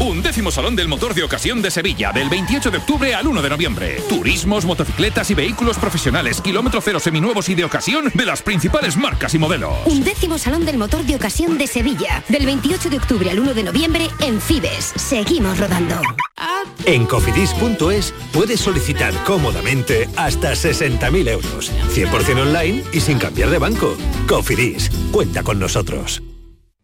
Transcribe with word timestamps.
Un 0.00 0.22
décimo 0.22 0.50
Salón 0.50 0.74
del 0.76 0.88
Motor 0.88 1.12
de 1.12 1.22
Ocasión 1.22 1.60
de 1.60 1.70
Sevilla, 1.70 2.10
del 2.10 2.30
28 2.30 2.70
de 2.70 2.78
octubre 2.78 3.14
al 3.14 3.26
1 3.26 3.42
de 3.42 3.50
noviembre. 3.50 4.02
Turismos, 4.08 4.64
motocicletas 4.64 5.30
y 5.30 5.34
vehículos 5.34 5.76
profesionales, 5.76 6.40
kilómetro 6.40 6.80
cero 6.80 6.98
seminuevos 6.98 7.50
y 7.50 7.54
de 7.54 7.64
ocasión 7.64 8.10
de 8.14 8.24
las 8.24 8.40
principales 8.40 8.96
marcas 8.96 9.34
y 9.34 9.38
modelos. 9.38 9.74
Un 9.84 10.02
décimo 10.02 10.38
Salón 10.38 10.64
del 10.64 10.78
Motor 10.78 11.04
de 11.04 11.16
Ocasión 11.16 11.58
de 11.58 11.66
Sevilla, 11.66 12.24
del 12.30 12.46
28 12.46 12.88
de 12.88 12.96
octubre 12.96 13.30
al 13.30 13.40
1 13.40 13.52
de 13.52 13.62
noviembre 13.62 14.08
en 14.20 14.40
Fibes. 14.40 14.94
Seguimos 14.96 15.58
rodando. 15.58 16.00
En 16.86 17.04
cofidis.es 17.04 18.14
puedes 18.32 18.58
solicitar 18.58 19.12
cómodamente 19.24 20.08
hasta 20.16 20.52
60.000 20.52 21.28
euros. 21.28 21.70
100% 21.94 22.40
online 22.40 22.84
y 22.94 23.00
sin 23.00 23.18
cambiar 23.18 23.50
de 23.50 23.58
banco. 23.58 23.94
Cofidis, 24.26 24.90
cuenta 25.12 25.42
con 25.42 25.58
nosotros. 25.58 26.22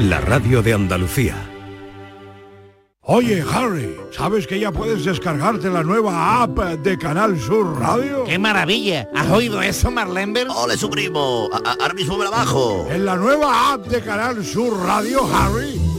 la 0.00 0.18
radio 0.18 0.62
de 0.62 0.72
Andalucía. 0.72 1.36
Oye, 3.02 3.44
Harry, 3.52 3.96
¿sabes 4.12 4.46
que 4.46 4.58
ya 4.58 4.72
puedes 4.72 5.04
descargarte 5.04 5.68
la 5.68 5.82
nueva 5.82 6.42
app 6.42 6.58
de 6.58 6.96
Canal 6.96 7.38
Sur 7.38 7.78
Radio? 7.78 8.24
¡Qué 8.24 8.38
maravilla! 8.38 9.08
¿Has 9.14 9.30
oído 9.30 9.60
eso, 9.60 9.90
Marlenber? 9.90 10.46
¡Ole, 10.48 10.76
su 10.76 10.88
primo! 10.88 11.50
Ahora 11.52 11.92
mismo 11.92 12.16
me 12.16 12.24
la 12.24 12.30
bajo. 12.30 12.86
En 12.90 13.04
la 13.04 13.16
nueva 13.16 13.74
app 13.74 13.86
de 13.88 14.00
Canal 14.00 14.44
Sur 14.44 14.78
Radio, 14.86 15.28
Harry, 15.34 15.78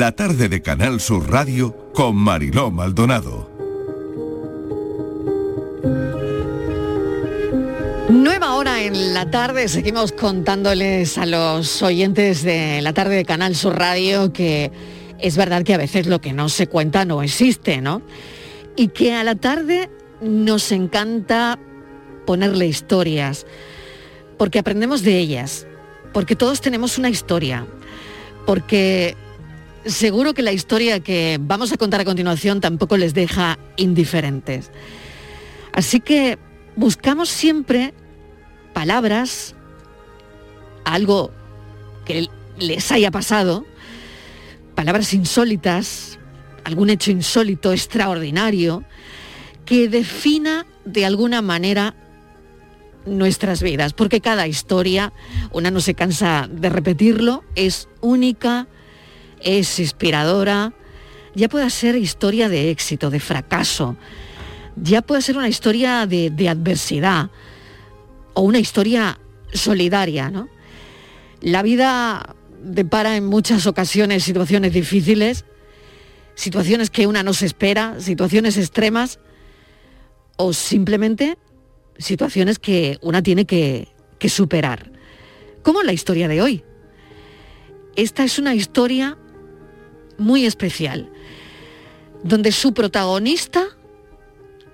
La 0.00 0.12
tarde 0.12 0.48
de 0.48 0.62
Canal 0.62 0.98
Sur 0.98 1.30
Radio 1.30 1.76
con 1.92 2.16
Mariló 2.16 2.70
Maldonado. 2.70 3.50
Nueva 8.08 8.54
hora 8.54 8.82
en 8.82 9.12
la 9.12 9.30
tarde, 9.30 9.68
seguimos 9.68 10.12
contándoles 10.12 11.18
a 11.18 11.26
los 11.26 11.82
oyentes 11.82 12.42
de 12.42 12.80
la 12.80 12.94
tarde 12.94 13.14
de 13.14 13.26
Canal 13.26 13.54
Sur 13.54 13.78
Radio 13.78 14.32
que 14.32 14.72
es 15.18 15.36
verdad 15.36 15.64
que 15.64 15.74
a 15.74 15.76
veces 15.76 16.06
lo 16.06 16.18
que 16.18 16.32
no 16.32 16.48
se 16.48 16.66
cuenta 16.66 17.04
no 17.04 17.22
existe, 17.22 17.82
¿no? 17.82 18.00
Y 18.76 18.88
que 18.88 19.12
a 19.12 19.22
la 19.22 19.34
tarde 19.34 19.90
nos 20.22 20.72
encanta 20.72 21.58
ponerle 22.24 22.66
historias, 22.66 23.44
porque 24.38 24.60
aprendemos 24.60 25.02
de 25.02 25.18
ellas, 25.18 25.66
porque 26.14 26.36
todos 26.36 26.62
tenemos 26.62 26.96
una 26.96 27.10
historia, 27.10 27.66
porque 28.46 29.14
seguro 29.84 30.34
que 30.34 30.42
la 30.42 30.52
historia 30.52 31.00
que 31.00 31.38
vamos 31.40 31.72
a 31.72 31.76
contar 31.76 32.00
a 32.00 32.04
continuación 32.04 32.60
tampoco 32.60 32.96
les 32.96 33.14
deja 33.14 33.58
indiferentes. 33.76 34.70
Así 35.72 36.00
que 36.00 36.38
buscamos 36.76 37.28
siempre 37.28 37.94
palabras, 38.72 39.54
algo 40.84 41.30
que 42.04 42.28
les 42.58 42.92
haya 42.92 43.10
pasado, 43.10 43.64
palabras 44.74 45.12
insólitas, 45.14 46.18
algún 46.64 46.90
hecho 46.90 47.10
insólito, 47.10 47.72
extraordinario, 47.72 48.84
que 49.64 49.88
defina 49.88 50.66
de 50.84 51.04
alguna 51.04 51.42
manera 51.42 51.94
nuestras 53.06 53.62
vidas, 53.62 53.92
porque 53.92 54.20
cada 54.20 54.46
historia, 54.46 55.12
una 55.52 55.70
no 55.70 55.80
se 55.80 55.94
cansa 55.94 56.48
de 56.50 56.68
repetirlo, 56.68 57.44
es 57.54 57.88
única, 58.00 58.68
es 59.42 59.78
inspiradora, 59.78 60.72
ya 61.34 61.48
pueda 61.48 61.70
ser 61.70 61.96
historia 61.96 62.48
de 62.48 62.70
éxito, 62.70 63.10
de 63.10 63.20
fracaso, 63.20 63.96
ya 64.76 65.02
puede 65.02 65.22
ser 65.22 65.36
una 65.36 65.48
historia 65.48 66.06
de, 66.06 66.48
adversidad 66.48 67.30
o 68.34 68.42
una 68.42 68.58
historia 68.58 69.18
solidaria, 69.52 70.30
¿no? 70.30 70.48
La 71.40 71.62
vida 71.62 72.36
depara 72.62 73.16
en 73.16 73.26
muchas 73.26 73.66
ocasiones 73.66 74.24
situaciones 74.24 74.72
difíciles, 74.72 75.44
situaciones 76.34 76.90
que 76.90 77.06
una 77.06 77.22
no 77.22 77.32
se 77.32 77.46
espera, 77.46 77.98
situaciones 78.00 78.56
extremas 78.56 79.18
o 80.36 80.52
simplemente 80.52 81.38
situaciones 81.98 82.58
que 82.58 82.98
una 83.02 83.22
tiene 83.22 83.46
que, 83.46 83.88
que 84.18 84.28
superar. 84.28 84.92
Como 85.62 85.82
la 85.82 85.92
historia 85.92 86.28
de 86.28 86.40
hoy. 86.40 86.64
Esta 87.96 88.24
es 88.24 88.38
una 88.38 88.54
historia 88.54 89.18
muy 90.20 90.46
especial, 90.46 91.10
donde 92.22 92.52
su 92.52 92.72
protagonista 92.72 93.66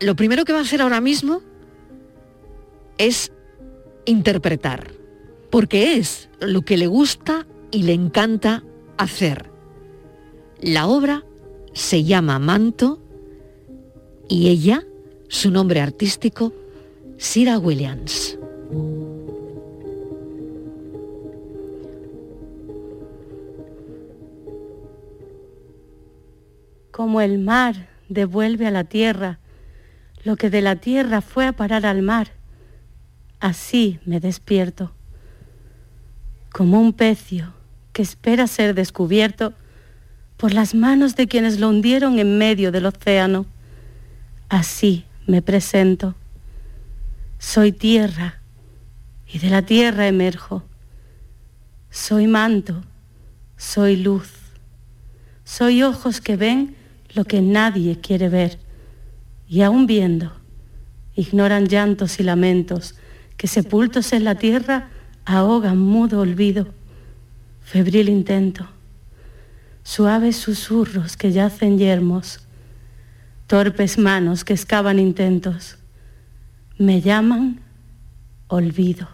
lo 0.01 0.15
primero 0.17 0.45
que 0.45 0.53
va 0.53 0.59
a 0.59 0.63
hacer 0.63 0.83
ahora 0.83 1.01
mismo 1.01 1.41
es 2.99 3.33
interpretar, 4.05 4.93
porque 5.51 5.97
es 5.97 6.29
lo 6.41 6.63
que 6.63 6.77
le 6.77 6.87
gusta 6.87 7.47
y 7.71 7.83
le 7.85 7.93
encanta 7.93 8.63
hacer. 8.97 9.51
La 10.61 10.87
obra 10.87 11.25
se 11.73 12.05
llama 12.05 12.39
Manto 12.39 13.03
y 14.29 14.49
ella, 14.49 14.85
su 15.29 15.51
nombre 15.51 15.81
artístico, 15.81 16.53
Sira 17.19 17.59
Williams. 17.59 18.39
Como 26.97 27.21
el 27.21 27.37
mar 27.37 27.89
devuelve 28.09 28.67
a 28.67 28.71
la 28.71 28.85
tierra 28.85 29.39
lo 30.25 30.37
que 30.37 30.49
de 30.49 30.63
la 30.63 30.77
tierra 30.77 31.21
fue 31.21 31.47
a 31.47 31.53
parar 31.53 31.85
al 31.85 32.01
mar, 32.01 32.33
así 33.39 34.01
me 34.07 34.19
despierto. 34.19 34.95
Como 36.51 36.81
un 36.81 36.95
pecio 36.95 37.53
que 37.93 38.01
espera 38.01 38.47
ser 38.47 38.75
descubierto 38.75 39.53
por 40.39 40.55
las 40.55 40.75
manos 40.75 41.17
de 41.17 41.27
quienes 41.27 41.61
lo 41.61 41.69
hundieron 41.69 42.19
en 42.19 42.39
medio 42.39 42.73
del 42.73 42.87
océano, 42.87 43.45
así 44.49 45.05
me 45.27 45.43
presento. 45.43 46.15
Soy 47.39 47.73
tierra 47.73 48.41
y 49.31 49.39
de 49.39 49.51
la 49.51 49.61
tierra 49.61 50.09
emerjo. 50.09 50.63
Soy 51.91 52.27
manto, 52.27 52.85
soy 53.59 53.97
luz, 53.97 54.33
soy 55.45 55.83
ojos 55.83 56.23
que 56.23 56.37
ven 56.37 56.86
lo 57.17 57.25
que 57.25 57.41
nadie 57.41 57.99
quiere 57.99 58.29
ver 58.29 58.59
y 59.49 59.63
aún 59.63 59.87
viendo, 59.87 60.33
ignoran 61.15 61.67
llantos 61.67 62.21
y 62.21 62.23
lamentos 62.23 62.95
que 63.39 63.47
sepultos 63.47 64.13
en 64.13 64.25
la 64.25 64.35
tierra 64.35 64.91
ahogan 65.25 65.79
mudo 65.79 66.21
olvido, 66.21 66.69
febril 67.63 68.11
intento, 68.11 68.69
suaves 69.83 70.37
susurros 70.37 71.17
que 71.17 71.33
yacen 71.33 71.79
yermos, 71.79 72.47
torpes 73.47 73.99
manos 73.99 74.45
que 74.45 74.53
excavan 74.53 74.99
intentos. 74.99 75.79
Me 76.79 77.01
llaman 77.01 77.61
olvido. 78.49 79.09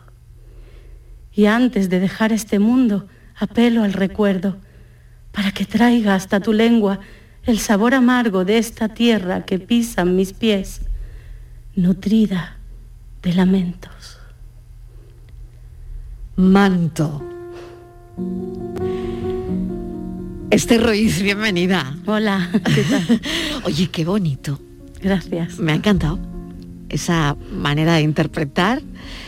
Y 1.32 1.46
antes 1.46 1.88
de 1.88 2.00
dejar 2.00 2.32
este 2.32 2.58
mundo, 2.58 3.06
apelo 3.36 3.84
al 3.84 3.92
recuerdo 3.92 4.56
para 5.30 5.52
que 5.52 5.64
traiga 5.64 6.14
hasta 6.14 6.40
tu 6.40 6.52
lengua 6.52 7.00
el 7.44 7.58
sabor 7.58 7.94
amargo 7.94 8.44
de 8.44 8.58
esta 8.58 8.88
tierra 8.88 9.44
que 9.44 9.58
pisan 9.58 10.16
mis 10.16 10.32
pies, 10.32 10.82
nutrida 11.74 12.58
de 13.22 13.34
lamentos. 13.34 14.18
Manto. 16.36 17.22
Este 20.50 20.78
Ruiz, 20.78 21.22
bienvenida. 21.22 21.96
Hola, 22.06 22.50
Oye, 23.64 23.88
qué 23.88 24.04
bonito. 24.04 24.60
Gracias. 25.00 25.58
Me 25.58 25.72
ha 25.72 25.74
encantado 25.74 26.18
esa 26.88 27.36
manera 27.50 27.94
de 27.94 28.02
interpretar. 28.02 28.82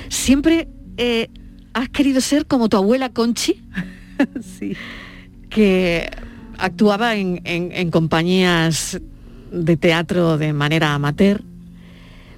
Siempre 0.08 0.68
eh, 0.98 1.30
has 1.72 1.88
querido 1.88 2.20
ser 2.20 2.46
como 2.46 2.68
tu 2.68 2.76
abuela 2.76 3.08
Conchi. 3.08 3.60
sí. 4.58 4.76
Que 5.48 6.10
actuaba 6.58 7.16
en, 7.16 7.40
en 7.44 7.90
compañías 7.90 9.00
de 9.50 9.76
teatro 9.76 10.38
de 10.38 10.52
manera 10.52 10.94
amateur. 10.94 11.42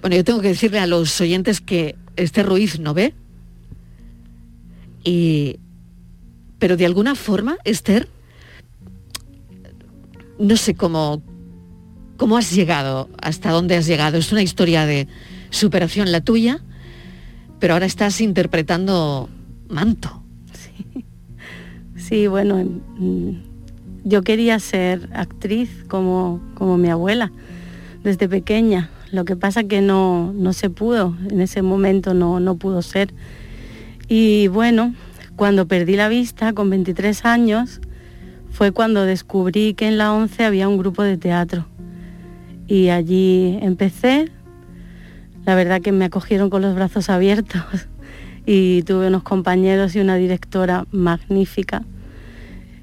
Bueno, 0.00 0.16
yo 0.16 0.24
tengo 0.24 0.40
que 0.40 0.48
decirle 0.48 0.78
a 0.78 0.86
los 0.86 1.20
oyentes 1.20 1.60
que 1.60 1.96
este 2.16 2.42
Ruiz 2.42 2.78
no 2.78 2.94
ve. 2.94 3.14
Y, 5.02 5.58
pero 6.58 6.76
de 6.76 6.86
alguna 6.86 7.14
forma, 7.14 7.56
Esther, 7.64 8.08
no 10.38 10.56
sé 10.56 10.74
cómo, 10.74 11.22
cómo 12.16 12.36
has 12.36 12.52
llegado, 12.52 13.08
hasta 13.20 13.50
dónde 13.50 13.76
has 13.76 13.86
llegado. 13.86 14.18
Es 14.18 14.32
una 14.32 14.42
historia 14.42 14.84
de 14.86 15.08
superación 15.50 16.12
la 16.12 16.20
tuya, 16.20 16.60
pero 17.58 17.74
ahora 17.74 17.86
estás 17.86 18.20
interpretando 18.20 19.28
manto. 19.68 20.22
Sí, 20.52 21.04
sí 21.96 22.26
bueno, 22.26 22.64
yo 24.06 24.22
quería 24.22 24.60
ser 24.60 25.08
actriz 25.14 25.68
como, 25.88 26.40
como 26.54 26.78
mi 26.78 26.88
abuela 26.88 27.32
desde 28.04 28.28
pequeña. 28.28 28.88
Lo 29.10 29.24
que 29.24 29.34
pasa 29.34 29.64
que 29.64 29.80
no, 29.80 30.32
no 30.32 30.52
se 30.52 30.70
pudo, 30.70 31.16
en 31.28 31.40
ese 31.40 31.60
momento 31.60 32.14
no, 32.14 32.38
no 32.38 32.54
pudo 32.54 32.82
ser. 32.82 33.12
Y 34.08 34.46
bueno, 34.46 34.94
cuando 35.34 35.66
perdí 35.66 35.96
la 35.96 36.08
vista 36.08 36.52
con 36.52 36.70
23 36.70 37.24
años, 37.24 37.80
fue 38.52 38.70
cuando 38.70 39.04
descubrí 39.04 39.74
que 39.74 39.88
en 39.88 39.98
la 39.98 40.12
11 40.12 40.44
había 40.44 40.68
un 40.68 40.78
grupo 40.78 41.02
de 41.02 41.16
teatro. 41.16 41.66
Y 42.68 42.90
allí 42.90 43.58
empecé. 43.60 44.30
La 45.44 45.56
verdad 45.56 45.80
que 45.82 45.90
me 45.90 46.04
acogieron 46.04 46.48
con 46.48 46.62
los 46.62 46.76
brazos 46.76 47.10
abiertos 47.10 47.62
y 48.46 48.82
tuve 48.82 49.08
unos 49.08 49.24
compañeros 49.24 49.96
y 49.96 50.00
una 50.00 50.14
directora 50.14 50.86
magnífica 50.92 51.82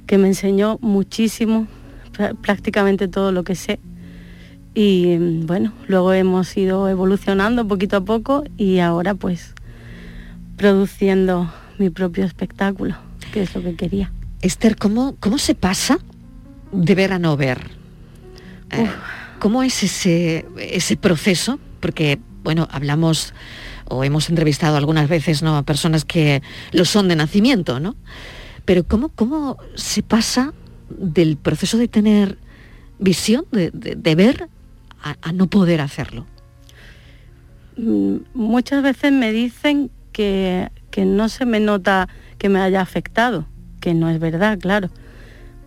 que 0.06 0.18
me 0.18 0.28
enseñó 0.28 0.78
muchísimo, 0.82 1.68
prácticamente 2.42 3.08
todo 3.08 3.32
lo 3.32 3.44
que 3.44 3.56
sé. 3.56 3.80
Y 4.76 5.18
bueno, 5.18 5.72
luego 5.88 6.14
hemos 6.14 6.56
ido 6.58 6.90
evolucionando 6.90 7.68
poquito 7.68 7.98
a 7.98 8.02
poco 8.02 8.44
y 8.58 8.80
ahora 8.80 9.14
pues 9.14 9.54
produciendo 10.58 11.52
mi 11.78 11.90
propio 11.90 12.26
espectáculo, 12.26 12.96
que 13.32 13.44
es 13.44 13.54
lo 13.56 13.62
que 13.62 13.76
quería. 13.76 14.12
Esther, 14.42 14.76
¿cómo, 14.76 15.16
cómo 15.20 15.38
se 15.38 15.56
pasa 15.56 16.00
de 16.72 16.96
ver 16.96 17.14
a 17.14 17.20
no 17.20 17.38
ver? 17.38 17.72
Eh, 18.72 18.88
¿Cómo 19.40 19.64
es 19.64 19.84
ese, 19.84 20.46
ese 20.58 20.98
proceso? 20.98 21.60
Porque, 21.80 22.20
bueno, 22.44 22.68
hablamos 22.72 23.34
o 23.86 24.04
hemos 24.04 24.30
entrevistado 24.30 24.78
algunas 24.78 25.08
veces 25.08 25.44
¿no? 25.44 25.58
a 25.58 25.64
personas 25.64 26.06
que 26.06 26.42
lo 26.72 26.86
son 26.86 27.08
de 27.08 27.16
nacimiento, 27.16 27.80
¿no? 27.80 27.96
Pero 28.66 28.84
¿cómo, 28.84 29.10
cómo 29.10 29.58
se 29.76 30.04
pasa 30.04 30.54
del 30.90 31.38
proceso 31.38 31.78
de 31.78 31.88
tener 31.88 32.38
visión, 33.00 33.46
de, 33.52 34.16
ver, 34.16 34.48
a, 35.02 35.32
no 35.34 35.48
poder 35.48 35.82
hacerlo? 35.82 36.26
Mm, 37.78 38.18
muchas 38.34 38.84
veces 38.84 39.12
me 39.12 39.32
dicen 39.32 39.92
que, 40.12 40.70
que 40.92 41.06
no 41.06 41.30
se 41.30 41.46
me 41.46 41.60
nota 41.60 42.08
que 42.38 42.50
me 42.50 42.60
haya 42.60 42.82
afectado 42.82 43.48
que 43.84 43.94
no 43.94 44.10
es 44.10 44.18
verdad, 44.18 44.58
claro. 44.60 44.90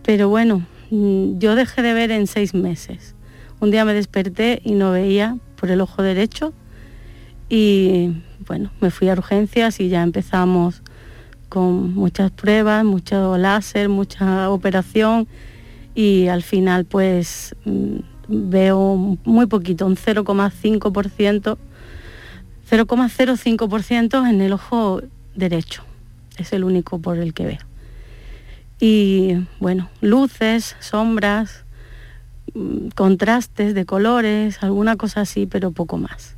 Pero 0.01 0.27
bueno, 0.27 0.65
mm, 0.89 1.37
yo 1.37 1.53
dejé 1.53 1.83
de 1.83 1.93
ver 1.93 2.09
en 2.09 2.25
seis 2.25 2.55
meses. 2.55 3.13
Un 3.59 3.69
día 3.69 3.85
me 3.85 3.93
desperté 3.93 4.59
y 4.65 4.71
no 4.71 4.91
veía 4.91 5.37
por 5.55 5.69
el 5.69 5.81
ojo 5.81 6.01
derecho 6.01 6.51
y 7.47 8.23
bueno, 8.47 8.71
me 8.81 8.89
fui 8.89 9.07
a 9.09 9.13
urgencias 9.13 9.79
y 9.79 9.89
ya 9.89 10.01
empezamos 10.01 10.81
con 11.49 11.93
muchas 11.93 12.31
pruebas, 12.31 12.83
mucho 12.83 13.37
láser, 13.37 13.89
mucha 13.89 14.49
operación 14.49 15.27
y 15.95 16.27
al 16.27 16.43
final 16.43 16.85
pues 16.85 17.55
mm, 17.65 17.97
veo 18.27 19.17
muy 19.23 19.45
poquito, 19.47 19.85
un 19.85 19.95
0,5%, 19.95 21.57
0,05% 22.69 24.29
en 24.29 24.41
el 24.41 24.53
ojo 24.53 25.01
derecho. 25.35 25.83
Es 26.37 26.53
el 26.53 26.63
único 26.63 26.99
por 26.99 27.17
el 27.17 27.33
que 27.33 27.45
veo 27.45 27.67
y 28.79 29.47
bueno, 29.59 29.89
luces, 30.01 30.75
sombras, 30.79 31.63
mm, 32.53 32.89
contrastes 32.89 33.73
de 33.73 33.85
colores, 33.85 34.61
alguna 34.61 34.95
cosa 34.95 35.21
así, 35.21 35.45
pero 35.45 35.71
poco 35.71 35.97
más. 35.97 36.35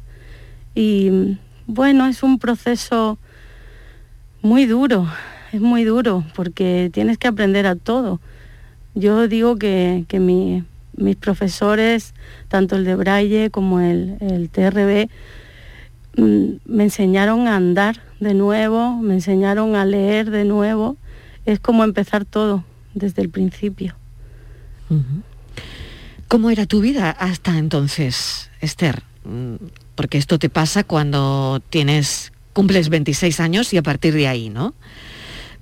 Y 0.75 1.09
mm, 1.09 1.37
bueno, 1.67 2.07
es 2.07 2.23
un 2.23 2.39
proceso 2.39 3.17
muy 4.41 4.65
duro, 4.65 5.07
es 5.51 5.61
muy 5.61 5.83
duro 5.83 6.23
porque 6.35 6.89
tienes 6.93 7.17
que 7.17 7.27
aprender 7.27 7.65
a 7.67 7.75
todo. 7.75 8.19
Yo 8.95 9.27
digo 9.27 9.57
que, 9.57 10.05
mis 10.95 11.15
profesores, 11.15 12.13
tanto 12.47 12.75
el 12.75 12.85
de 12.85 12.95
Braille 12.95 13.49
como 13.51 13.79
el, 13.79 14.17
el 14.19 14.49
TRB, 14.49 15.09
mm, 16.17 16.57
me 16.65 16.83
enseñaron 16.83 17.47
a 17.47 17.55
andar 17.55 18.01
de 18.19 18.33
nuevo, 18.33 18.97
me 18.97 19.13
enseñaron 19.13 19.75
a 19.75 19.85
leer 19.85 20.29
de 20.29 20.45
nuevo 20.45 20.97
es 21.45 21.59
como 21.59 21.83
empezar 21.83 22.25
todo 22.25 22.63
desde 22.93 23.21
el 23.21 23.29
principio. 23.29 23.95
¿Cómo 26.27 26.49
era 26.49 26.65
tu 26.65 26.81
vida 26.81 27.11
hasta 27.11 27.57
entonces, 27.57 28.49
Esther? 28.61 29.03
Mm, 29.23 29.55
porque 29.95 30.17
esto 30.17 30.39
te 30.39 30.49
pasa 30.49 30.83
cuando 30.83 31.61
tienes 31.69 32.31
cumples 32.59 32.89
26 32.89 33.39
años 33.39 33.73
y 33.73 33.77
a 33.77 33.83
partir 33.83 34.13
de 34.13 34.27
ahí, 34.27 34.49
¿no? 34.49 34.73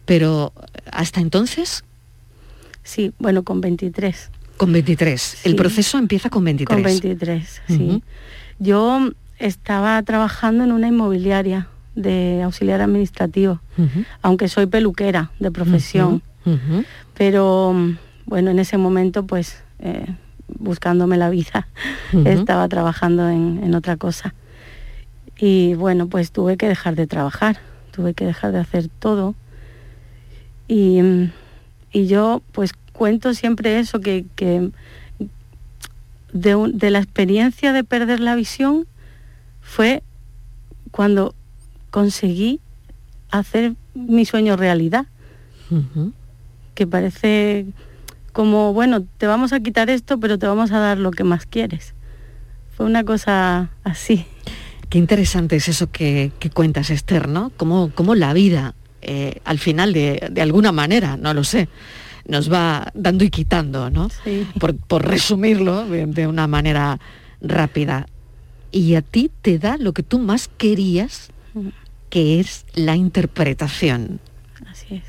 Pero 0.05 0.53
hasta 0.91 1.19
entonces 1.21 1.83
Sí, 2.87 3.11
bueno, 3.19 3.43
con 3.43 3.59
23. 3.59 4.31
Con 4.55 4.71
23. 4.71 5.45
El 5.45 5.57
proceso 5.57 5.97
empieza 5.97 6.29
con 6.29 6.45
23. 6.45 6.73
Con 6.73 6.83
23, 6.83 7.61
sí. 7.67 8.01
Yo 8.59 9.11
estaba 9.39 10.01
trabajando 10.03 10.63
en 10.63 10.71
una 10.71 10.87
inmobiliaria 10.87 11.67
de 11.95 12.41
auxiliar 12.43 12.79
administrativo, 12.79 13.59
aunque 14.21 14.47
soy 14.47 14.67
peluquera 14.67 15.31
de 15.39 15.51
profesión. 15.51 16.23
Pero 17.13 17.75
bueno, 18.25 18.51
en 18.51 18.59
ese 18.59 18.77
momento 18.77 19.27
pues 19.27 19.61
eh, 19.79 20.05
buscándome 20.47 21.17
la 21.17 21.29
vida, 21.29 21.67
estaba 22.23 22.69
trabajando 22.69 23.29
en, 23.29 23.75
otra 23.75 23.97
cosa. 23.97 24.33
Y 25.39 25.75
bueno, 25.75 26.07
pues 26.07 26.31
tuve 26.31 26.57
que 26.57 26.67
dejar 26.67 26.95
de 26.95 27.07
trabajar, 27.07 27.59
tuve 27.91 28.13
que 28.13 28.25
dejar 28.25 28.51
de 28.51 28.59
hacer 28.59 28.89
todo. 28.99 29.35
Y, 30.67 31.01
yo 31.93 32.43
pues 32.51 32.73
cuento 32.93 33.33
siempre 33.33 33.79
eso, 33.79 33.99
que, 33.99 34.25
de, 36.33 36.71
de 36.73 36.91
la 36.91 36.99
experiencia 36.99 37.73
de 37.73 37.83
perder 37.83 38.19
la 38.19 38.35
visión 38.35 38.85
fue 39.61 40.03
cuando 40.91 41.33
conseguí 41.89 42.59
hacer 43.31 43.75
mi 43.93 44.25
sueño 44.25 44.55
realidad. 44.55 45.07
Que 46.75 46.87
parece 46.87 47.65
como, 48.31 48.73
bueno, 48.73 49.03
te 49.17 49.27
vamos 49.27 49.51
a 49.51 49.59
quitar 49.59 49.89
esto, 49.89 50.19
pero 50.19 50.37
te 50.37 50.47
vamos 50.47 50.71
a 50.71 50.79
dar 50.79 50.97
lo 50.97 51.11
que 51.11 51.23
más 51.23 51.45
quieres. 51.45 51.93
Fue 52.75 52.85
una 52.85 53.03
cosa 53.03 53.71
así. 53.83 54.25
Qué 54.89 54.97
interesante 54.97 55.57
es 55.57 55.67
eso 55.67 55.91
que, 55.91 56.31
cuentas, 56.53 56.89
Esther, 56.89 57.27
¿no? 57.27 57.51
Como, 57.57 58.15
la 58.15 58.33
vida, 58.33 58.75
eh, 59.01 59.41
al 59.43 59.59
final, 59.59 59.93
de, 59.93 60.31
alguna 60.41 60.71
manera, 60.71 61.17
no 61.17 61.33
lo 61.33 61.43
sé, 61.43 61.67
nos 62.25 62.51
va 62.51 62.91
dando 62.93 63.23
y 63.23 63.29
quitando, 63.29 63.89
¿no? 63.89 64.09
Por, 64.59 65.05
resumirlo 65.05 65.85
de, 65.85 66.27
una 66.27 66.47
manera 66.47 66.99
rápida. 67.41 68.07
Y 68.71 68.95
a 68.95 69.01
ti 69.01 69.31
te 69.41 69.59
da 69.59 69.77
lo 69.77 69.93
que 69.93 70.03
tú 70.03 70.19
más 70.19 70.49
querías 70.57 71.31
que 72.09 72.39
es 72.39 72.65
la 72.73 72.95
interpretación. 72.95 74.19
Así 74.69 74.95
es. 74.95 75.03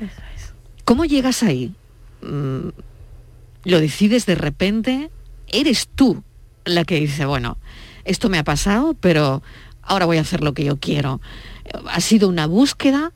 Eso 0.00 0.22
es. 0.34 0.54
¿Cómo 0.84 1.04
llegas 1.04 1.42
ahí? 1.42 1.74
Mm, 2.22 2.68
¿Lo 3.64 3.80
decides 3.80 4.24
de 4.24 4.34
repente? 4.34 5.10
eres 5.52 5.88
tú 5.94 6.22
la 6.64 6.84
que 6.84 7.00
dice, 7.00 7.24
bueno, 7.24 7.58
esto 8.10 8.28
me 8.28 8.38
ha 8.38 8.44
pasado, 8.44 8.94
pero 8.94 9.42
ahora 9.82 10.04
voy 10.04 10.18
a 10.18 10.22
hacer 10.22 10.42
lo 10.42 10.52
que 10.52 10.64
yo 10.64 10.78
quiero. 10.78 11.20
¿Ha 11.88 12.00
sido 12.00 12.28
una 12.28 12.46
búsqueda? 12.46 13.12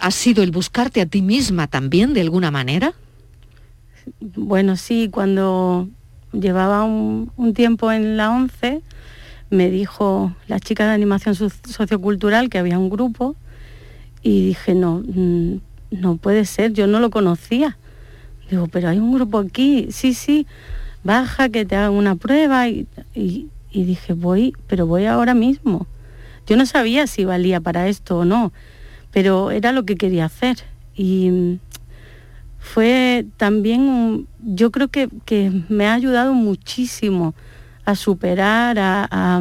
¿Ha 0.00 0.10
sido 0.10 0.42
el 0.42 0.50
buscarte 0.50 1.00
a 1.00 1.06
ti 1.06 1.22
misma 1.22 1.68
también 1.68 2.12
de 2.12 2.22
alguna 2.22 2.50
manera? 2.50 2.94
Bueno, 4.20 4.76
sí, 4.76 5.08
cuando 5.10 5.88
llevaba 6.32 6.82
un, 6.82 7.30
tiempo 7.54 7.92
en 7.92 8.16
la 8.16 8.30
11, 8.30 8.82
me 9.50 9.70
dijo 9.70 10.34
la 10.48 10.58
chica 10.58 10.86
de 10.86 10.92
animación 10.92 11.34
sociocultural 11.34 12.48
que 12.50 12.58
había 12.58 12.78
un 12.78 12.90
grupo 12.90 13.36
y 14.22 14.48
dije, 14.48 14.74
no, 14.74 15.02
mm, 15.06 15.60
no 15.92 16.16
puede 16.16 16.44
ser, 16.46 16.72
yo 16.72 16.88
no 16.88 16.98
lo 16.98 17.10
conocía. 17.10 17.78
Digo, 18.50 18.66
pero 18.66 18.88
hay 18.88 18.98
un 18.98 19.12
grupo 19.14 19.38
aquí, 19.38 19.86
sí, 19.90 20.14
sí, 20.14 20.46
baja, 21.04 21.48
que 21.48 21.64
te 21.64 21.76
hagan 21.76 21.92
una 21.92 22.16
prueba 22.16 22.68
y, 22.68 22.86
y 23.14 23.48
dije, 23.84 24.12
voy, 24.12 24.54
pero 24.66 24.86
voy 24.86 25.06
ahora 25.06 25.34
mismo. 25.34 25.86
Yo 26.46 26.56
no 26.56 26.66
sabía 26.66 27.06
si 27.06 27.24
valía 27.24 27.60
para 27.60 27.88
esto 27.88 28.18
o 28.18 28.24
no, 28.24 28.52
pero 29.10 29.50
era 29.50 29.72
lo 29.72 29.84
que 29.84 29.96
quería 29.96 30.26
hacer. 30.26 30.58
Y 30.94 31.58
fue 32.58 33.26
también, 33.36 34.26
yo 34.42 34.70
creo 34.70 34.88
que, 34.88 35.08
me 35.68 35.86
ha 35.86 35.94
ayudado 35.94 36.34
muchísimo 36.34 37.34
a 37.84 37.94
superar, 37.94 38.78
a, 38.78 39.40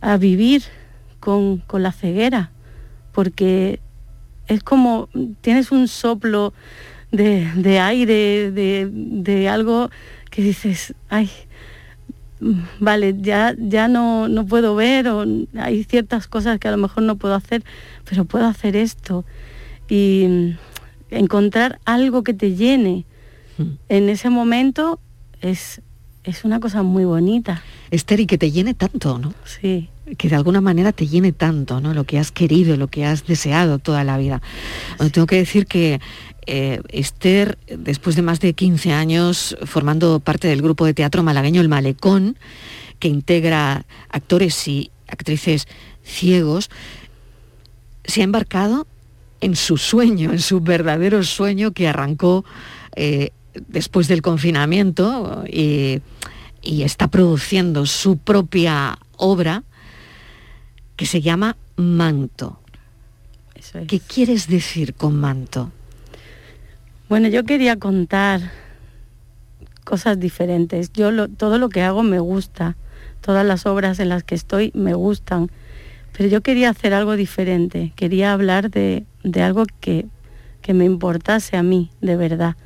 a, 0.00 0.16
vivir 0.16 0.62
con, 1.18 1.62
la 1.72 1.92
ceguera, 1.92 2.52
porque 3.12 3.80
es 4.46 4.62
como 4.62 5.08
tienes 5.40 5.72
un 5.72 5.88
soplo 5.88 6.54
de, 7.10 7.78
aire, 7.80 8.50
de, 8.52 8.88
de, 8.90 9.48
algo 9.48 9.90
que 10.30 10.42
dices, 10.42 10.94
ay, 11.08 11.30
vale, 12.80 13.16
ya, 13.18 13.54
ya 13.58 13.88
no, 13.88 14.28
no 14.28 14.46
puedo 14.46 14.74
ver 14.74 15.08
o 15.08 15.24
hay 15.58 15.84
ciertas 15.84 16.28
cosas 16.28 16.58
que 16.58 16.68
a 16.68 16.70
lo 16.70 16.76
mejor 16.76 17.02
no 17.02 17.16
puedo 17.16 17.34
hacer, 17.34 17.64
pero 18.08 18.24
puedo 18.24 18.46
hacer 18.46 18.76
esto. 18.76 19.24
Y 19.88 20.54
encontrar 21.10 21.80
algo 21.84 22.22
que 22.22 22.34
te 22.34 22.54
llene 22.54 23.04
hmm. 23.56 23.62
en 23.88 24.08
ese 24.08 24.30
momento 24.30 25.00
es, 25.40 25.80
es 26.24 26.44
una 26.44 26.60
cosa 26.60 26.82
muy 26.82 27.04
bonita. 27.04 27.62
Esther, 27.90 28.20
y 28.20 28.26
que 28.26 28.38
te 28.38 28.50
llene 28.50 28.74
tanto, 28.74 29.18
¿no? 29.18 29.34
Sí. 29.44 29.88
Que 30.16 30.28
de 30.28 30.36
alguna 30.36 30.60
manera 30.60 30.92
te 30.92 31.06
llene 31.06 31.32
tanto, 31.32 31.80
¿no? 31.80 31.92
Lo 31.92 32.04
que 32.04 32.18
has 32.18 32.32
querido, 32.32 32.76
lo 32.76 32.88
que 32.88 33.04
has 33.04 33.26
deseado 33.26 33.78
toda 33.78 34.04
la 34.04 34.16
vida. 34.18 34.40
tengo 35.12 35.26
que 35.26 35.36
decir 35.36 35.66
que 35.66 36.00
eh, 36.46 36.80
Esther, 36.88 37.58
después 37.66 38.16
de 38.16 38.22
más 38.22 38.40
de 38.40 38.54
15 38.54 38.92
años 38.92 39.56
formando 39.64 40.18
parte 40.20 40.48
del 40.48 40.62
grupo 40.62 40.86
de 40.86 40.94
teatro 40.94 41.22
malagueño 41.22 41.60
El 41.60 41.68
Malecón, 41.68 42.38
que 42.98 43.08
integra 43.08 43.84
actores 44.08 44.66
y 44.66 44.90
actrices 45.08 45.68
ciegos, 46.02 46.70
se 48.04 48.22
ha 48.22 48.24
embarcado 48.24 48.86
en 49.40 49.56
su 49.56 49.76
sueño, 49.76 50.32
en 50.32 50.40
su 50.40 50.60
verdadero 50.60 51.22
sueño 51.22 51.72
que 51.72 51.86
arrancó 51.88 52.44
eh, 52.96 53.30
después 53.68 54.08
del 54.08 54.22
confinamiento 54.22 55.44
y, 55.46 56.00
está 56.62 57.08
produciendo 57.08 57.86
su 57.86 58.18
propia 58.18 58.98
obra 59.16 59.62
que 60.98 61.06
se 61.06 61.22
llama 61.22 61.56
Manto. 61.76 62.60
¿Qué 63.86 64.00
quieres 64.00 64.48
decir 64.48 64.94
con 64.94 65.18
manto? 65.18 65.70
Bueno, 67.08 67.28
yo 67.28 67.44
quería 67.44 67.78
contar 67.78 68.50
cosas 69.84 70.18
diferentes. 70.18 70.92
Yo 70.92 71.28
todo 71.28 71.58
lo 71.58 71.68
que 71.68 71.82
hago 71.82 72.02
me 72.02 72.18
gusta, 72.18 72.76
todas 73.20 73.46
las 73.46 73.64
obras 73.64 74.00
en 74.00 74.08
las 74.08 74.24
que 74.24 74.34
estoy 74.34 74.72
me 74.74 74.92
gustan, 74.92 75.52
pero 76.16 76.28
yo 76.28 76.40
quería 76.40 76.70
hacer 76.70 76.92
algo 76.92 77.14
diferente, 77.14 77.92
quería 77.94 78.32
hablar 78.32 78.68
de, 78.68 79.06
algo 79.40 79.66
que, 79.80 80.06
me 80.74 80.84
importase 80.84 81.56
a 81.56 81.62
mí, 81.62 81.90
de 82.00 82.16
verdad. 82.16 82.56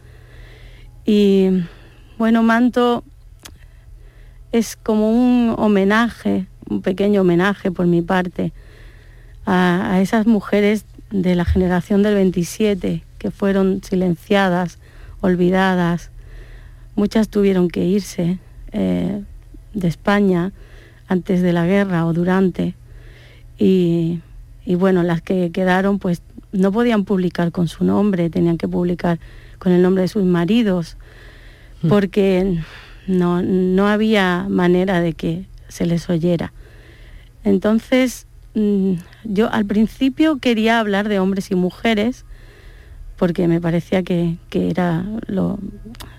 Y 1.04 1.50
bueno, 2.16 2.42
Manto 2.42 3.04
es 4.52 4.74
como 4.74 5.10
un 5.10 5.54
homenaje, 5.58 6.48
un 6.73 6.83
pequeño 6.83 7.21
homenaje 7.21 7.71
por 7.71 7.87
mi 7.87 8.02
parte, 8.02 8.52
a, 9.47 10.00
esas 10.00 10.26
mujeres 10.26 10.85
de 11.11 11.35
la 11.35 11.45
generación 11.45 12.02
del 12.02 12.14
27 12.14 13.02
que 13.19 13.31
fueron 13.31 13.83
silenciadas, 13.83 14.79
olvidadas. 15.21 16.11
Muchas 16.97 17.29
tuvieron 17.29 17.69
que 17.69 17.85
irse 17.85 18.38
eh, 18.73 19.23
de 19.75 19.88
España 19.88 20.52
antes 21.09 21.43
de 21.43 21.52
la 21.52 21.67
guerra 21.67 22.07
o 22.07 22.12
durante 22.12 22.75
y, 23.59 24.21
bueno, 24.67 25.05
las 25.05 25.23
que 25.23 25.52
quedaron 25.52 26.00
pues 26.00 26.23
no 26.50 26.73
podían 26.73 27.05
publicar 27.05 27.52
con 27.52 27.69
su 27.69 27.85
nombre, 27.85 28.29
tenían 28.29 28.59
que 28.59 28.67
publicar 28.67 29.21
con 29.59 29.71
el 29.71 29.83
nombre 29.83 30.02
de 30.02 30.09
sus 30.09 30.25
maridos, 30.25 30.97
hmm. 31.83 31.88
porque 31.88 32.59
no, 33.07 33.41
no 33.43 33.87
había 33.87 34.47
manera 34.49 35.00
de 35.00 35.12
que 35.12 35.47
se 35.69 35.87
les 35.87 36.11
oyera. 36.11 36.52
Entonces, 37.44 38.26
mm, 38.54 38.94
yo 39.25 39.50
al 39.52 39.64
principio 39.64 40.38
quería 40.38 40.78
hablar 40.78 41.08
de 41.08 41.18
hombres 41.18 41.50
y 41.50 41.54
mujeres, 41.54 42.25
porque 43.16 43.49
me 43.49 43.61
parecía 43.61 44.02
que, 44.02 44.38
era 44.52 45.04
lo, 45.26 45.58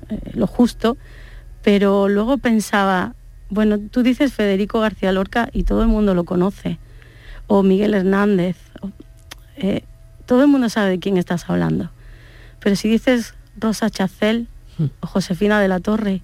eh, 0.10 0.20
lo, 0.34 0.48
justo, 0.48 0.98
pero 1.63 2.08
luego 2.10 2.38
pensaba, 2.38 3.15
bueno, 3.50 3.80
tú 3.80 4.03
dices 4.03 4.34
Federico 4.34 4.80
García 4.80 5.12
Lorca 5.12 5.50
y 5.53 5.63
todo 5.63 5.82
el 5.82 5.88
mundo 5.88 6.13
lo 6.13 6.24
conoce, 6.24 6.80
o 7.48 7.63
Miguel 7.63 7.94
Hernández. 7.94 8.58
Eh, 9.58 9.84
todo 10.25 10.42
el 10.42 10.48
mundo 10.48 10.70
sabe 10.70 10.92
de 10.92 11.00
quién 11.00 11.18
estás 11.18 11.50
hablando. 11.50 11.92
Pero 12.60 12.75
si 12.75 12.89
dices 12.89 13.36
Rosa 13.58 13.89
Chacel 13.89 14.48
hmm. 14.77 14.86
o 15.01 15.08
Josefina 15.08 15.60
de 15.60 15.68
la 15.68 15.80
Torre, 15.80 16.22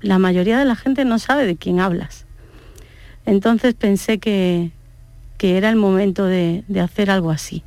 la 0.00 0.18
mayoría 0.18 0.58
de 0.58 0.64
la 0.64 0.76
gente 0.76 1.04
no 1.04 1.18
sabe 1.18 1.46
de 1.46 1.56
quién 1.56 1.80
hablas. 1.80 2.23
Entonces 3.26 3.74
pensé 3.74 4.18
que, 4.18 4.72
era 5.40 5.68
el 5.68 5.76
momento 5.76 6.24
de, 6.24 6.64
hacer 6.82 7.10
algo 7.10 7.30
así. 7.30 7.62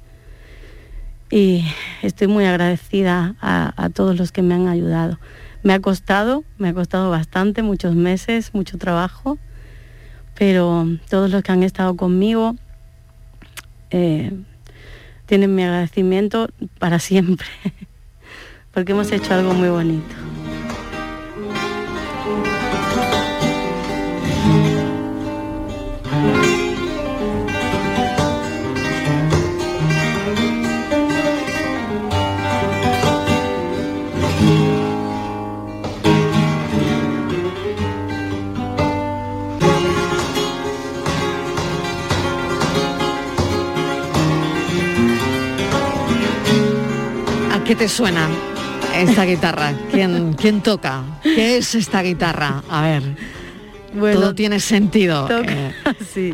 Y 1.30 1.64
estoy 2.02 2.28
muy 2.28 2.46
agradecida 2.46 3.36
a, 3.40 3.72
a, 3.78 3.90
todos 3.90 4.18
los 4.18 4.32
que 4.32 4.42
me 4.42 4.56
han 4.56 4.68
ayudado. 4.68 5.20
Me 5.62 5.74
ha 5.74 5.80
costado, 5.80 6.44
me 6.58 6.70
ha 6.70 6.74
costado 6.74 7.12
bastante, 7.12 7.62
muchos 7.62 7.94
meses, 7.94 8.56
mucho 8.56 8.80
trabajo, 8.80 9.38
pero 10.34 10.88
todos 11.08 11.30
los 11.30 11.44
que 11.44 11.52
han 11.52 11.62
estado 11.62 11.96
conmigo 11.96 12.56
eh, 13.90 14.32
tienen 15.26 15.56
mi 15.56 15.64
agradecimiento 15.64 16.50
para 16.80 17.00
siempre, 17.00 17.48
porque 18.74 18.92
hemos 18.92 19.12
hecho 19.12 19.34
algo 19.34 19.54
muy 19.54 19.70
bonito. 19.70 20.16
¿Qué 47.68 47.76
te 47.76 47.90
suena 47.90 48.30
esta 48.96 49.26
guitarra? 49.26 49.74
¿Quién, 49.92 50.36
quién 50.36 50.62
toca? 50.62 51.04
¿Qué 51.22 51.58
es 51.58 51.76
esta 51.76 52.02
guitarra? 52.02 52.64
A 52.70 52.82
ver. 52.84 53.04
Bueno, 53.94 54.22
todo 54.22 54.36
tiene 54.36 54.62
sentido 54.62 55.28
eh, 55.30 55.74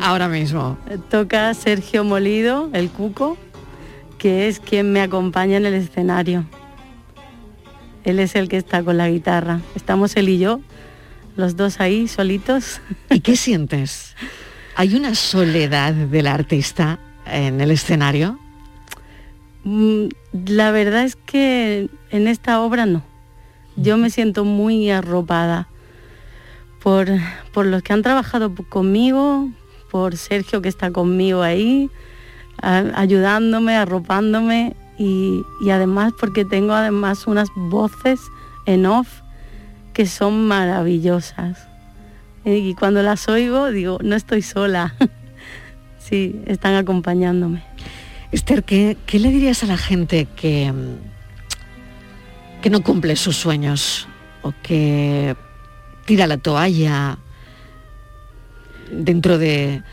ahora 0.00 0.28
mismo. 0.28 0.78
Toca 1.10 1.52
Sergio 1.54 2.04
Molido, 2.04 2.70
el 2.72 2.88
cuco, 2.88 3.36
que 4.16 4.46
es 4.46 4.60
quien 4.60 4.92
me 4.92 5.00
acompaña 5.00 5.56
en 5.56 5.66
el 5.66 5.74
escenario. 5.74 6.44
Él 8.04 8.20
es 8.20 8.36
el 8.36 8.48
que 8.48 8.56
está 8.56 8.84
con 8.84 8.96
la 8.96 9.10
guitarra. 9.10 9.60
Estamos 9.74 10.14
él 10.14 10.28
y 10.28 10.38
yo, 10.38 10.60
los 11.34 11.56
dos 11.56 11.80
ahí 11.80 12.06
solitos. 12.06 12.80
¿Y 13.10 13.18
qué 13.18 13.36
sientes? 13.36 14.14
¿Hay 14.76 14.94
una 14.94 15.16
soledad 15.16 15.94
del 15.94 16.28
artista 16.28 17.00
en 17.26 17.60
el 17.60 17.72
escenario? 17.72 18.38
Mm, 19.64 20.08
la 20.46 20.70
verdad 20.72 21.04
es 21.04 21.16
que 21.16 21.88
en 22.10 22.28
esta 22.28 22.60
obra 22.60 22.86
no. 22.86 23.02
Yo 23.76 23.96
me 23.96 24.10
siento 24.10 24.44
muy 24.44 24.90
arropada 24.90 25.68
por, 26.82 27.08
los 27.64 27.82
que 27.82 27.92
han 27.94 28.02
trabajado 28.02 28.54
conmigo, 28.68 29.48
por 29.90 30.16
Sergio 30.16 30.60
que 30.60 30.68
está 30.68 30.90
conmigo 30.90 31.42
ahí, 31.42 31.90
ayudándome, 32.60 33.74
arropándome 33.74 34.76
y, 34.98 35.42
además 35.70 36.12
porque 36.20 36.44
tengo 36.44 36.74
además 36.74 37.26
unas 37.26 37.48
voces 37.56 38.20
en 38.66 38.86
off 38.86 39.22
que 39.94 40.06
son 40.06 40.46
maravillosas. 40.46 41.66
Y 42.44 42.74
cuando 42.74 43.02
las 43.02 43.28
oigo 43.28 43.70
digo, 43.70 43.98
no 44.02 44.14
estoy 44.14 44.42
sola. 44.42 44.94
sí, 45.98 46.42
están 46.46 46.74
acompañándome. 46.74 47.62
Esther, 48.34 48.64
¿qué, 48.64 48.96
¿qué, 49.06 49.20
le 49.20 49.30
dirías 49.30 49.62
a 49.62 49.66
la 49.66 49.76
gente 49.76 50.26
que, 50.34 50.72
que 52.60 52.68
no 52.68 52.82
cumple 52.82 53.14
sus 53.14 53.36
sueños 53.36 54.08
o 54.42 54.52
que 54.60 55.36
tira 56.04 56.26
la 56.26 56.36
toalla 56.38 57.16
dentro 58.90 59.38
de 59.38 59.84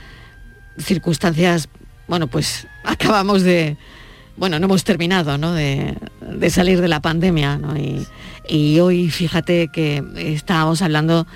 circunstancias, 0.80 1.70
bueno, 2.08 2.26
pues 2.26 2.68
acabamos 2.84 3.44
de, 3.44 3.78
bueno, 4.38 4.58
no 4.58 4.66
hemos 4.66 4.84
terminado, 4.84 5.38
¿no? 5.38 5.54
De, 5.54 5.96
salir 6.50 6.82
de 6.82 6.88
la 6.88 7.00
pandemia, 7.00 7.60
y 8.48 8.80
hoy 8.80 9.12
fíjate 9.12 9.68
que 9.68 10.04
estábamos 10.16 10.82
hablando 10.82 11.28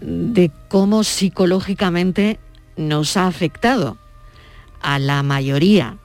de 0.00 0.52
cómo 0.68 1.02
psicológicamente 1.02 2.38
nos 2.76 3.16
ha 3.16 3.26
afectado 3.26 3.98
a 4.80 5.00
la 5.00 5.24
mayoría 5.24 5.98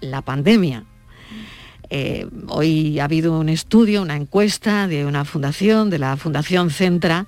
la 0.00 0.22
pandemia. 0.22 0.84
Eh, 1.90 2.26
hoy 2.48 2.98
ha 3.00 3.04
habido 3.04 3.38
un 3.38 3.48
estudio, 3.48 4.02
una 4.02 4.16
encuesta 4.16 4.86
de 4.88 5.06
una 5.06 5.24
fundación, 5.24 5.88
de 5.90 5.98
la 5.98 6.16
Fundación 6.16 6.70
Centra, 6.70 7.26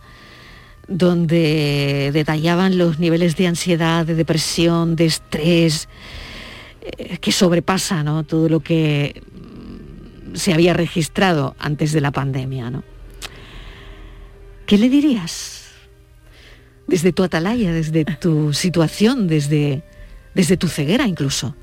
donde 0.87 2.11
detallaban 2.12 2.77
los 2.77 2.99
niveles 2.99 3.37
de 3.37 3.47
ansiedad, 3.47 4.05
de 4.05 4.15
depresión, 4.15 4.97
de 4.97 5.07
estrés, 5.07 5.89
eh, 6.83 7.19
que 7.19 7.33
sobrepasa 7.33 8.05
todo 8.27 8.49
lo 8.49 8.61
que 8.61 9.23
se 10.35 10.53
había 10.53 10.75
registrado 10.75 11.55
antes 11.59 11.93
de 11.93 12.00
la 12.00 12.11
pandemia. 12.11 12.83
¿Qué 14.67 14.79
le 14.79 14.89
dirías? 14.89 15.71
Desde 16.87 17.12
tu 17.12 17.23
atalaya, 17.23 17.73
desde 17.73 18.05
tu 18.05 18.53
situación, 18.53 19.27
desde, 19.27 19.83
desde 20.35 20.57
tu 20.57 20.69
ceguera 20.69 21.07
incluso. 21.07 21.55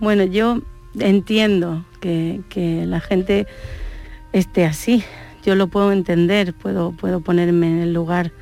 Bueno, 0.00 0.24
yo 0.24 0.60
entiendo 0.98 1.84
que, 2.00 2.40
que, 2.48 2.86
la 2.86 3.00
gente 3.00 3.46
esté 4.32 4.64
así. 4.64 5.02
Yo 5.44 5.54
lo 5.54 5.68
puedo 5.68 5.92
entender, 5.92 6.54
puedo, 6.54 6.92
puedo 6.92 7.20
ponerme 7.20 7.68
en 7.68 7.78
el 7.78 7.92
lugar 7.92 8.32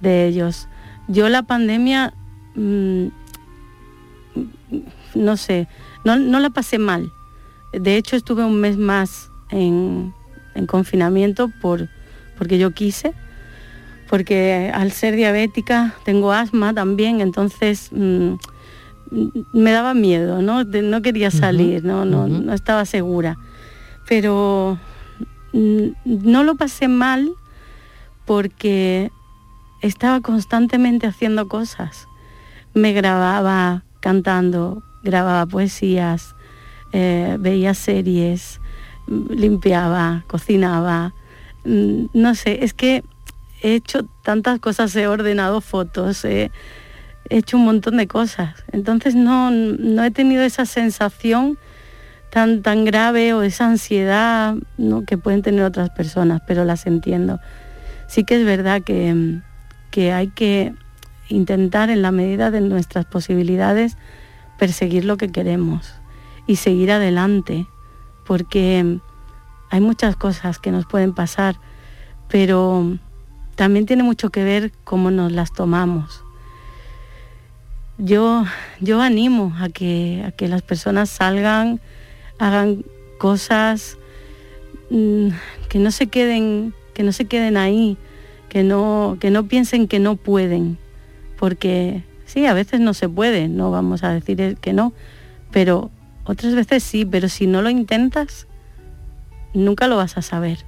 de 0.00 0.26
ellos. 0.26 0.68
Yo 1.08 1.28
la 1.28 1.42
pandemia, 1.42 2.14
mmm, 2.54 3.06
no 5.14 5.36
sé, 5.36 5.68
no, 6.04 6.16
no 6.16 6.40
la 6.40 6.50
pasé 6.50 6.78
mal 6.78 7.12
de 7.72 7.96
hecho, 7.96 8.16
estuve 8.16 8.44
un 8.44 8.60
mes 8.60 8.76
más 8.76 9.30
en, 9.50 10.12
confinamiento 10.66 11.50
por, 11.60 11.88
porque 12.36 12.58
yo 12.58 12.72
quise, 12.72 13.14
porque 14.08 14.70
al 14.72 14.92
ser 14.92 15.16
diabética 15.16 15.94
tengo 16.04 16.32
asma 16.32 16.74
también, 16.74 17.20
entonces 17.22 17.88
mm, 17.92 18.34
me 19.52 19.72
daba 19.72 19.94
miedo, 19.94 20.42
¿no? 20.42 20.64
no 20.64 21.02
quería 21.02 21.30
salir, 21.30 21.84
¿no? 21.84 22.04
No, 22.04 22.26
no 22.26 22.52
estaba 22.54 22.84
segura. 22.84 23.36
Pero 24.08 24.78
mm, 25.52 25.88
no 26.04 26.44
lo 26.44 26.54
pasé 26.56 26.88
mal 26.88 27.32
porque 28.24 29.10
estaba 29.82 30.20
constantemente 30.20 31.06
haciendo 31.06 31.48
cosas. 31.48 32.08
Me 32.74 32.92
grababa 32.92 33.84
cantando, 34.00 34.82
grababa 35.02 35.46
poesías, 35.46 36.34
eh, 36.92 37.36
veía 37.38 37.74
series, 37.74 38.60
limpiaba, 39.06 40.24
cocinaba, 40.26 41.12
mm, 41.64 42.06
no 42.14 42.34
sé, 42.34 42.64
es 42.64 42.72
que 42.72 43.04
he 43.62 43.74
hecho 43.74 44.04
tantas 44.24 44.58
cosas, 44.58 44.94
he 44.96 45.06
ordenado 45.06 45.60
fotos, 45.60 46.24
he, 47.28 47.38
hecho 47.38 47.56
un 47.56 47.64
montón 47.64 47.96
de 47.96 48.06
cosas. 48.06 48.64
Entonces 48.72 49.14
no, 49.14 49.50
no 49.50 50.04
he 50.04 50.10
tenido 50.10 50.42
esa 50.42 50.66
sensación 50.66 51.58
tan, 52.30 52.62
tan 52.62 52.84
grave 52.84 53.34
o 53.34 53.42
esa 53.42 53.66
ansiedad 53.66 54.54
que 55.06 55.18
pueden 55.18 55.42
tener 55.42 55.64
otras 55.64 55.90
personas, 55.90 56.42
pero 56.46 56.64
las 56.64 56.86
entiendo. 56.86 57.40
Sí 58.08 58.24
que 58.24 58.36
es 58.36 58.44
verdad 58.44 58.82
que, 58.82 59.40
que 59.90 60.12
hay 60.12 60.28
que 60.28 60.74
intentar 61.28 61.90
en 61.90 62.02
la 62.02 62.12
medida 62.12 62.50
de 62.50 62.60
nuestras 62.60 63.04
posibilidades 63.04 63.96
perseguir 64.58 65.04
lo 65.04 65.16
que 65.16 65.28
queremos 65.28 65.94
y 66.46 66.56
seguir 66.56 66.92
adelante, 66.92 67.66
porque 68.24 68.98
hay 69.70 69.80
muchas 69.80 70.16
cosas 70.16 70.58
que 70.58 70.70
nos 70.70 70.86
pueden 70.86 71.14
pasar, 71.14 71.56
pero 72.28 72.98
también 73.54 73.86
tiene 73.86 74.02
mucho 74.02 74.30
que 74.30 74.44
ver 74.44 74.72
cómo 74.84 75.10
nos 75.10 75.32
las 75.32 75.52
tomamos. 75.52 76.24
Yo, 78.04 78.44
yo 78.80 79.00
animo 79.00 79.54
a 79.60 79.68
que, 79.68 80.24
a 80.26 80.32
que 80.32 80.48
las 80.48 80.62
personas 80.62 81.08
salgan, 81.08 81.80
hagan 82.36 82.84
cosas 83.16 83.96
mm, 84.90 85.28
que 85.68 85.78
no 85.78 85.92
se 85.92 86.08
queden, 86.08 86.74
que 86.94 87.04
no 87.04 87.12
se 87.12 87.26
queden 87.26 87.56
ahí, 87.56 87.96
que 88.48 88.64
no, 88.64 89.18
que 89.20 89.30
no 89.30 89.46
piensen 89.46 89.86
que 89.86 90.00
no 90.00 90.16
pueden, 90.16 90.78
porque 91.38 92.02
sí, 92.26 92.44
a 92.44 92.54
veces 92.54 92.80
no 92.80 92.92
se 92.92 93.08
puede, 93.08 93.46
no 93.46 93.70
vamos 93.70 94.02
a 94.02 94.12
decir 94.12 94.56
que 94.60 94.72
no, 94.72 94.92
pero 95.52 95.92
otras 96.24 96.56
veces 96.56 96.82
sí, 96.82 97.04
pero 97.04 97.28
si 97.28 97.46
no 97.46 97.62
lo 97.62 97.70
intentas, 97.70 98.48
nunca 99.54 99.86
lo 99.86 99.96
vas 99.96 100.18
a 100.18 100.22
saber. 100.22 100.58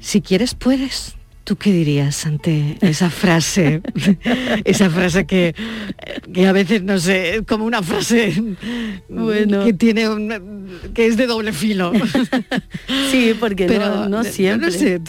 Si 0.00 0.20
quieres, 0.20 0.56
puedes. 0.56 1.14
¿Tú 1.46 1.54
qué 1.54 1.70
dirías 1.70 2.26
ante 2.26 2.76
esa 2.80 3.08
frase? 3.08 3.80
esa 4.64 4.90
frase 4.90 5.26
que, 5.26 5.54
que, 6.34 6.44
a 6.44 6.50
veces, 6.50 6.82
no 6.82 6.98
sé, 6.98 7.44
como 7.46 7.64
una 7.64 7.84
frase 7.84 8.34
bueno. 9.08 9.64
que 9.64 9.72
tiene 9.72 10.08
que 10.92 11.06
es 11.06 11.16
de 11.16 11.28
doble 11.28 11.52
filo. 11.52 11.92
sí, 13.12 13.32
porque 13.38 13.66
pero, 13.66 14.08
no, 14.08 14.24
siempre. 14.24 14.72
No, 14.72 14.76
sé, 14.76 15.00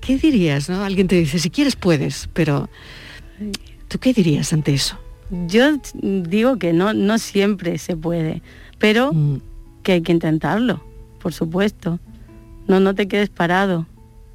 ¿qué 0.00 0.16
dirías? 0.16 0.70
No? 0.70 0.82
Alguien 0.82 1.06
te 1.06 1.16
dice, 1.16 1.38
si 1.38 1.50
quieres, 1.50 1.76
puedes, 1.76 2.30
pero 2.32 2.70
¿tú 3.88 3.98
qué 3.98 4.14
dirías 4.14 4.54
ante 4.54 4.72
eso? 4.72 4.98
Yo 5.48 5.78
digo 6.00 6.56
que 6.56 6.72
no, 6.72 6.94
no 6.94 7.18
siempre 7.18 7.76
se 7.76 7.94
puede, 7.94 8.40
pero 8.78 9.12
mm. 9.12 9.42
que 9.82 9.92
hay 9.92 10.00
que 10.00 10.12
intentarlo, 10.12 10.82
por 11.20 11.34
supuesto. 11.34 12.00
No, 12.68 12.80
no 12.80 12.94
te 12.94 13.06
quedes 13.06 13.28
parado, 13.28 13.86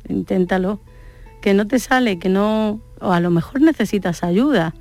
inténtalo. 0.08 0.80
Que 1.44 1.54
no 1.54 1.68
te 1.68 1.78
sale, 1.78 2.20
que 2.20 2.30
no, 2.30 2.80
o 3.02 3.12
a 3.12 3.20
lo 3.20 3.30
mejor 3.30 3.60
necesitas 3.60 4.24
ayuda, 4.24 4.74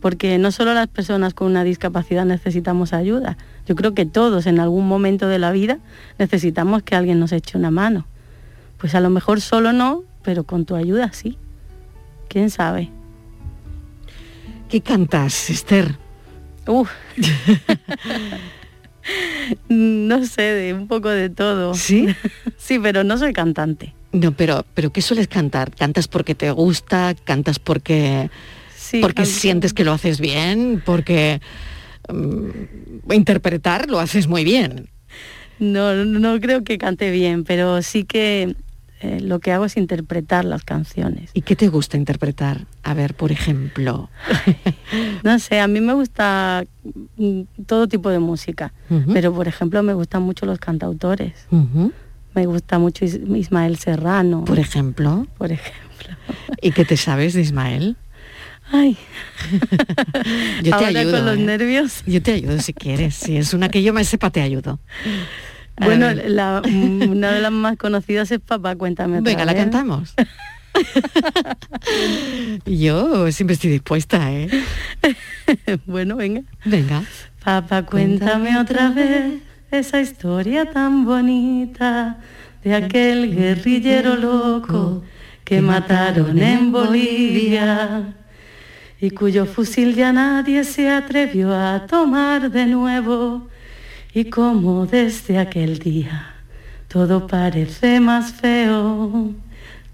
porque 0.00 0.38
no 0.38 0.50
solo 0.50 0.72
las 0.72 0.88
personas 0.88 1.34
con 1.34 1.48
una 1.48 1.62
discapacidad 1.62 2.24
necesitamos 2.24 2.94
ayuda. 2.94 3.36
Yo 3.66 3.76
creo 3.76 3.92
que 3.92 4.06
todos 4.06 4.46
en 4.46 4.60
algún 4.60 4.88
momento 4.88 5.28
de 5.28 5.38
la 5.38 5.52
vida 5.52 5.78
necesitamos 6.18 6.82
que 6.82 6.96
alguien 6.96 7.20
nos 7.20 7.32
eche 7.32 7.58
una 7.58 7.70
mano. 7.70 8.06
Pues 8.78 8.94
a 8.94 9.00
lo 9.00 9.10
mejor 9.10 9.42
solo 9.42 9.74
no, 9.74 10.04
pero 10.22 10.44
con 10.44 10.64
tu 10.64 10.74
ayuda 10.74 11.12
sí. 11.12 11.36
¿Quién 12.28 12.48
sabe? 12.48 12.88
¿Qué 14.70 14.80
cantas, 14.80 15.50
Esther? 15.50 15.98
no 19.68 20.24
sé, 20.24 20.42
de 20.42 20.72
un 20.72 20.88
poco 20.88 21.10
de 21.10 21.28
todo. 21.28 21.74
¿Sí? 21.74 22.06
sí, 22.56 22.78
pero 22.78 23.04
no 23.04 23.18
soy 23.18 23.34
cantante. 23.34 23.92
No, 24.12 24.32
pero, 24.32 24.64
pero 24.74 24.92
¿qué 24.92 25.02
sueles 25.02 25.28
cantar? 25.28 25.74
¿Cantas 25.74 26.08
porque 26.08 26.34
te 26.34 26.50
gusta? 26.50 27.14
¿Cantas 27.24 27.58
porque, 27.58 28.30
sí, 28.74 29.00
porque 29.00 29.24
sientes 29.24 29.72
que 29.72 29.84
lo 29.84 29.92
haces 29.92 30.20
bien? 30.20 30.82
¿Porque 30.84 31.40
mm, 32.08 33.12
interpretar 33.12 33.88
lo 33.88 34.00
haces 34.00 34.26
muy 34.26 34.44
bien? 34.44 34.88
No, 35.60 35.94
no 36.04 36.40
creo 36.40 36.64
que 36.64 36.78
cante 36.78 37.10
bien, 37.10 37.44
pero 37.44 37.82
sí 37.82 38.04
que 38.04 38.56
eh, 39.02 39.20
lo 39.20 39.38
que 39.38 39.52
hago 39.52 39.64
es 39.64 39.76
interpretar 39.76 40.44
las 40.44 40.62
canciones. 40.62 41.30
¿Y 41.32 41.40
qué 41.40 41.56
te 41.56 41.68
gusta 41.68 41.96
interpretar? 41.96 42.66
A 42.82 42.92
ver, 42.92 43.14
por 43.14 43.32
ejemplo. 43.32 44.10
no 45.24 45.38
sé, 45.38 45.60
a 45.60 45.68
mí 45.68 45.80
me 45.80 45.94
gusta 45.94 46.64
mm, 47.16 47.42
todo 47.66 47.88
tipo 47.88 48.10
de 48.10 48.18
música, 48.18 48.72
pero 49.12 49.32
por 49.32 49.48
ejemplo 49.48 49.82
me 49.82 49.94
gustan 49.94 50.22
mucho 50.22 50.44
los 50.44 50.58
cantautores. 50.58 51.46
Me 52.34 52.46
gusta 52.46 52.78
mucho 52.78 53.04
Ismael 53.04 53.76
Serrano. 53.76 54.44
Por 54.44 54.58
ejemplo. 54.58 55.26
Por 55.36 55.52
ejemplo. 55.52 56.16
¿Y 56.62 56.72
qué 56.72 56.84
te 56.84 56.96
sabes 56.96 57.34
de 57.34 57.40
Ismael? 57.42 57.96
Ay. 58.72 58.96
yo 60.62 60.76
te 60.76 60.84
ayudo. 60.84 61.16
con 61.16 61.26
los 61.26 61.36
¿eh? 61.36 61.42
nervios. 61.42 62.02
Yo 62.06 62.22
te 62.22 62.32
ayudo 62.32 62.60
si 62.60 62.72
quieres. 62.72 63.14
Si 63.16 63.36
es 63.36 63.52
una 63.52 63.68
que 63.68 63.82
yo 63.82 63.92
me 63.92 64.04
sepa, 64.04 64.30
te 64.30 64.42
ayudo. 64.42 64.78
Bueno, 65.76 66.08
una 66.08 67.32
de 67.32 67.40
las 67.40 67.52
más 67.52 67.76
conocidas 67.76 68.30
es 68.30 68.40
Papá, 68.40 68.76
cuéntame 68.76 69.18
otra 69.18 69.30
Venga, 69.30 69.44
la 69.46 69.54
cantamos. 69.54 70.14
Yo 72.66 73.32
siempre 73.32 73.54
estoy 73.54 73.70
dispuesta, 73.70 74.30
¿eh? 74.30 74.48
bueno, 75.86 76.16
venga. 76.16 76.42
Venga. 76.64 77.02
Papá, 77.42 77.86
cuéntame 77.86 78.58
otra 78.58 78.90
vez 78.90 79.40
esa 79.70 80.00
historia 80.00 80.70
tan 80.70 81.04
bonita 81.04 82.18
de 82.62 82.74
aquel 82.74 83.34
guerrillero 83.34 84.16
loco 84.16 85.02
que 85.44 85.60
mataron 85.60 86.38
en 86.38 86.72
Bolivia 86.72 88.14
y 89.00 89.10
cuyo 89.10 89.46
fusil 89.46 89.94
ya 89.94 90.12
nadie 90.12 90.64
se 90.64 90.90
atrevió 90.90 91.54
a 91.54 91.86
tomar 91.86 92.50
de 92.50 92.66
nuevo 92.66 93.48
y 94.12 94.24
como 94.24 94.86
desde 94.86 95.38
aquel 95.38 95.78
día 95.78 96.34
todo 96.88 97.26
parece 97.28 98.00
más 98.00 98.32
feo. 98.32 99.32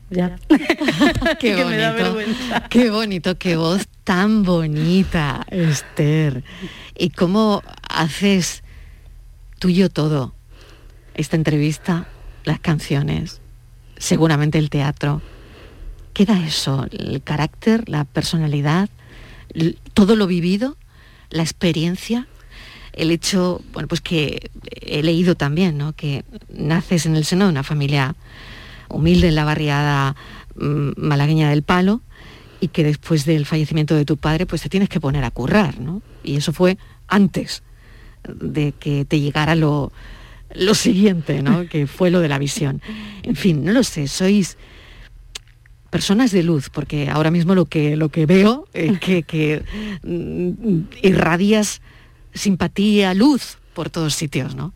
Ya. 0.09 0.39
qué 1.39 1.55
Que 1.55 1.65
me 1.65 1.77
da 1.77 1.93
bonito, 1.93 2.15
vergüenza. 2.15 2.69
qué 2.71 2.91
bonito, 2.91 3.37
qué 3.37 3.57
voz 3.57 3.87
tan 4.05 4.45
bonita, 4.45 5.45
Esther. 5.51 6.43
¿Y 6.97 7.11
cómo 7.11 7.63
haces 7.89 8.63
tuyo 9.59 9.89
todo? 9.89 10.35
Esta 11.15 11.37
entrevista, 11.37 12.09
las 12.45 12.61
canciones, 12.61 13.41
seguramente 13.97 14.59
el 14.59 14.71
teatro. 14.71 15.23
¿Queda 16.13 16.45
eso? 16.47 16.87
¿El 16.91 17.23
carácter, 17.23 17.89
la 17.89 18.05
personalidad, 18.05 18.89
todo 19.95 20.17
lo 20.17 20.27
vivido, 20.27 20.77
la 21.31 21.43
experiencia? 21.43 22.27
El 22.93 23.11
hecho, 23.11 23.63
bueno, 23.73 23.89
pues 23.89 24.01
que 24.01 24.51
he 24.71 25.03
leído 25.03 25.35
también, 25.35 25.77
¿no? 25.77 25.93
Que 25.93 26.25
naces 26.49 27.05
en 27.05 27.17
el 27.17 27.25
seno 27.25 27.45
de 27.45 27.51
una 27.51 27.63
familia 27.63 28.17
humilde 28.89 29.29
en 29.29 29.35
la 29.35 29.45
barriada 29.45 30.17
mm, 30.55 30.93
malagueña 30.97 31.51
del 31.51 31.63
Palo 31.63 32.01
y 32.61 32.69
que 32.69 32.85
después 32.85 33.27
del 33.27 33.45
fallecimiento 33.45 33.95
de 33.95 34.07
tu 34.07 34.17
padre 34.17 34.47
pues 34.47 34.63
te 34.63 34.71
tienes 34.71 34.89
que 34.89 35.01
poner 35.01 35.25
a 35.25 35.31
currar, 35.31 35.79
¿no? 35.79 36.01
Y 36.25 36.37
eso 36.37 36.55
fue 36.55 36.79
antes 37.07 37.63
de 38.35 38.73
que 38.73 39.05
te 39.05 39.21
llegara 39.21 39.55
lo, 39.55 39.93
lo 40.55 40.75
siguiente, 40.75 41.43
¿no? 41.43 41.67
Que 41.71 41.87
fue 41.87 42.11
lo 42.11 42.21
de 42.21 42.29
la 42.29 42.39
visión. 42.39 42.81
En 43.23 43.37
fin, 43.37 43.65
no 43.65 43.73
lo 43.73 43.83
sé, 43.83 44.09
sois 44.09 44.57
personas 45.91 46.31
de 46.33 46.43
luz, 46.43 46.69
porque 46.71 47.09
ahora 47.09 47.31
mismo 47.31 47.55
lo 47.55 47.65
que, 47.67 47.97
lo 47.97 48.09
que 48.11 48.27
veo 48.27 48.67
es 48.75 48.99
que, 48.99 49.23
que 49.27 49.63
mm, 50.03 50.81
irradias 51.03 51.81
simpatía, 52.35 53.15
luz 53.15 53.59
por 53.75 53.89
todos 53.91 54.15
sitios, 54.15 54.55
¿no? 54.55 54.73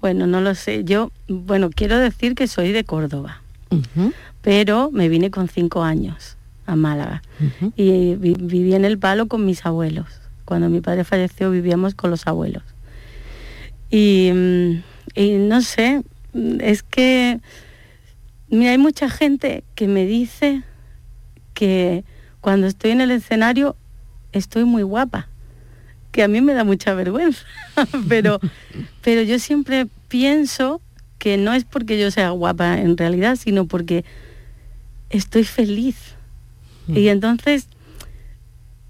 Bueno, 0.00 0.26
no 0.28 0.40
lo 0.40 0.54
sé. 0.54 0.84
Yo, 0.84 1.10
bueno, 1.28 1.70
quiero 1.74 1.98
decir 1.98 2.34
que 2.36 2.46
soy 2.46 2.70
de 2.72 2.84
Córdoba, 2.84 3.42
pero 4.42 4.90
me 4.92 5.08
vine 5.08 5.30
con 5.32 5.48
cinco 5.48 5.82
años 5.82 6.36
a 6.66 6.76
Málaga 6.76 7.22
y 7.76 8.14
vi- 8.14 8.36
viví 8.38 8.74
en 8.74 8.84
el 8.84 8.96
palo 8.98 9.26
con 9.26 9.44
mis 9.44 9.66
abuelos. 9.66 10.06
Cuando 10.48 10.70
mi 10.70 10.80
padre 10.80 11.04
falleció 11.04 11.50
vivíamos 11.50 11.94
con 11.94 12.10
los 12.10 12.26
abuelos. 12.26 12.62
Y, 13.90 14.30
mm, 14.32 14.82
y 15.14 15.32
no 15.32 15.60
sé, 15.60 16.02
mm, 16.32 16.62
es 16.62 16.82
que, 16.82 17.38
mira, 18.48 18.70
hay 18.70 18.78
mucha 18.78 19.10
gente 19.10 19.62
que 19.74 19.88
me 19.88 20.06
dice 20.06 20.62
que 21.52 22.02
cuando 22.40 22.66
estoy 22.66 22.92
en 22.92 23.02
el 23.02 23.10
escenario 23.10 23.76
estoy 24.32 24.64
muy 24.64 24.82
guapa, 24.84 25.28
que 26.12 26.22
a 26.22 26.28
mí 26.28 26.40
me 26.40 26.54
da 26.54 26.64
mucha 26.64 26.94
vergüenza, 26.94 27.44
pero, 28.08 28.40
pero 29.02 29.20
yo 29.20 29.38
siempre 29.38 29.86
pienso 30.08 30.80
que 31.18 31.36
no 31.36 31.52
es 31.52 31.64
porque 31.64 32.00
yo 32.00 32.10
sea 32.10 32.30
guapa 32.30 32.78
en 32.78 32.96
realidad, 32.96 33.36
sino 33.36 33.66
porque 33.66 34.06
estoy 35.10 35.44
feliz. 35.44 36.14
Y 36.88 37.08
entonces, 37.08 37.68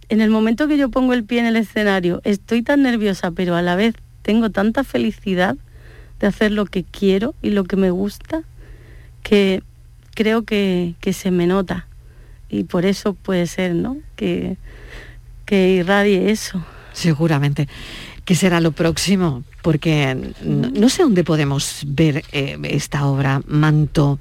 en 0.08 0.20
el 0.20 0.30
momento 0.30 0.68
que 0.68 0.78
yo 0.78 0.88
pongo 0.88 1.12
el 1.12 1.24
pie 1.24 1.40
en 1.40 1.46
el 1.46 1.56
escenario, 1.56 2.20
estoy 2.24 2.62
tan 2.62 2.82
nerviosa, 2.82 3.30
pero 3.30 3.54
a 3.54 3.62
la 3.62 3.76
vez 3.76 3.94
tengo 4.22 4.50
tanta 4.50 4.84
felicidad 4.84 5.56
de 6.20 6.26
hacer 6.26 6.52
lo 6.52 6.66
que 6.66 6.84
quiero 6.84 7.34
y 7.42 7.50
lo 7.50 7.64
que 7.64 7.76
me 7.76 7.90
gusta, 7.90 8.42
que 9.22 9.62
creo 10.14 10.42
que, 10.42 10.94
se 11.12 11.30
me 11.30 11.46
nota. 11.46 11.86
Y 12.48 12.64
por 12.64 12.84
eso 12.84 13.14
puede 13.14 13.46
ser, 13.46 13.74
¿no? 13.74 13.98
Que, 14.16 14.56
que 15.44 15.70
irradie 15.70 16.30
eso. 16.30 16.64
Seguramente. 16.92 17.68
¿Qué 18.24 18.34
será 18.34 18.60
lo 18.60 18.72
próximo? 18.72 19.44
Porque 19.62 20.14
no, 20.42 20.68
no 20.68 20.88
sé 20.88 21.02
dónde 21.02 21.24
podemos 21.24 21.82
ver 21.86 22.24
eh, 22.32 22.58
esta 22.64 23.06
obra, 23.06 23.40
Manto. 23.46 24.18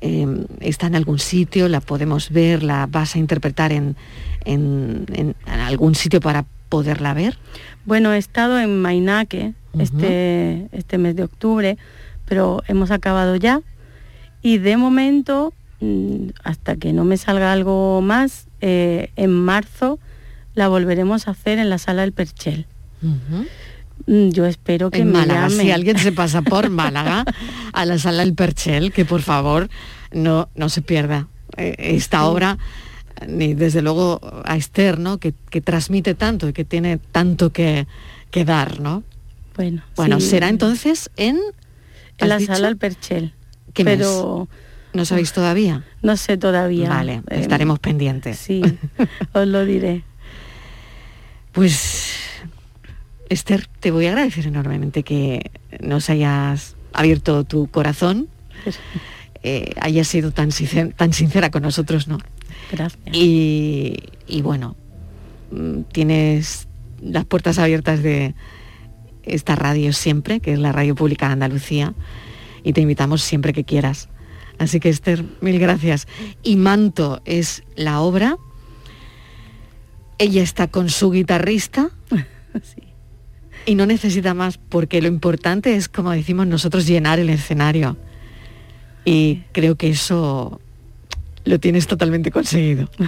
Eh, 0.00 0.46
¿Está 0.60 0.86
en 0.88 0.96
algún 0.96 1.18
sitio? 1.18 1.68
¿La 1.68 1.80
podemos 1.80 2.30
ver? 2.30 2.62
¿La 2.62 2.86
vas 2.86 3.14
a 3.14 3.18
interpretar 3.18 3.72
en, 3.72 3.96
en- 4.44 5.34
algún 5.46 5.94
sitio 5.94 6.20
para 6.20 6.44
poderla 6.68 7.14
ver? 7.14 7.38
Bueno, 7.86 8.12
he 8.12 8.18
estado 8.18 8.58
en 8.58 8.80
Mainaque 8.82 9.54
este, 9.78 10.68
este 10.72 10.98
mes 10.98 11.16
de 11.16 11.22
octubre, 11.24 11.78
pero 12.26 12.62
hemos 12.68 12.90
acabado 12.90 13.36
ya. 13.36 13.60
Y 14.42 14.58
de 14.58 14.76
momento, 14.76 15.52
mm, 15.80 16.28
hasta 16.42 16.76
que 16.76 16.92
no 16.92 17.04
me 17.04 17.16
salga 17.16 17.52
algo 17.52 18.00
más, 18.02 18.46
eh, 18.60 19.10
en 19.16 19.30
marzo 19.30 19.98
la 20.54 20.68
volveremos 20.68 21.26
a 21.28 21.32
hacer 21.32 21.58
en 21.58 21.68
la 21.70 21.78
sala 21.78 22.02
del 22.02 22.12
Perchel. 22.12 22.66
Yo 24.06 24.44
espero 24.44 24.90
que 24.90 24.98
en 24.98 25.06
me 25.08 25.20
Málaga, 25.20 25.48
si 25.50 25.70
alguien 25.70 25.98
se 25.98 26.12
pasa 26.12 26.42
por 26.42 26.68
Málaga 26.68 27.24
a 27.72 27.84
la 27.86 27.98
sala 27.98 28.18
del 28.24 28.34
Perchel, 28.34 28.92
que 28.92 29.04
por 29.04 29.22
favor 29.22 29.68
no, 30.12 30.48
no 30.54 30.68
se 30.68 30.82
pierda 30.82 31.28
eh, 31.56 31.74
esta 31.78 32.26
obra, 32.26 32.58
ni 33.26 33.54
desde 33.54 33.80
luego 33.80 34.20
a 34.44 34.56
Esther, 34.56 34.98
¿no? 34.98 35.18
que, 35.18 35.32
que 35.50 35.60
transmite 35.62 36.14
tanto 36.14 36.48
y 36.48 36.52
que 36.52 36.64
tiene 36.64 36.98
tanto 36.98 37.50
que, 37.50 37.86
que 38.30 38.44
dar, 38.44 38.80
¿no? 38.80 39.04
Bueno, 39.56 39.82
Bueno, 39.96 40.20
sí. 40.20 40.26
será 40.30 40.48
entonces 40.48 41.10
en... 41.16 41.38
En 42.18 42.28
la 42.28 42.40
sala 42.40 42.66
del 42.68 42.76
Perchel. 42.76 43.32
¿Qué 43.72 43.84
mes? 43.84 43.96
pero 43.98 44.48
¿No 44.92 45.04
sabéis 45.04 45.32
todavía? 45.32 45.84
no 46.02 46.16
sé 46.16 46.36
todavía. 46.36 46.88
Vale, 46.90 47.22
Eh, 47.30 47.40
estaremos 47.40 47.78
pendientes. 47.78 48.38
Sí, 48.38 48.62
os 49.32 49.46
lo 49.48 49.64
diré. 49.64 50.04
Pues, 51.52 52.13
Esther, 53.34 53.66
te 53.80 53.90
voy 53.90 54.06
a 54.06 54.10
agradecer 54.10 54.46
enormemente 54.46 55.02
que 55.02 55.50
nos 55.80 56.08
hayas 56.10 56.76
abierto 56.92 57.44
tu 57.44 57.66
corazón, 57.68 58.28
eh, 59.42 59.72
hayas 59.80 60.08
sido 60.08 60.30
tan, 60.30 60.50
sincer- 60.50 60.94
tan 60.94 61.12
sincera 61.12 61.50
con 61.50 61.62
nosotros, 61.62 62.08
¿no? 62.08 62.18
Gracias. 62.72 63.14
Y, 63.14 63.96
y 64.26 64.42
bueno, 64.42 64.76
mm, 65.50 65.82
tienes 65.92 66.68
las 67.02 67.24
puertas 67.26 67.58
abiertas 67.58 68.02
de 68.02 68.34
esta 69.24 69.56
radio 69.56 69.92
siempre, 69.92 70.40
que 70.40 70.52
es 70.52 70.58
la 70.58 70.72
Radio 70.72 70.94
Pública 70.94 71.26
de 71.26 71.32
Andalucía, 71.34 71.92
y 72.62 72.72
te 72.72 72.80
invitamos 72.80 73.22
siempre 73.22 73.52
que 73.52 73.64
quieras. 73.64 74.08
Así 74.58 74.80
que 74.80 74.88
Esther, 74.88 75.24
mil 75.40 75.58
gracias. 75.58 76.06
Y 76.42 76.56
Manto 76.56 77.20
es 77.24 77.64
la 77.76 78.00
obra. 78.00 78.36
Ella 80.18 80.42
está 80.42 80.68
con 80.68 80.88
su 80.90 81.10
guitarrista 81.10 81.90
y 83.66 83.74
no 83.74 83.86
necesita 83.86 84.34
más 84.34 84.58
porque 84.58 85.00
lo 85.02 85.08
importante 85.08 85.74
es, 85.76 85.88
como 85.88 86.10
decimos 86.12 86.46
nosotros, 86.46 86.86
llenar 86.86 87.18
el 87.18 87.30
escenario. 87.30 87.96
Y 89.04 89.42
creo 89.52 89.76
que 89.76 89.90
eso 89.90 90.60
lo 91.44 91.60
tienes 91.60 91.86
totalmente 91.86 92.30
conseguido. 92.30 92.88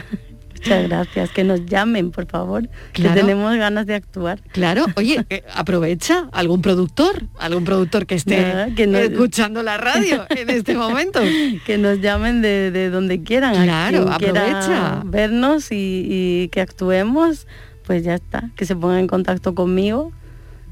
Muchas 0.56 0.88
gracias. 0.88 1.30
Que 1.30 1.44
nos 1.44 1.64
llamen, 1.66 2.10
por 2.10 2.26
favor. 2.26 2.68
Claro. 2.92 3.14
Que 3.14 3.20
tenemos 3.20 3.56
ganas 3.56 3.86
de 3.86 3.94
actuar. 3.94 4.40
Claro, 4.52 4.86
oye, 4.96 5.24
eh, 5.30 5.44
aprovecha 5.54 6.28
algún 6.32 6.60
productor, 6.60 7.24
algún 7.38 7.64
productor 7.64 8.06
que 8.06 8.16
esté 8.16 8.40
Nada, 8.40 8.74
que 8.74 8.86
no- 8.86 8.98
escuchando 8.98 9.62
la 9.62 9.76
radio 9.76 10.26
en 10.30 10.50
este 10.50 10.74
momento. 10.74 11.20
Que 11.66 11.78
nos 11.78 12.00
llamen 12.00 12.42
de, 12.42 12.70
de 12.72 12.90
donde 12.90 13.22
quieran. 13.22 13.54
Claro, 13.62 14.10
aprovecha. 14.10 15.02
vernos 15.04 15.70
y, 15.70 16.06
y 16.08 16.48
que 16.48 16.62
actuemos, 16.62 17.46
pues 17.86 18.02
ya 18.02 18.14
está. 18.14 18.50
Que 18.56 18.64
se 18.66 18.74
pongan 18.74 18.98
en 19.00 19.06
contacto 19.06 19.54
conmigo. 19.54 20.10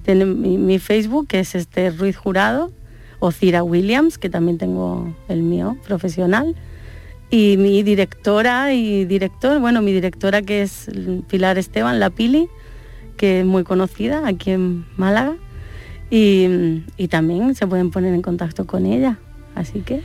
Tienen 0.05 0.40
mi, 0.40 0.59
mi 0.59 0.79
Facebook, 0.79 1.27
que 1.29 1.40
es 1.40 1.55
este 1.55 1.90
Ruiz 1.90 2.17
Jurado, 2.17 2.71
o 3.19 3.33
Cira 3.33 3.62
Williams, 3.62 4.19
que 4.19 4.29
también 4.29 4.59
tengo 4.59 5.14
el 5.29 5.43
mío 5.43 5.77
profesional. 5.87 6.55
Y 7.31 7.57
mi 7.57 7.83
directora 7.83 8.75
y 8.75 9.07
director, 9.07 9.59
bueno, 9.59 9.83
mi 9.83 9.93
directora 9.93 10.43
que 10.43 10.62
es 10.62 10.88
Pilar 11.29 11.59
Esteban, 11.59 11.99
la 11.99 12.11
Pili, 12.11 12.49
que 13.17 13.40
es 13.40 13.47
muy 13.47 13.64
conocida 13.64 14.29
aquí 14.29 14.51
en 14.51 14.85
Málaga. 14.97 15.37
Y, 16.11 16.83
y 16.97 17.09
también 17.09 17.55
se 17.55 17.67
pueden 17.67 17.90
poner 17.90 18.14
en 18.14 18.23
contacto 18.23 18.67
con 18.67 18.87
ella. 18.87 19.19
Así 19.55 19.81
que 19.81 20.03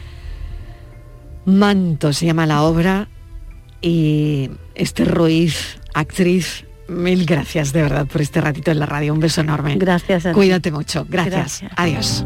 Manto 1.45 2.13
se 2.13 2.25
llama 2.25 2.45
la 2.45 2.63
obra 2.63 3.09
y 3.81 4.49
Esther 4.75 5.09
Ruiz, 5.13 5.79
actriz, 5.93 6.65
mil 6.89 7.25
gracias 7.25 7.71
de 7.73 7.82
verdad 7.82 8.06
por 8.08 8.21
este 8.21 8.41
ratito 8.41 8.71
en 8.71 8.80
la 8.80 8.86
radio. 8.86 9.13
Un 9.13 9.19
beso 9.19 9.41
enorme. 9.41 9.75
Gracias 9.78 10.25
a 10.25 10.30
ti. 10.30 10.36
Cuídate 10.36 10.71
mucho. 10.71 11.06
Gracias. 11.10 11.62
Gracias. 11.62 11.71
Adiós. 11.75 12.25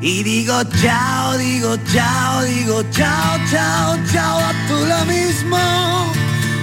y 0.00 0.22
digo 0.22 0.62
chao, 0.80 1.36
digo 1.38 1.76
chao, 1.92 2.42
digo 2.44 2.82
chao, 2.90 3.38
chao, 3.50 3.96
chao, 4.12 4.38
a 4.38 4.52
tú 4.68 4.74
lo 4.74 5.04
mismo. 5.06 6.12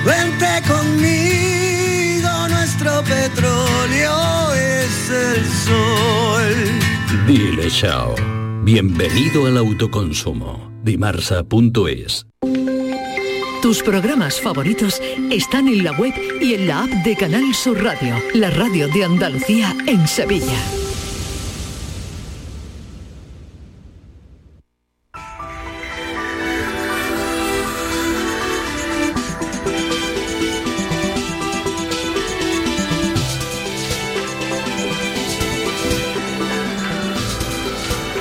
Vente 0.05 0.61
conmigo, 0.67 2.29
nuestro 2.49 3.03
petróleo 3.03 4.53
es 4.53 5.09
el 5.09 5.45
sol. 5.65 7.25
Dile 7.27 7.69
chao. 7.69 8.15
Bienvenido 8.63 9.45
al 9.47 9.57
autoconsumo. 9.57 10.71
Dimarsa.es 10.83 12.25
Tus 13.61 13.83
programas 13.83 14.39
favoritos 14.39 15.01
están 15.31 15.67
en 15.67 15.83
la 15.83 15.91
web 15.93 16.13
y 16.41 16.53
en 16.53 16.67
la 16.67 16.83
app 16.83 16.89
de 16.89 17.15
Canal 17.15 17.53
Sur 17.53 17.81
Radio, 17.81 18.15
la 18.33 18.49
radio 18.49 18.87
de 18.89 19.03
Andalucía 19.05 19.75
en 19.85 20.07
Sevilla. 20.07 20.82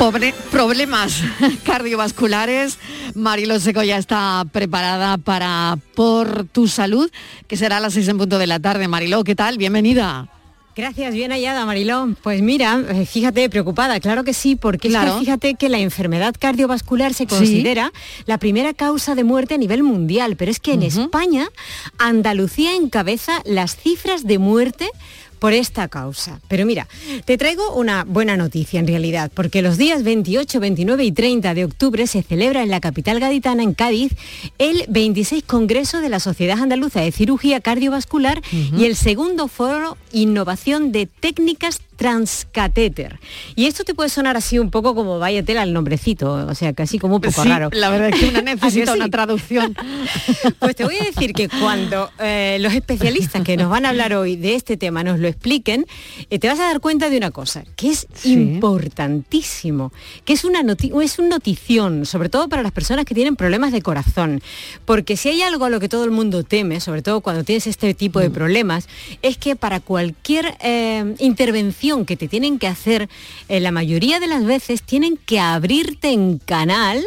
Pobre- 0.03 0.35
problemas 0.51 1.23
cardiovasculares. 1.65 2.77
Marilo 3.15 3.61
Seco 3.61 3.85
ya 3.85 3.99
está 3.99 4.45
preparada 4.51 5.17
para 5.17 5.79
Por 5.95 6.43
tu 6.49 6.67
Salud, 6.67 7.09
que 7.47 7.57
será 7.57 7.77
a 7.77 7.81
las 7.81 7.93
seis 7.95 8.09
en 8.09 8.19
punto 8.19 8.39
de 8.39 8.49
la 8.49 8.59
tarde. 8.59 8.89
Marilo, 8.89 9.23
¿qué 9.23 9.37
tal? 9.37 9.59
Bienvenida. 9.59 10.29
Gracias, 10.75 11.15
bien 11.15 11.31
hallada, 11.31 11.65
Marilón. 11.67 12.17
Pues 12.21 12.43
mira, 12.43 12.83
eh, 12.89 13.07
fíjate, 13.07 13.49
preocupada, 13.49 14.01
claro 14.01 14.25
que 14.25 14.35
sí, 14.35 14.57
porque 14.57 14.89
es 14.89 14.95
que 14.95 14.99
Claro. 15.01 15.21
fíjate 15.21 15.55
que 15.55 15.69
la 15.69 15.79
enfermedad 15.79 16.35
cardiovascular 16.37 17.15
se 17.15 17.25
Sí. 17.25 17.27
considera 17.29 17.93
la 18.27 18.39
primera 18.39 18.75
causa 18.75 19.15
de 19.15 19.23
muerte 19.23 19.55
a 19.55 19.59
nivel 19.59 19.85
mundial, 19.85 20.35
pero 20.35 20.51
es 20.51 20.59
que 20.59 20.73
en 20.73 20.83
España, 20.83 21.47
Andalucía 21.99 22.75
encabeza 22.75 23.41
las 23.45 23.77
cifras 23.77 24.27
de 24.27 24.39
muerte 24.41 24.89
por 25.43 25.55
esta 25.55 25.89
causa. 25.89 26.41
Pero 26.47 26.65
mira, 26.65 26.87
te 27.25 27.37
traigo 27.37 27.75
una 27.75 28.05
buena 28.05 28.37
noticia 28.37 28.79
en 28.79 28.87
realidad, 28.87 29.29
porque 29.35 29.61
los 29.61 29.77
días 29.77 30.05
28, 30.05 30.61
29 30.61 31.03
y 31.03 31.11
30 31.11 31.55
de 31.55 31.65
octubre 31.65 32.07
se 32.07 32.23
celebra 32.23 32.63
en 32.63 32.71
la 32.71 32.79
capital 32.79 33.19
gaditana, 33.19 33.65
en 33.65 33.75
Cádiz, 33.75 34.13
el 34.59 34.85
26 34.89 35.43
Congreso 35.43 36.01
de 36.01 36.11
la 36.11 36.21
Sociedad 36.21 36.61
Andaluza 36.61 37.01
de 37.01 37.11
Cirugía 37.11 37.61
Cardiovascular 37.61 38.41
y 38.53 38.85
el 38.85 38.95
segundo 38.95 39.49
foro 39.49 39.97
Innovación 40.13 40.93
de 40.93 41.07
Técnicas 41.07 41.81
Transcatéter. 42.03 43.19
Y 43.55 43.67
esto 43.67 43.85
te 43.85 43.95
puede 43.95 44.09
sonar 44.09 44.37
así 44.37 44.59
un 44.59 44.71
poco 44.71 44.95
como 44.95 45.19
vaya 45.19 45.43
tela 45.43 45.63
el 45.63 45.73
nombrecito, 45.73 46.33
o 46.33 46.55
sea, 46.55 46.73
casi 46.73 46.99
como 46.99 47.17
un 47.17 47.21
poco 47.21 47.43
Sí, 47.43 47.49
raro. 47.49 47.69
la 47.73 47.91
verdad 47.91 48.09
es 48.09 48.17
que 48.21 48.27
una 48.29 48.39
¿A 48.41 48.43
que 48.43 48.55
necesita 48.55 48.93
una 48.95 49.09
traducción. 49.09 49.75
Pues 50.59 50.77
te 50.77 50.85
voy 50.85 50.97
a 50.97 51.05
decir 51.05 51.33
que 51.33 51.49
cuando 51.49 52.11
eh, 52.21 52.57
los 52.61 52.73
especialistas 52.75 53.43
que 53.43 53.57
nos 53.57 53.69
van 53.71 53.85
a 53.87 53.91
hablar 53.91 54.15
hoy 54.15 54.37
de 54.37 54.55
este 54.55 54.77
tema 54.77 55.03
nos 55.05 55.19
lo 55.19 55.29
expliquen, 55.29 55.87
eh, 56.31 56.39
te 56.39 56.49
vas 56.49 56.59
a 56.61 56.65
dar 56.65 56.81
cuenta 56.81 57.11
de 57.11 57.17
una 57.17 57.31
cosa, 57.31 57.65
que 57.77 57.91
es 57.91 58.07
importantísimo, 58.25 59.93
que 60.25 60.33
es, 60.33 60.45
una 60.45 60.63
noti- 60.63 60.93
es 61.03 61.19
un 61.19 61.29
notición, 61.29 62.07
sobre 62.07 62.29
todo 62.29 62.49
para 62.49 62.63
las 62.63 62.73
personas 62.73 63.05
que 63.05 63.15
tienen 63.15 63.37
problemas 63.37 63.73
de 63.73 63.83
corazón. 63.83 64.43
Porque 64.85 65.17
si 65.17 65.29
hay 65.31 65.43
algo 65.43 65.65
a 65.65 65.71
lo 65.71 65.81
que 65.81 65.89
todo 65.89 66.05
el 66.05 66.11
mundo 66.11 66.43
teme, 66.45 66.81
sobre 66.81 67.03
todo 67.03 67.21
cuando 67.21 67.45
tienes 67.45 67.67
este 67.67 67.95
tipo 67.95 68.21
de 68.21 68.31
problemas, 68.31 68.89
es 69.23 69.37
que 69.37 69.57
para 69.57 69.81
cualquier 69.81 70.57
eh, 70.61 71.15
intervención 71.19 71.92
que 72.05 72.17
te 72.17 72.29
tienen 72.29 72.59
que 72.59 72.67
hacer, 72.67 73.09
eh, 73.49 73.61
la 73.61 73.71
mayoría 73.71 74.19
de 74.21 74.27
las 74.27 74.45
veces 74.45 74.83
tienen 74.83 75.17
que 75.17 75.39
abrirte 75.39 76.11
en 76.11 76.39
canal 76.39 77.03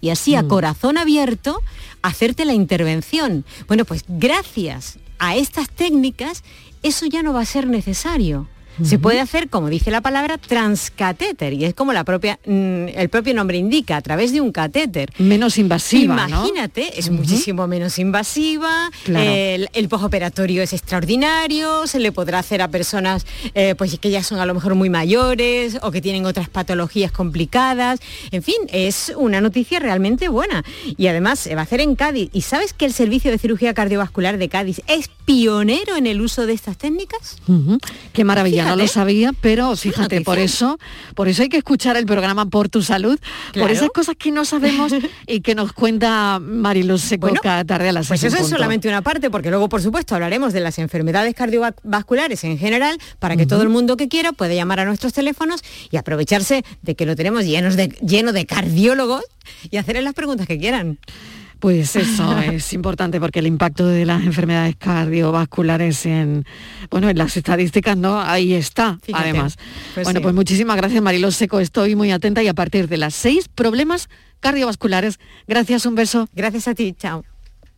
y 0.00 0.10
así 0.10 0.34
a 0.34 0.42
corazón 0.42 0.98
abierto 0.98 1.62
hacerte 2.02 2.44
la 2.44 2.52
intervención. 2.52 3.44
Bueno, 3.66 3.84
pues 3.84 4.04
gracias 4.08 4.98
a 5.18 5.36
estas 5.36 5.70
técnicas 5.70 6.42
eso 6.82 7.06
ya 7.06 7.22
no 7.22 7.32
va 7.32 7.40
a 7.40 7.46
ser 7.46 7.66
necesario. 7.66 8.46
Se 8.82 8.98
puede 8.98 9.20
hacer, 9.20 9.48
como 9.48 9.68
dice 9.68 9.90
la 9.90 10.00
palabra, 10.00 10.38
transcatéter, 10.38 11.52
y 11.52 11.64
es 11.64 11.74
como 11.74 11.92
la 11.92 12.04
propia, 12.04 12.38
mm, 12.44 12.88
el 12.96 13.08
propio 13.08 13.34
nombre 13.34 13.56
indica, 13.56 13.96
a 13.96 14.02
través 14.02 14.32
de 14.32 14.40
un 14.40 14.50
catéter. 14.52 15.10
Menos 15.18 15.58
invasiva, 15.58 16.26
¿no? 16.28 16.46
Imagínate, 16.46 16.98
es 16.98 17.10
muchísimo 17.10 17.66
menos 17.66 17.98
invasiva, 17.98 18.90
Claro. 19.04 19.30
el, 19.30 19.68
el 19.72 19.88
postoperatorio 19.88 20.62
es 20.62 20.72
extraordinario, 20.72 21.86
se 21.86 22.00
le 22.00 22.12
podrá 22.12 22.38
hacer 22.40 22.62
a 22.62 22.68
personas 22.68 23.26
eh, 23.54 23.74
pues 23.76 23.98
que 23.98 24.10
ya 24.10 24.22
son 24.22 24.38
a 24.40 24.46
lo 24.46 24.54
mejor 24.54 24.74
muy 24.74 24.90
mayores 24.90 25.78
o 25.82 25.90
que 25.90 26.00
tienen 26.00 26.26
otras 26.26 26.48
patologías 26.48 27.12
complicadas. 27.12 28.00
En 28.32 28.42
fin, 28.42 28.56
es 28.72 29.12
una 29.16 29.40
noticia 29.40 29.78
realmente 29.78 30.28
buena. 30.28 30.64
Y 30.96 31.06
además 31.06 31.38
se 31.38 31.54
va 31.54 31.60
a 31.62 31.64
hacer 31.64 31.80
en 31.80 31.94
Cádiz. 31.94 32.30
¿Y 32.32 32.42
sabes 32.42 32.72
que 32.72 32.84
el 32.86 32.92
Servicio 32.92 33.30
de 33.30 33.38
Cirugía 33.38 33.74
Cardiovascular 33.74 34.38
de 34.38 34.48
Cádiz 34.48 34.80
es 34.86 35.08
pionero 35.24 35.96
en 35.96 36.06
el 36.06 36.20
uso 36.20 36.46
de 36.46 36.52
estas 36.52 36.76
técnicas? 36.76 37.36
Qué 38.12 38.24
maravilla, 38.24 38.63
no 38.64 38.76
lo 38.76 38.86
sabía, 38.88 39.32
pero 39.40 39.74
fíjate, 39.76 40.20
por 40.22 40.38
eso, 40.38 40.78
por 41.14 41.28
eso 41.28 41.42
hay 41.42 41.48
que 41.48 41.56
escuchar 41.56 41.96
el 41.96 42.06
programa 42.06 42.46
Por 42.46 42.68
tu 42.68 42.82
Salud, 42.82 43.18
por 43.52 43.70
esas 43.70 43.90
cosas 43.90 44.16
que 44.16 44.30
no 44.30 44.44
sabemos 44.44 44.92
y 45.26 45.40
que 45.40 45.54
nos 45.54 45.72
cuenta 45.72 46.38
Mariluz 46.40 47.02
Seco 47.02 47.28
Bueno, 47.28 47.40
cada 47.42 47.64
tarde 47.64 47.88
a 47.88 47.92
las 47.92 48.08
Pues 48.08 48.22
eso 48.22 48.36
es 48.36 48.48
solamente 48.48 48.88
una 48.88 49.02
parte, 49.02 49.30
porque 49.30 49.50
luego, 49.50 49.68
por 49.68 49.82
supuesto, 49.82 50.14
hablaremos 50.14 50.52
de 50.52 50.60
las 50.60 50.78
enfermedades 50.78 51.34
cardiovasculares 51.34 52.44
en 52.44 52.58
general, 52.58 52.98
para 53.18 53.36
que 53.36 53.46
todo 53.46 53.62
el 53.62 53.68
mundo 53.68 53.96
que 53.96 54.08
quiera 54.08 54.32
pueda 54.32 54.54
llamar 54.54 54.80
a 54.80 54.84
nuestros 54.84 55.12
teléfonos 55.12 55.62
y 55.90 55.96
aprovecharse 55.96 56.64
de 56.82 56.94
que 56.94 57.06
lo 57.06 57.16
tenemos 57.16 57.44
llenos 57.44 57.76
de, 57.76 57.88
lleno 57.88 58.32
de 58.32 58.46
cardiólogos 58.46 59.24
y 59.70 59.76
hacerles 59.76 60.04
las 60.04 60.14
preguntas 60.14 60.46
que 60.46 60.58
quieran. 60.58 60.98
Pues 61.64 61.96
eso 61.96 62.38
es 62.40 62.74
importante 62.74 63.18
porque 63.18 63.38
el 63.38 63.46
impacto 63.46 63.86
de 63.86 64.04
las 64.04 64.22
enfermedades 64.22 64.76
cardiovasculares 64.76 66.04
en 66.04 66.44
bueno 66.90 67.08
en 67.08 67.16
las 67.16 67.38
estadísticas 67.38 67.96
no 67.96 68.20
ahí 68.20 68.52
está 68.52 68.98
Fíjate. 69.02 69.30
además. 69.30 69.56
Pues 69.94 70.04
bueno 70.04 70.18
sí. 70.18 70.22
pues 70.24 70.34
muchísimas 70.34 70.76
gracias 70.76 71.02
Mariló 71.02 71.30
Seco, 71.30 71.60
estoy 71.60 71.96
muy 71.96 72.10
atenta 72.10 72.42
y 72.42 72.48
a 72.48 72.54
partir 72.54 72.86
de 72.86 72.98
las 72.98 73.14
seis 73.14 73.48
problemas 73.48 74.10
cardiovasculares. 74.40 75.18
Gracias, 75.48 75.86
un 75.86 75.94
beso. 75.94 76.28
Gracias 76.34 76.68
a 76.68 76.74
ti, 76.74 76.92
chao. 76.98 77.24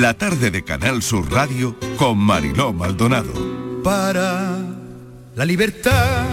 La 0.00 0.12
tarde 0.12 0.50
de 0.50 0.62
Canal 0.62 1.02
Sur 1.02 1.32
Radio 1.32 1.74
con 1.96 2.18
Mariló 2.18 2.70
Maldonado. 2.70 3.32
para 3.82 4.58
la 5.34 5.44
libertad. 5.46 6.26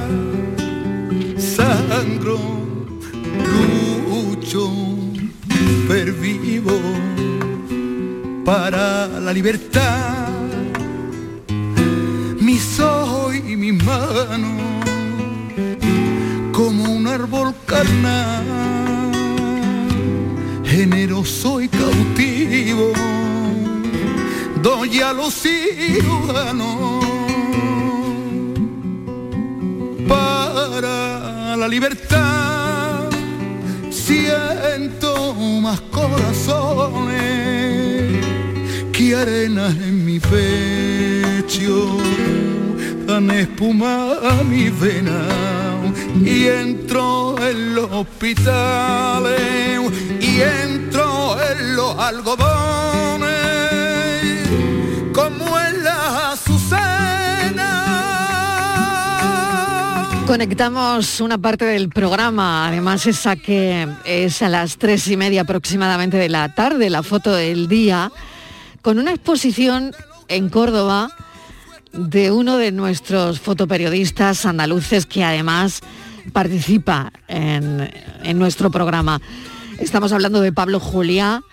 Sangro, 1.38 2.38
lucho, 4.10 4.69
pervivo 5.88 6.78
para 8.43 9.08
la 9.08 9.32
libertad. 9.32 10.28
Mis 12.41 12.82
ojos 12.82 13.34
y 13.34 13.56
mis 13.56 13.82
manos 13.82 14.62
como 16.52 16.84
un 16.84 17.08
árbol 17.08 17.56
carnal, 17.65 18.43
generoso 20.65 21.62
y 21.62 21.69
cautivo, 21.69 22.91
doy 24.63 25.02
a 25.02 25.12
los 25.12 25.34
ciudadanos 25.34 27.04
para 30.08 31.58
la 31.58 31.67
libertad. 31.67 33.10
Siento 33.91 35.36
más 35.62 35.82
corazones 35.91 37.19
que 38.93 39.16
arena 39.16 39.68
en 39.68 40.05
mi 40.05 40.20
pecho, 40.22 41.97
dan 43.05 43.32
espuma 43.32 44.14
a 44.32 44.43
mi 44.43 44.70
vena 44.70 45.28
y 46.24 46.47
entro 46.47 47.36
en 47.45 47.76
los 47.76 47.91
hospitales 47.91 49.41
y 50.22 50.41
entro 50.41 51.38
en 51.51 51.76
los 51.76 51.99
algodones 51.99 53.03
Conectamos 60.34 61.21
una 61.21 61.38
parte 61.38 61.63
del 61.63 61.89
programa, 61.89 62.67
además 62.67 63.05
esa 63.05 63.36
que 63.36 63.88
es 64.03 64.41
a 64.41 64.49
las 64.49 64.77
tres 64.77 65.07
y 65.07 65.15
media 65.15 65.41
aproximadamente 65.41 66.17
de 66.17 66.27
la 66.27 66.55
tarde, 66.55 66.89
la 66.89 67.03
foto 67.03 67.36
del 67.36 67.67
día, 67.67 68.11
con 68.81 68.97
una 68.97 69.11
exposición 69.11 69.91
en 70.29 70.49
Córdoba 70.49 71.11
de 71.91 72.31
uno 72.31 72.57
de 72.57 72.71
nuestros 72.71 73.39
fotoperiodistas 73.39 74.47
andaluces 74.47 75.05
que 75.05 75.23
además 75.23 75.81
participa 76.31 77.13
en, 77.27 77.91
en 78.23 78.39
nuestro 78.39 78.71
programa. 78.71 79.21
Estamos 79.77 80.13
hablando 80.13 80.41
de 80.41 80.51
Pablo 80.51 80.79
Juliá 80.79 81.43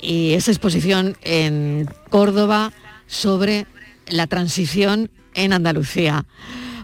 y 0.00 0.34
esa 0.34 0.52
exposición 0.52 1.16
en 1.22 1.90
Córdoba 2.10 2.72
sobre 3.08 3.66
la 4.06 4.28
transición 4.28 5.10
en 5.34 5.52
Andalucía. 5.52 6.26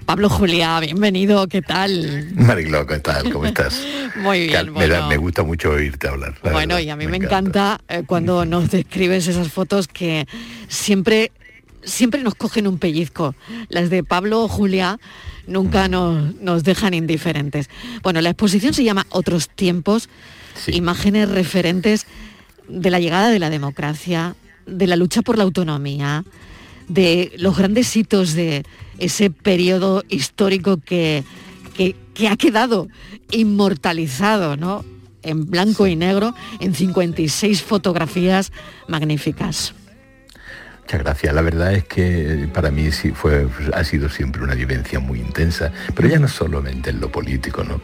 Pablo 0.07 0.28
Juliá, 0.28 0.78
bienvenido, 0.78 1.48
¿qué 1.48 1.62
tal? 1.62 2.28
Mariló, 2.36 2.86
¿qué 2.86 3.00
tal? 3.00 3.32
¿Cómo 3.32 3.44
estás? 3.46 3.82
Muy 4.16 4.46
bien, 4.46 4.72
me, 4.72 4.86
da- 4.86 5.00
bueno. 5.00 5.09
me 5.09 5.16
gusta 5.16 5.42
mucho 5.42 5.70
oírte 5.70 6.07
hablar. 6.09 6.34
la 6.44 6.52
Bueno, 6.52 6.76
verdad, 6.76 6.86
y 6.86 6.90
a 6.90 6.96
mí 6.96 7.09
me, 7.09 7.16
encanta, 7.16 7.80
eh, 7.88 8.04
cuando 8.07 8.44
nos 8.44 8.70
describes 8.70 9.26
esas 9.26 9.48
fotos 9.50 9.88
que 9.88 10.26
siempre, 10.68 11.32
siempre 11.82 12.22
nos 12.22 12.36
cogen 12.36 12.68
un 12.68 12.78
pellizco. 12.78 13.34
Las 13.68 13.90
de 13.90 14.04
Pablo 14.04 14.42
o 14.42 14.48
Julia 14.48 15.00
nunca 15.48 15.88
nos, 15.88 16.36
nos 16.36 16.62
dejan 16.62 16.94
indiferentes. 16.94 17.68
Bueno, 18.04 18.20
la 18.20 18.30
exposición 18.30 18.74
se 18.74 18.84
llama 18.84 19.07
Otros 19.11 19.48
tiempos, 19.48 20.09
imágenes 20.68 21.28
referentes 21.28 22.07
de 22.68 22.90
la 22.90 23.00
llegada 23.00 23.30
de 23.30 23.40
la 23.40 23.50
democracia, 23.50 24.36
de 24.66 24.86
la 24.86 24.94
lucha 24.94 25.22
por 25.22 25.36
la 25.36 25.42
autonomía, 25.44 26.22
de 26.89 27.32
los 27.39 27.57
grandes 27.57 27.97
hitos 27.97 28.34
de 28.34 28.64
ese 28.99 29.30
periodo 29.30 30.05
histórico 30.09 30.78
que, 30.78 31.24
que, 31.76 31.97
que 32.14 32.28
ha 32.28 32.37
quedado 32.37 32.89
inmortalizado, 33.30 34.57
¿no? 34.57 34.84
En 35.22 35.47
blanco 35.47 35.87
y 35.87 35.97
negro, 35.97 36.34
en 36.61 36.74
56 36.74 37.62
fotografías 37.62 38.53
magníficas. 38.87 39.74
Muchas 40.82 41.01
gracias. 41.01 41.34
La 41.34 41.43
verdad 41.43 41.74
es 41.74 41.84
que 41.84 42.49
para 42.55 42.70
mí 42.70 42.93
sí 42.93 43.11
fue, 43.11 43.49
ha 43.74 43.82
sido 43.82 44.09
siempre 44.09 44.45
una 44.45 44.55
vivencia 44.55 45.01
muy 45.01 45.18
intensa, 45.18 45.72
pero 45.97 46.09
ya 46.09 46.20
no 46.20 46.28
solamente 46.28 46.91
en 46.91 47.01
lo 47.01 47.11
político, 47.11 47.64
¿no? 47.64 47.80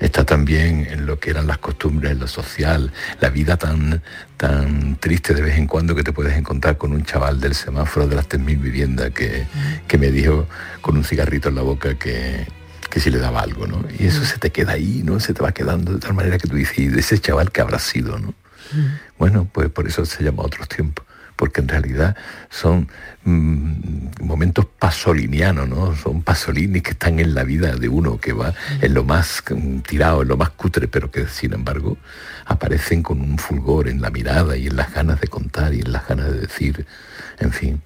Está 0.00 0.24
también 0.24 0.86
en 0.90 1.06
lo 1.06 1.18
que 1.20 1.30
eran 1.30 1.46
las 1.46 1.58
costumbres, 1.58 2.18
lo 2.18 2.26
social, 2.26 2.90
la 3.20 3.28
vida 3.28 3.56
tan, 3.56 4.02
tan 4.36 4.96
triste 4.96 5.34
de 5.34 5.42
vez 5.42 5.58
en 5.58 5.66
cuando 5.66 5.94
que 5.94 6.02
te 6.02 6.12
puedes 6.12 6.36
encontrar 6.36 6.78
con 6.78 6.92
un 6.92 7.04
chaval 7.04 7.38
del 7.38 7.54
semáforo 7.54 8.08
de 8.08 8.16
las 8.16 8.28
3.000 8.28 8.60
viviendas 8.60 9.10
que, 9.10 9.46
que 9.86 9.98
me 9.98 10.10
dijo 10.10 10.48
con 10.80 10.96
un 10.96 11.04
cigarrito 11.04 11.50
en 11.50 11.56
la 11.56 11.62
boca 11.62 11.94
que, 11.96 12.46
que 12.90 12.98
si 12.98 13.10
le 13.10 13.18
daba 13.18 13.40
algo, 13.42 13.66
¿no? 13.66 13.84
Y 13.98 14.06
eso 14.06 14.24
se 14.24 14.38
te 14.38 14.50
queda 14.50 14.72
ahí, 14.72 15.02
¿no? 15.04 15.20
Se 15.20 15.32
te 15.32 15.42
va 15.42 15.52
quedando 15.52 15.92
de 15.92 16.00
tal 16.00 16.14
manera 16.14 16.38
que 16.38 16.48
tú 16.48 16.56
dices, 16.56 16.78
¿y 16.78 16.88
de 16.88 17.00
ese 17.00 17.18
chaval 17.18 17.52
que 17.52 17.60
habrá 17.60 17.78
sido, 17.78 18.18
¿no? 18.18 18.34
Bueno, 19.18 19.48
pues 19.52 19.68
por 19.68 19.86
eso 19.86 20.04
se 20.06 20.22
llama 20.22 20.42
otros 20.44 20.68
tiempos, 20.68 21.04
porque 21.40 21.62
en 21.62 21.68
realidad 21.68 22.14
son 22.50 22.86
mm, 23.24 23.72
momentos 24.20 24.66
pasolinianos, 24.78 25.66
¿no? 25.66 25.96
Son 25.96 26.22
pasolinis 26.22 26.82
que 26.82 26.90
están 26.90 27.18
en 27.18 27.34
la 27.34 27.44
vida 27.44 27.74
de 27.76 27.88
uno, 27.88 28.18
que 28.20 28.34
va 28.34 28.52
en 28.82 28.92
lo 28.92 29.04
más 29.04 29.42
mm, 29.48 29.78
tirado, 29.78 30.20
en 30.20 30.28
lo 30.28 30.36
más 30.36 30.50
cutre, 30.50 30.86
pero 30.86 31.10
que 31.10 31.26
sin 31.28 31.54
embargo 31.54 31.96
aparecen 32.44 33.02
con 33.02 33.22
un 33.22 33.38
fulgor 33.38 33.88
en 33.88 34.02
la 34.02 34.10
mirada 34.10 34.54
y 34.58 34.66
en 34.66 34.76
las 34.76 34.92
ganas 34.92 35.18
de 35.22 35.28
contar 35.28 35.72
y 35.72 35.80
en 35.80 35.92
las 35.92 36.06
ganas 36.06 36.30
de 36.30 36.40
decir, 36.40 36.86
en 37.38 37.52
fin. 37.52 37.80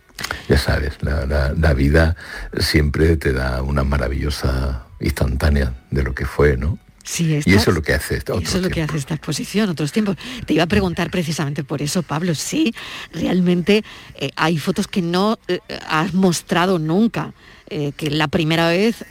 Ya 0.48 0.58
sabes, 0.58 0.92
la, 1.00 1.26
la- 1.26 1.52
la 1.56 1.72
vida 1.74 2.16
siempre 2.58 3.16
te 3.16 3.32
da 3.32 3.62
una 3.62 3.84
maravillosa 3.84 4.86
instantánea 5.00 5.74
de 5.92 6.02
lo 6.02 6.12
que 6.14 6.24
fue, 6.26 6.56
¿no? 6.56 6.78
Sí, 7.04 7.38
Y 7.44 7.54
eso 7.54 7.70
es 7.70 7.74
lo 7.76 7.82
que 7.82 7.92
hace 7.94 8.16
esta- 8.16 8.32
otro 8.32 8.48
eso 8.48 8.56
es 8.56 8.64
lo 8.64 8.70
que 8.70 8.82
hace 8.82 8.96
esta 8.96 9.14
exposición, 9.14 9.68
otros 9.68 9.92
tiempos. 9.92 10.16
Te 10.46 10.54
iba 10.54 10.62
a 10.64 10.66
preguntar 10.66 11.10
precisamente 11.10 11.62
por 11.62 11.82
eso, 11.82 12.02
Pablo, 12.02 12.34
sí, 12.34 12.74
realmente 13.12 13.84
eh, 14.16 14.30
hay 14.36 14.58
fotos 14.58 14.88
que 14.88 15.02
no 15.02 15.38
eh, 15.46 15.60
has 15.86 16.14
mostrado 16.14 16.78
nunca, 16.78 17.34
eh, 17.68 17.92
que 17.96 18.10
la 18.10 18.28
primera 18.28 18.68
vez 18.68 19.04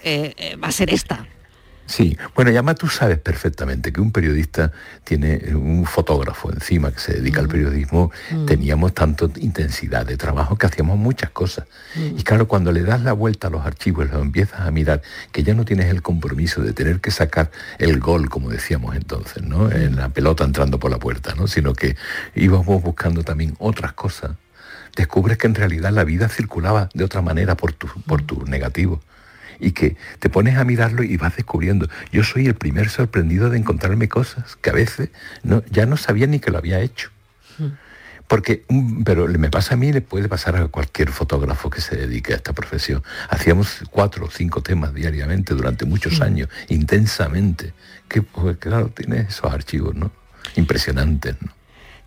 va 0.61 0.67
a 0.67 0.71
ser 0.71 0.89
esta. 0.91 1.27
Sí, 1.85 2.17
bueno, 2.33 2.49
y 2.49 2.53
además 2.53 2.75
tú 2.77 2.87
sabes 2.87 3.19
perfectamente 3.19 3.91
que 3.91 3.99
un 3.99 4.11
periodista 4.11 4.71
tiene 5.03 5.33
eh, 5.33 5.53
un 5.53 5.85
fotógrafo 5.85 6.51
encima 6.51 6.91
que 6.91 6.99
se 6.99 7.13
dedica 7.13 7.41
al 7.41 7.49
periodismo, 7.49 8.11
Mm. 8.31 8.45
teníamos 8.45 8.93
tanto 8.93 9.29
intensidad 9.37 10.05
de 10.05 10.15
trabajo 10.15 10.57
que 10.57 10.65
hacíamos 10.65 10.97
muchas 10.97 11.31
cosas. 11.31 11.65
Y 11.95 12.23
claro, 12.23 12.47
cuando 12.47 12.71
le 12.71 12.83
das 12.83 13.01
la 13.01 13.11
vuelta 13.13 13.47
a 13.47 13.49
los 13.51 13.65
archivos, 13.65 14.09
los 14.09 14.21
empiezas 14.21 14.61
a 14.61 14.71
mirar, 14.71 15.01
que 15.31 15.43
ya 15.43 15.53
no 15.53 15.65
tienes 15.65 15.87
el 15.87 16.01
compromiso 16.01 16.61
de 16.61 16.73
tener 16.73 17.01
que 17.01 17.11
sacar 17.11 17.51
el 17.79 17.99
gol, 17.99 18.29
como 18.29 18.49
decíamos 18.49 18.95
entonces, 18.95 19.43
¿no? 19.43 19.69
En 19.71 19.97
la 19.97 20.09
pelota 20.09 20.45
entrando 20.45 20.79
por 20.79 20.89
la 20.89 20.99
puerta, 20.99 21.35
¿no? 21.35 21.47
Sino 21.47 21.73
que 21.73 21.95
íbamos 22.33 22.81
buscando 22.81 23.23
también 23.23 23.55
otras 23.59 23.93
cosas. 23.93 24.31
Descubres 24.95 25.37
que 25.37 25.47
en 25.47 25.55
realidad 25.55 25.91
la 25.91 26.03
vida 26.03 26.29
circulaba 26.29 26.89
de 26.93 27.03
otra 27.03 27.21
manera 27.21 27.55
por 27.57 27.73
tu, 27.73 27.87
por 28.07 28.21
tu 28.21 28.45
negativo 28.45 29.01
y 29.63 29.71
que 29.71 29.95
te 30.19 30.29
pones 30.29 30.57
a 30.57 30.65
mirarlo 30.65 31.03
y 31.03 31.17
vas 31.17 31.35
descubriendo. 31.35 31.87
Yo 32.11 32.23
soy 32.23 32.47
el 32.47 32.55
primer 32.55 32.89
sorprendido 32.89 33.49
de 33.49 33.57
encontrarme 33.57 34.09
cosas 34.09 34.57
que 34.57 34.69
a 34.69 34.73
veces 34.73 35.09
no, 35.41 35.63
ya 35.71 35.85
no 35.85 35.97
sabía 35.97 36.27
ni 36.27 36.39
que 36.39 36.51
lo 36.51 36.57
había 36.57 36.81
hecho. 36.81 37.09
Porque, 38.27 38.65
mm, 38.67 39.03
pero 39.03 39.27
me 39.27 39.49
pasa 39.49 39.75
a 39.75 39.77
mí, 39.77 39.91
le 39.91 40.01
puede 40.01 40.27
pasar 40.27 40.55
a 40.55 40.67
cualquier 40.67 41.11
fotógrafo 41.11 41.69
que 41.69 41.81
se 41.81 41.95
dedique 41.95 42.33
a 42.33 42.37
esta 42.37 42.53
profesión. 42.53 43.03
Hacíamos 43.29 43.83
cuatro 43.89 44.25
o 44.25 44.31
cinco 44.31 44.61
temas 44.61 44.93
diariamente 44.93 45.53
durante 45.53 45.85
muchos 45.85 46.19
años, 46.21 46.49
intensamente. 46.69 47.73
Que, 48.07 48.21
pues, 48.21 48.57
claro, 48.57 48.89
tienes 48.89 49.29
esos 49.29 49.51
archivos, 49.51 49.95
¿no? 49.95 50.11
Impresionantes, 50.55 51.35
¿no? 51.41 51.51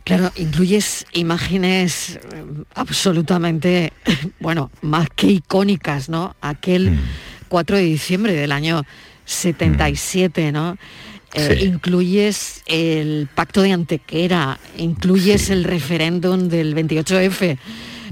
Claro, 0.04 0.30
incluyes 0.36 1.04
imágenes 1.12 2.16
eh, 2.16 2.44
absolutamente, 2.74 3.92
bueno, 4.40 4.70
más 4.80 5.08
que 5.14 5.26
icónicas, 5.26 6.08
¿no? 6.08 6.36
Aquel 6.40 6.92
Mm. 6.92 6.98
4 7.48 7.76
de 7.76 7.82
diciembre 7.84 8.32
del 8.34 8.52
año 8.52 8.84
77, 9.24 10.52
¿no? 10.52 10.76
Eh, 11.34 11.56
Sí. 11.58 11.64
Incluyes 11.66 12.62
el 12.66 13.28
pacto 13.34 13.60
de 13.62 13.72
Antequera, 13.72 14.58
incluyes 14.78 15.50
el 15.50 15.64
referéndum 15.64 16.48
del 16.48 16.74
28F. 16.74 17.58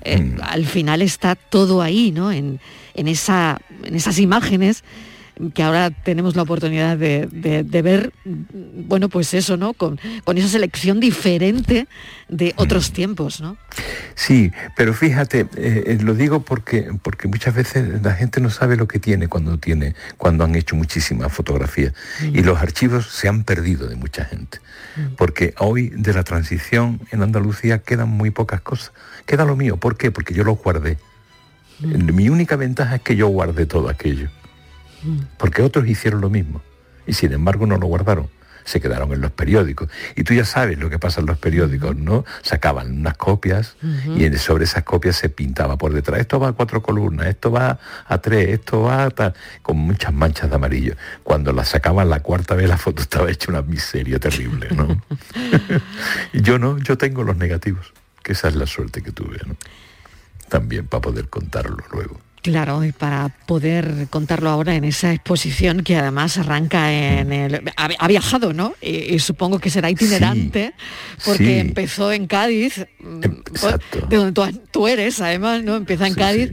Eh, 0.04 0.18
Mm. 0.18 0.36
Al 0.42 0.66
final 0.66 1.00
está 1.00 1.34
todo 1.34 1.80
ahí, 1.80 2.10
¿no? 2.12 2.30
En, 2.30 2.60
en 2.94 3.08
esa, 3.08 3.58
en 3.84 3.94
esas 3.94 4.18
imágenes 4.18 4.84
que 5.52 5.62
ahora 5.62 5.90
tenemos 5.90 6.36
la 6.36 6.42
oportunidad 6.42 6.96
de, 6.96 7.26
de- 7.30 7.64
de 7.64 7.82
ver, 7.82 8.12
mm, 8.24 8.86
bueno, 8.88 9.08
pues 9.08 9.34
eso, 9.34 9.56
¿no? 9.56 9.72
Con, 9.74 9.98
con 10.24 10.38
esa 10.38 10.48
selección 10.48 11.00
diferente 11.00 11.88
de 12.28 12.52
otros 12.56 12.92
tiempos, 12.92 13.40
¿no? 13.40 13.56
Sí, 14.14 14.52
pero 14.76 14.94
fíjate, 14.94 15.40
eh, 15.56 15.84
eh, 15.86 15.98
lo 16.02 16.14
digo 16.14 16.40
porque, 16.42 16.88
porque 17.02 17.26
muchas 17.28 17.54
veces 17.54 18.00
la 18.02 18.12
gente 18.14 18.40
no 18.40 18.48
sabe 18.50 18.76
lo 18.76 18.86
que 18.86 19.00
tiene 19.00 19.26
cuando 19.28 19.58
tiene, 19.58 19.94
cuando 20.18 20.44
han 20.44 20.54
hecho 20.54 20.76
muchísimas 20.76 21.32
fotografías. 21.32 21.92
Y 22.22 22.42
los 22.42 22.58
archivos 22.60 23.08
se 23.10 23.28
han 23.28 23.42
perdido 23.44 23.88
de 23.88 23.96
mucha 23.96 24.24
gente. 24.24 24.58
Porque 25.16 25.54
hoy 25.58 25.88
de 25.88 26.12
la 26.14 26.22
transición 26.22 27.00
en 27.10 27.22
Andalucía 27.22 27.78
quedan 27.78 28.08
muy 28.10 28.30
pocas 28.30 28.60
cosas. 28.60 28.92
Queda 29.26 29.44
lo 29.44 29.56
mío. 29.56 29.76
¿Por 29.78 29.96
qué? 29.96 30.12
Porque 30.12 30.32
yo 30.34 30.44
lo 30.44 30.54
guardé. 30.54 30.98
Mi 31.80 32.28
única 32.28 32.54
ventaja 32.54 32.96
es 32.96 33.02
que 33.02 33.16
yo 33.16 33.26
guardé 33.26 33.66
todo 33.66 33.88
aquello. 33.88 34.28
Porque 35.38 35.62
otros 35.62 35.86
hicieron 35.86 36.20
lo 36.20 36.30
mismo. 36.30 36.62
Y 37.06 37.12
sin 37.12 37.32
embargo 37.32 37.66
no 37.66 37.76
lo 37.76 37.86
guardaron. 37.86 38.28
Se 38.64 38.80
quedaron 38.80 39.12
en 39.12 39.20
los 39.20 39.30
periódicos. 39.30 39.90
Y 40.16 40.24
tú 40.24 40.32
ya 40.32 40.46
sabes 40.46 40.78
lo 40.78 40.88
que 40.88 40.98
pasa 40.98 41.20
en 41.20 41.26
los 41.26 41.36
periódicos, 41.36 41.96
¿no? 41.96 42.24
Sacaban 42.40 42.98
unas 42.98 43.14
copias 43.18 43.76
y 44.16 44.34
sobre 44.38 44.64
esas 44.64 44.84
copias 44.84 45.16
se 45.16 45.28
pintaba 45.28 45.76
por 45.76 45.92
detrás. 45.92 46.20
Esto 46.20 46.40
va 46.40 46.48
a 46.48 46.52
cuatro 46.52 46.82
columnas, 46.82 47.26
esto 47.26 47.50
va 47.52 47.78
a 48.06 48.18
tres, 48.18 48.48
esto 48.48 48.80
va 48.80 49.04
a 49.04 49.10
tal, 49.10 49.34
con 49.60 49.76
muchas 49.76 50.14
manchas 50.14 50.48
de 50.48 50.56
amarillo. 50.56 50.96
Cuando 51.22 51.52
la 51.52 51.66
sacaban 51.66 52.08
la 52.08 52.20
cuarta 52.20 52.54
vez 52.54 52.66
la 52.66 52.78
foto 52.78 53.02
estaba 53.02 53.30
hecha 53.30 53.50
una 53.50 53.60
miseria 53.60 54.18
terrible, 54.18 54.68
¿no? 54.74 55.02
yo 56.32 56.58
no, 56.58 56.78
yo 56.78 56.96
tengo 56.96 57.22
los 57.22 57.36
negativos, 57.36 57.92
que 58.22 58.32
esa 58.32 58.48
es 58.48 58.56
la 58.56 58.66
suerte 58.66 59.02
que 59.02 59.12
tuve, 59.12 59.40
¿no? 59.46 59.56
También 60.48 60.86
para 60.86 61.02
poder 61.02 61.28
contarlo 61.28 61.84
luego. 61.92 62.18
Claro, 62.44 62.84
y 62.84 62.92
para 62.92 63.30
poder 63.46 64.06
contarlo 64.10 64.50
ahora 64.50 64.74
en 64.74 64.84
esa 64.84 65.14
exposición 65.14 65.82
que 65.82 65.96
además 65.96 66.36
arranca 66.36 66.92
en 66.92 67.32
el... 67.32 67.72
Ha, 67.74 68.06
viajado, 68.06 68.52
¿no? 68.52 68.74
Y, 68.82 69.14
y 69.14 69.18
supongo 69.18 69.58
que 69.58 69.70
será 69.70 69.88
itinerante, 69.88 70.74
porque 71.24 71.42
sí. 71.42 71.58
empezó 71.58 72.12
en 72.12 72.26
Cádiz, 72.26 72.86
mm, 73.00 73.20
de 74.10 74.16
donde 74.18 74.32
tú, 74.32 74.60
tú 74.70 74.86
eres, 74.86 75.22
además, 75.22 75.64
¿no? 75.64 75.74
Empieza 75.74 76.06
en 76.06 76.14
Cádiz 76.14 76.50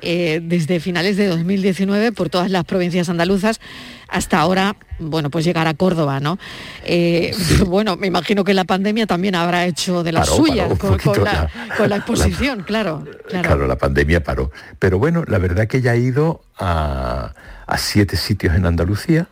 eh, 0.00 0.40
desde 0.42 0.80
finales 0.80 1.18
de 1.18 1.26
2019 1.26 2.12
por 2.12 2.30
todas 2.30 2.50
las 2.50 2.64
provincias 2.64 3.10
andaluzas 3.10 3.60
hasta 4.08 4.38
ahora, 4.40 4.76
bueno, 4.98 5.30
pues 5.30 5.44
llegar 5.44 5.66
a 5.66 5.74
Córdoba, 5.74 6.20
¿no? 6.20 6.38
Eh, 6.84 7.32
Bueno, 7.66 7.96
me 7.96 8.06
imagino 8.06 8.44
que 8.44 8.54
la 8.54 8.64
pandemia 8.64 9.06
también 9.06 9.34
habrá 9.34 9.66
hecho 9.66 10.02
de 10.02 10.12
las 10.12 10.28
Paró, 10.28 10.36
suyas 10.44 10.68
paró 10.78 10.98
con, 11.02 11.24
la, 11.24 11.32
la- 11.32 11.76
con 11.76 11.88
la 11.90 11.96
exposición, 11.96 12.62
claro, 12.62 13.04
claro. 13.28 13.48
Claro, 13.48 13.66
la 13.66 13.76
pandemia 13.76 14.22
paró. 14.22 14.50
Pero 14.78 14.98
bueno, 14.98 15.24
la 15.26 15.38
verdad 15.38 15.66
que 15.66 15.80
ya 15.80 15.92
ha 15.92 15.96
ido 15.96 16.42
a, 16.58 17.34
a 17.66 17.78
siete 17.78 18.16
sitios 18.16 18.54
en 18.54 18.66
Andalucía. 18.66 19.26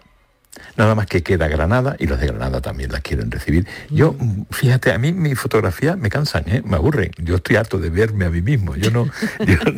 Nada 0.77 0.95
más 0.95 1.07
que 1.07 1.23
queda 1.23 1.49
Granada 1.49 1.97
y 1.99 2.07
los 2.07 2.21
de 2.21 2.27
Granada 2.27 2.61
también 2.61 2.93
las 2.93 3.03
quieren 3.03 3.31
recibir. 3.31 3.67
Yo, 3.91 4.17
fíjate, 4.51 4.93
a 4.93 4.99
mí 4.99 5.13
mi 5.13 5.35
fotografía 5.35 5.97
me 5.97 6.09
cansan, 6.09 6.45
¿eh? 6.47 6.63
me 6.65 6.77
aburren. 6.77 7.11
Yo 7.19 7.37
estoy 7.37 7.57
harto 7.57 7.79
de 7.79 7.91
verme 7.91 8.25
a 8.25 8.31
mí 8.31 8.43
mismo. 8.43 8.77
Yo 8.77 8.91
no, 8.91 9.07
yo 9.47 9.57
no, 9.65 9.73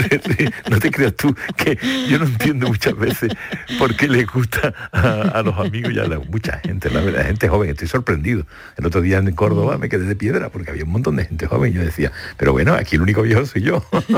no 0.70 0.78
te 0.78 0.90
creas 0.90 1.14
tú 1.14 1.34
que 1.56 1.78
yo 2.08 2.18
no 2.18 2.26
entiendo 2.26 2.68
muchas 2.68 2.96
veces 2.96 3.32
por 3.78 3.96
qué 3.96 4.08
les 4.08 4.26
gusta 4.26 4.74
a, 4.92 5.38
a 5.38 5.42
los 5.42 5.58
amigos 5.58 5.92
y 5.92 5.98
a 5.98 6.04
la, 6.04 6.18
mucha 6.18 6.58
gente, 6.60 6.90
la 6.90 7.00
verdad, 7.00 7.26
gente 7.26 7.48
joven. 7.48 7.70
Estoy 7.70 7.88
sorprendido. 7.88 8.46
El 8.76 8.86
otro 8.86 9.00
día 9.00 9.18
en 9.18 9.32
Córdoba 9.34 9.78
me 9.78 9.88
quedé 9.88 10.04
de 10.04 10.16
piedra 10.16 10.50
porque 10.50 10.70
había 10.70 10.84
un 10.84 10.90
montón 10.90 11.16
de 11.16 11.24
gente 11.24 11.46
joven. 11.46 11.72
Yo 11.72 11.82
decía, 11.82 12.12
pero 12.36 12.52
bueno, 12.52 12.74
aquí 12.74 12.96
el 12.96 13.02
único 13.02 13.22
viejo 13.22 13.44
soy 13.46 13.62
yo. 13.62 13.84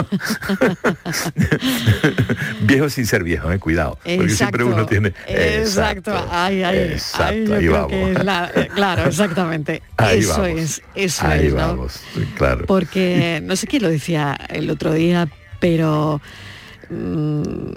viejo 2.62 2.88
sin 2.88 3.06
ser 3.06 3.22
viejo, 3.22 3.50
eh, 3.50 3.58
cuidado. 3.58 3.98
Porque 4.02 4.30
siempre 4.30 4.64
uno 4.64 4.86
tiene. 4.86 5.12
Exacto, 5.26 6.12
ay, 6.30 6.62
exacto, 6.74 7.34
yo 7.44 7.54
ahí 7.54 7.60
creo 7.60 7.72
vamos. 7.72 7.90
que 7.90 8.12
es 8.12 8.24
la- 8.24 8.50
eh, 8.54 8.68
claro, 8.74 9.04
exactamente. 9.08 9.82
Ahí 9.96 10.18
eso 10.20 10.40
vamos. 10.42 10.60
es, 10.60 10.82
eso 10.94 11.26
Ahí 11.26 11.46
es, 11.46 11.52
¿no? 11.54 11.58
vamos, 11.58 12.00
claro. 12.36 12.64
Porque 12.66 13.40
no 13.42 13.56
sé 13.56 13.66
quién 13.66 13.82
lo 13.82 13.88
decía 13.90 14.38
el 14.48 14.68
otro 14.70 14.92
día, 14.92 15.28
pero 15.60 16.20
mm, 16.90 17.72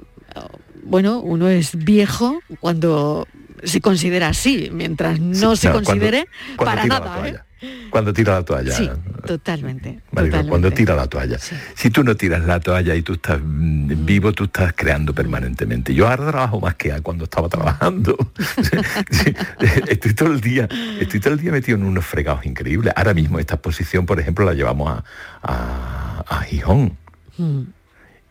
bueno, 0.84 1.20
uno 1.20 1.48
es 1.50 1.76
viejo 1.76 2.40
cuando 2.60 3.28
se 3.64 3.82
considera 3.82 4.30
así, 4.30 4.70
mientras 4.72 5.20
no 5.20 5.56
Sí, 5.56 5.62
se 5.64 5.68
no, 5.68 5.74
cuando- 5.74 5.90
considere 5.92 6.28
cuando 6.56 6.66
para 6.66 6.82
tira 6.84 7.00
la 7.00 7.06
nada. 7.06 7.18
¿eh? 7.18 7.22
toalla. 7.22 7.46
Cuando 7.90 8.14
tira 8.14 8.34
la 8.36 8.44
toalla. 8.44 8.72
Sí, 8.72 8.90
totalmente. 9.28 10.00
Marilo, 10.12 10.32
totalmente. 10.32 10.50
cuando 10.50 10.72
tira 10.72 10.96
la 10.96 11.08
toalla. 11.08 11.38
Si 11.76 11.90
tú 11.90 12.06
no 12.06 12.16
tiras 12.16 12.46
la 12.46 12.62
toalla 12.62 12.96
y 12.96 13.02
tú 13.02 13.14
estás 13.14 13.38
mm, 13.44 14.06
vivo, 14.06 14.32
tú 14.32 14.46
estás 14.46 14.72
creando 14.74 15.14
permanentemente. 15.14 15.94
Yo 15.94 16.08
ahora 16.08 16.30
trabajo 16.32 16.62
más 16.62 16.76
que 16.76 16.90
cuando 17.02 17.26
estaba 17.26 17.50
trabajando. 17.50 18.16
Estoy 19.90 20.14
todo 20.14 20.32
el 20.32 20.40
día, 20.42 20.70
estoy 21.02 21.20
todo 21.20 21.34
el 21.34 21.40
día 21.42 21.52
metido 21.52 21.78
en 21.78 21.84
unos 21.84 22.06
fregados 22.06 22.46
increíbles. 22.46 22.94
Ahora 22.96 23.14
mismo 23.14 23.40
esta 23.40 23.56
exposición, 23.56 24.06
por 24.06 24.20
ejemplo, 24.22 24.46
la 24.46 24.54
llevamos 24.54 24.90
a, 24.90 25.04
a, 25.44 26.24
a 26.28 26.42
Gijón. 26.44 26.98
Mm. 27.38 27.62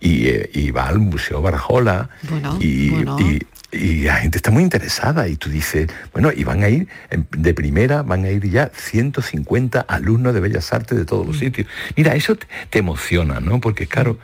Y, 0.00 0.28
eh, 0.28 0.50
y 0.54 0.70
va 0.70 0.86
al 0.88 0.98
Museo 1.00 1.42
Barjola 1.42 2.08
Bueno, 2.30 2.56
y, 2.60 2.90
bueno. 2.90 3.16
y- 3.20 3.44
y 3.70 4.02
la 4.04 4.14
gente 4.16 4.38
está 4.38 4.50
muy 4.50 4.62
interesada 4.62 5.28
y 5.28 5.36
tú 5.36 5.50
dices, 5.50 5.88
bueno, 6.14 6.30
y 6.34 6.42
van 6.42 6.62
a 6.62 6.70
ir 6.70 6.88
de 7.10 7.52
primera, 7.52 8.02
van 8.02 8.24
a 8.24 8.30
ir 8.30 8.48
ya 8.48 8.70
150 8.74 9.80
alumnos 9.80 10.32
de 10.32 10.40
Bellas 10.40 10.72
Artes 10.72 10.96
de 10.96 11.04
todos 11.04 11.26
los 11.26 11.36
Mm. 11.36 11.40
sitios. 11.40 11.66
Mira, 11.94 12.14
eso 12.14 12.34
te, 12.70 12.78
emociona, 12.78 13.40
¿no? 13.40 13.60
Porque 13.60 13.86
claro, 13.86 14.18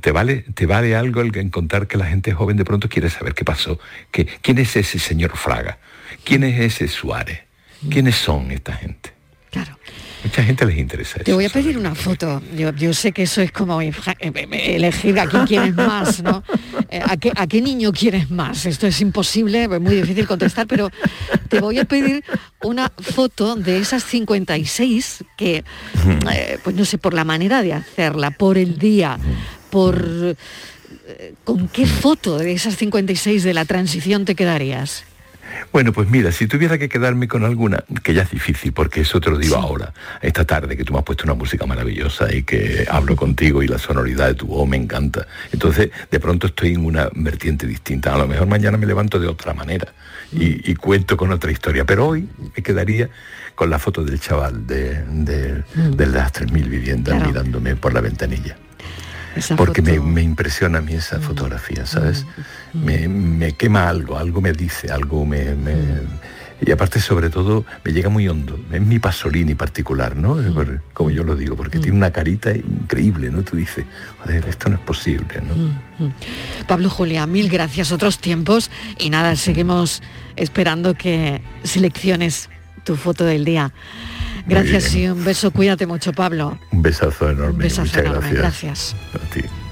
te 0.00 0.12
vale, 0.12 0.44
te 0.54 0.66
vale 0.66 0.94
algo 0.94 1.22
el 1.22 1.36
encontrar 1.36 1.88
que 1.88 1.96
la 1.98 2.06
gente 2.06 2.32
joven 2.34 2.56
de 2.56 2.64
pronto 2.64 2.88
quiere 2.88 3.10
saber 3.10 3.34
qué 3.34 3.44
pasó, 3.44 3.80
que, 4.12 4.26
quién 4.26 4.58
es 4.58 4.76
ese 4.76 4.98
señor 5.00 5.36
Fraga, 5.36 5.78
quién 6.22 6.44
es 6.44 6.60
ese 6.60 6.86
Suárez, 6.86 7.40
quiénes 7.90 8.14
son 8.14 8.52
esta 8.52 8.74
gente. 8.74 9.12
Claro. 9.50 9.76
Mucha 10.24 10.42
gente 10.42 10.64
les 10.64 10.78
interesa 10.78 11.16
eso. 11.16 11.24
Te 11.24 11.32
voy 11.34 11.44
a 11.44 11.50
pedir 11.50 11.76
una 11.76 11.94
foto. 11.94 12.42
Yo, 12.56 12.72
yo 12.74 12.94
sé 12.94 13.12
que 13.12 13.24
eso 13.24 13.42
es 13.42 13.52
como 13.52 13.80
eh, 13.82 13.92
elegir 14.50 15.20
a 15.20 15.26
quién 15.26 15.46
quieres 15.46 15.74
más, 15.74 16.22
¿no? 16.22 16.42
Eh, 16.88 17.00
¿A 17.04 17.16
qué, 17.18 17.30
¿A 17.36 17.46
qué 17.46 17.60
niño 17.60 17.92
quieres 17.92 18.30
más? 18.30 18.64
Esto 18.66 18.86
es 18.86 19.00
imposible, 19.00 19.64
es 19.64 19.80
muy 19.80 19.96
difícil 19.96 20.26
contestar, 20.26 20.66
pero 20.66 20.90
te 21.48 21.60
voy 21.60 21.78
a 21.78 21.84
pedir 21.84 22.24
una 22.62 22.90
foto 22.98 23.54
de 23.54 23.78
esas 23.78 24.02
56 24.04 25.24
que, 25.36 25.62
eh, 26.32 26.58
pues 26.64 26.74
no 26.74 26.84
sé, 26.84 26.96
por 26.98 27.12
la 27.12 27.24
manera 27.24 27.62
de 27.62 27.74
hacerla, 27.74 28.30
por 28.30 28.56
el 28.56 28.78
día, 28.78 29.18
por... 29.70 30.02
eh, 31.06 31.34
¿Con 31.44 31.68
qué 31.68 31.84
foto 31.86 32.38
de 32.38 32.52
esas 32.52 32.76
56 32.76 33.42
de 33.42 33.52
la 33.52 33.66
transición 33.66 34.24
te 34.24 34.34
quedarías? 34.34 35.04
Bueno, 35.72 35.92
pues 35.92 36.08
mira, 36.08 36.30
si 36.32 36.46
tuviera 36.46 36.78
que 36.78 36.88
quedarme 36.88 37.28
con 37.28 37.44
alguna, 37.44 37.84
que 38.02 38.14
ya 38.14 38.22
es 38.22 38.30
difícil, 38.30 38.72
porque 38.72 39.00
eso 39.00 39.20
te 39.20 39.30
lo 39.30 39.38
digo 39.38 39.56
ahora, 39.56 39.92
esta 40.22 40.44
tarde, 40.44 40.76
que 40.76 40.84
tú 40.84 40.92
me 40.92 40.98
has 41.00 41.04
puesto 41.04 41.24
una 41.24 41.34
música 41.34 41.66
maravillosa 41.66 42.32
y 42.32 42.42
que 42.42 42.86
hablo 42.90 43.16
contigo 43.16 43.62
y 43.62 43.66
la 43.68 43.78
sonoridad 43.78 44.28
de 44.28 44.34
tu 44.34 44.46
voz 44.46 44.68
me 44.68 44.76
encanta. 44.76 45.26
Entonces, 45.52 45.90
de 46.10 46.20
pronto 46.20 46.46
estoy 46.46 46.74
en 46.74 46.84
una 46.84 47.08
vertiente 47.14 47.66
distinta. 47.66 48.14
A 48.14 48.18
lo 48.18 48.26
mejor 48.28 48.46
mañana 48.46 48.76
me 48.78 48.86
levanto 48.86 49.18
de 49.18 49.26
otra 49.26 49.52
manera 49.54 49.92
y, 50.32 50.70
y 50.70 50.74
cuento 50.74 51.16
con 51.16 51.32
otra 51.32 51.50
historia. 51.50 51.84
Pero 51.84 52.06
hoy 52.08 52.28
me 52.56 52.62
quedaría 52.62 53.08
con 53.54 53.70
la 53.70 53.78
foto 53.78 54.04
del 54.04 54.18
chaval 54.20 54.66
de, 54.66 55.02
de- 55.04 55.62
de 55.74 56.06
las 56.06 56.32
3.000 56.32 56.68
viviendas 56.68 57.14
Claro. 57.14 57.30
mirándome 57.30 57.76
por 57.76 57.92
la 57.94 58.00
ventanilla. 58.00 58.56
Esa 59.36 59.56
Porque 59.56 59.82
me, 59.82 59.96
foto- 59.96 60.02
me 60.06 60.22
impresiona 60.22 60.78
a 60.78 60.82
mí 60.82 60.92
esa 60.94 61.20
fotografía, 61.20 61.86
¿sabes? 61.86 62.24
Me, 62.72 63.08
me 63.08 63.52
quema 63.52 63.88
algo, 63.88 64.16
algo 64.18 64.40
me 64.40 64.52
dice, 64.52 64.90
algo 64.90 65.24
me... 65.26 65.54
me- 65.54 66.24
y 66.66 66.70
aparte, 66.70 66.98
sobre 67.00 67.28
todo, 67.30 67.64
me 67.84 67.92
llega 67.92 68.08
muy 68.08 68.26
hondo. 68.28 68.58
Es 68.72 68.80
mi 68.80 68.98
Pasolini 68.98 69.54
particular, 69.54 70.16
¿no? 70.16 70.36
Como 70.94 71.10
yo 71.10 71.22
lo 71.24 71.34
digo, 71.36 71.56
porque 71.56 71.78
tiene 71.78 71.96
una 71.96 72.10
carita 72.12 72.52
increíble, 72.54 73.28
¿no? 73.30 73.42
Tú 73.42 73.56
dices, 73.56 73.84
joder, 74.22 74.46
esto 74.48 74.68
no 74.70 74.76
es 74.76 74.80
posible, 74.82 75.42
¿no? 75.42 76.08
Pablo 76.66 76.88
Julia, 76.88 77.26
mil 77.26 77.50
gracias, 77.50 77.92
otros 77.92 78.18
tiempos 78.18 78.70
y 78.98 79.10
nada, 79.10 79.34
seguimos 79.36 80.00
esperando 80.36 80.94
que 80.94 81.42
selecciones 81.64 82.48
tu 82.84 82.96
foto 82.96 83.24
del 83.24 83.44
día. 83.44 83.72
Gracias 84.46 84.94
y 84.94 85.08
un 85.08 85.24
beso, 85.24 85.50
cuídate 85.50 85.86
mucho 85.86 86.12
Pablo. 86.12 86.58
Un 86.72 86.82
besazo 86.82 87.30
enorme. 87.30 87.52
Un 87.52 87.58
besazo 87.58 87.82
Muchas 87.82 88.04
enorme, 88.04 88.32
gracias. 88.32 88.94
gracias. 89.12 89.24
A 89.30 89.30
ti. 89.34 89.63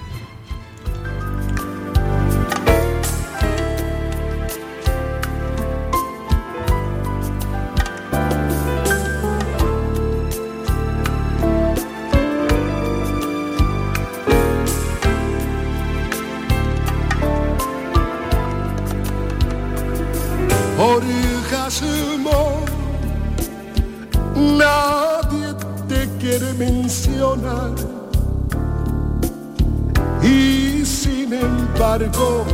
Y 30.22 30.84
sin 30.84 31.32
embargo, 31.32 32.44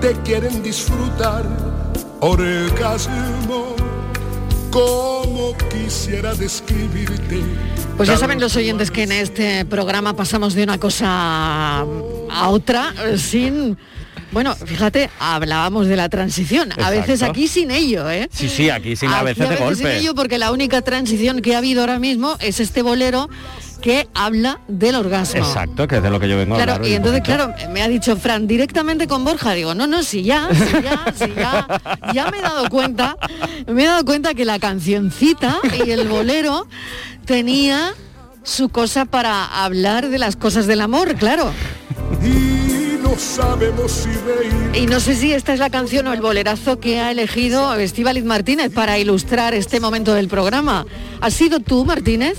te 0.00 0.12
quieren 0.24 0.62
disfrutar. 0.62 1.44
Orgasmo, 2.20 3.74
como 4.70 5.56
quisiera 5.70 6.32
describirte. 6.34 7.42
Pues 7.96 8.08
ya 8.08 8.16
saben 8.16 8.40
los 8.40 8.54
oyentes 8.56 8.90
que 8.90 9.02
en 9.02 9.12
este 9.12 9.64
programa 9.64 10.14
pasamos 10.14 10.54
de 10.54 10.62
una 10.64 10.78
cosa 10.78 11.80
a 11.80 12.48
otra 12.48 12.94
eh, 13.04 13.18
sin... 13.18 13.76
Bueno, 14.32 14.56
fíjate, 14.56 15.10
hablábamos 15.20 15.86
de 15.86 15.94
la 15.96 16.08
transición. 16.08 16.70
A 16.82 16.90
veces 16.90 17.22
aquí 17.22 17.46
sin 17.46 17.70
ello, 17.70 18.10
¿eh? 18.10 18.28
Sí, 18.32 18.48
sí, 18.48 18.68
aquí 18.68 18.96
sin 18.96 19.10
a 19.10 19.18
Aquí 19.18 19.26
veces 19.26 19.48
de 19.48 19.56
sin 19.56 19.64
golpe. 19.64 19.98
ello 19.98 20.14
porque 20.16 20.38
la 20.38 20.50
única 20.50 20.82
transición 20.82 21.40
que 21.40 21.54
ha 21.54 21.58
habido 21.58 21.82
ahora 21.82 22.00
mismo 22.00 22.36
es 22.40 22.58
este 22.58 22.82
bolero 22.82 23.28
que 23.84 24.08
habla 24.14 24.60
del 24.66 24.94
orgasmo. 24.94 25.44
Exacto, 25.44 25.86
que 25.86 25.96
es 25.98 26.02
de 26.02 26.08
lo 26.08 26.18
que 26.18 26.26
yo 26.26 26.38
vengo 26.38 26.54
a 26.54 26.56
Claro, 26.56 26.72
hablar. 26.76 26.90
y 26.90 26.94
entonces, 26.94 27.20
claro, 27.20 27.52
me 27.70 27.82
ha 27.82 27.88
dicho 27.88 28.16
Fran 28.16 28.46
directamente 28.46 29.06
con 29.06 29.24
Borja, 29.24 29.52
digo, 29.52 29.74
no, 29.74 29.86
no, 29.86 30.02
si 30.02 30.22
ya, 30.22 30.48
si 30.54 30.82
ya, 30.82 31.04
si 31.14 31.34
ya, 31.34 31.82
ya 32.14 32.30
me 32.30 32.38
he 32.38 32.40
dado 32.40 32.70
cuenta, 32.70 33.18
me 33.66 33.82
he 33.82 33.86
dado 33.86 34.02
cuenta 34.06 34.32
que 34.32 34.46
la 34.46 34.58
cancioncita 34.58 35.58
y 35.86 35.90
el 35.90 36.08
bolero 36.08 36.66
tenía 37.26 37.92
su 38.42 38.70
cosa 38.70 39.04
para 39.04 39.44
hablar 39.44 40.08
de 40.08 40.18
las 40.18 40.34
cosas 40.36 40.66
del 40.66 40.80
amor, 40.80 41.14
claro. 41.16 41.52
Y 42.22 42.96
no 43.02 43.18
sabemos 43.18 43.92
si 43.92 44.08
reír. 44.08 44.82
Y 44.82 44.86
no 44.86 44.98
sé 44.98 45.14
si 45.14 45.34
esta 45.34 45.52
es 45.52 45.60
la 45.60 45.68
canción 45.68 46.06
o 46.06 46.14
el 46.14 46.22
bolerazo 46.22 46.80
que 46.80 47.00
ha 47.00 47.10
elegido 47.10 47.74
Estíbaliz 47.74 48.24
Martínez 48.24 48.72
para 48.72 48.98
ilustrar 48.98 49.52
este 49.52 49.78
momento 49.78 50.14
del 50.14 50.28
programa. 50.28 50.86
¿Has 51.20 51.34
sido 51.34 51.60
tú, 51.60 51.84
Martínez? 51.84 52.38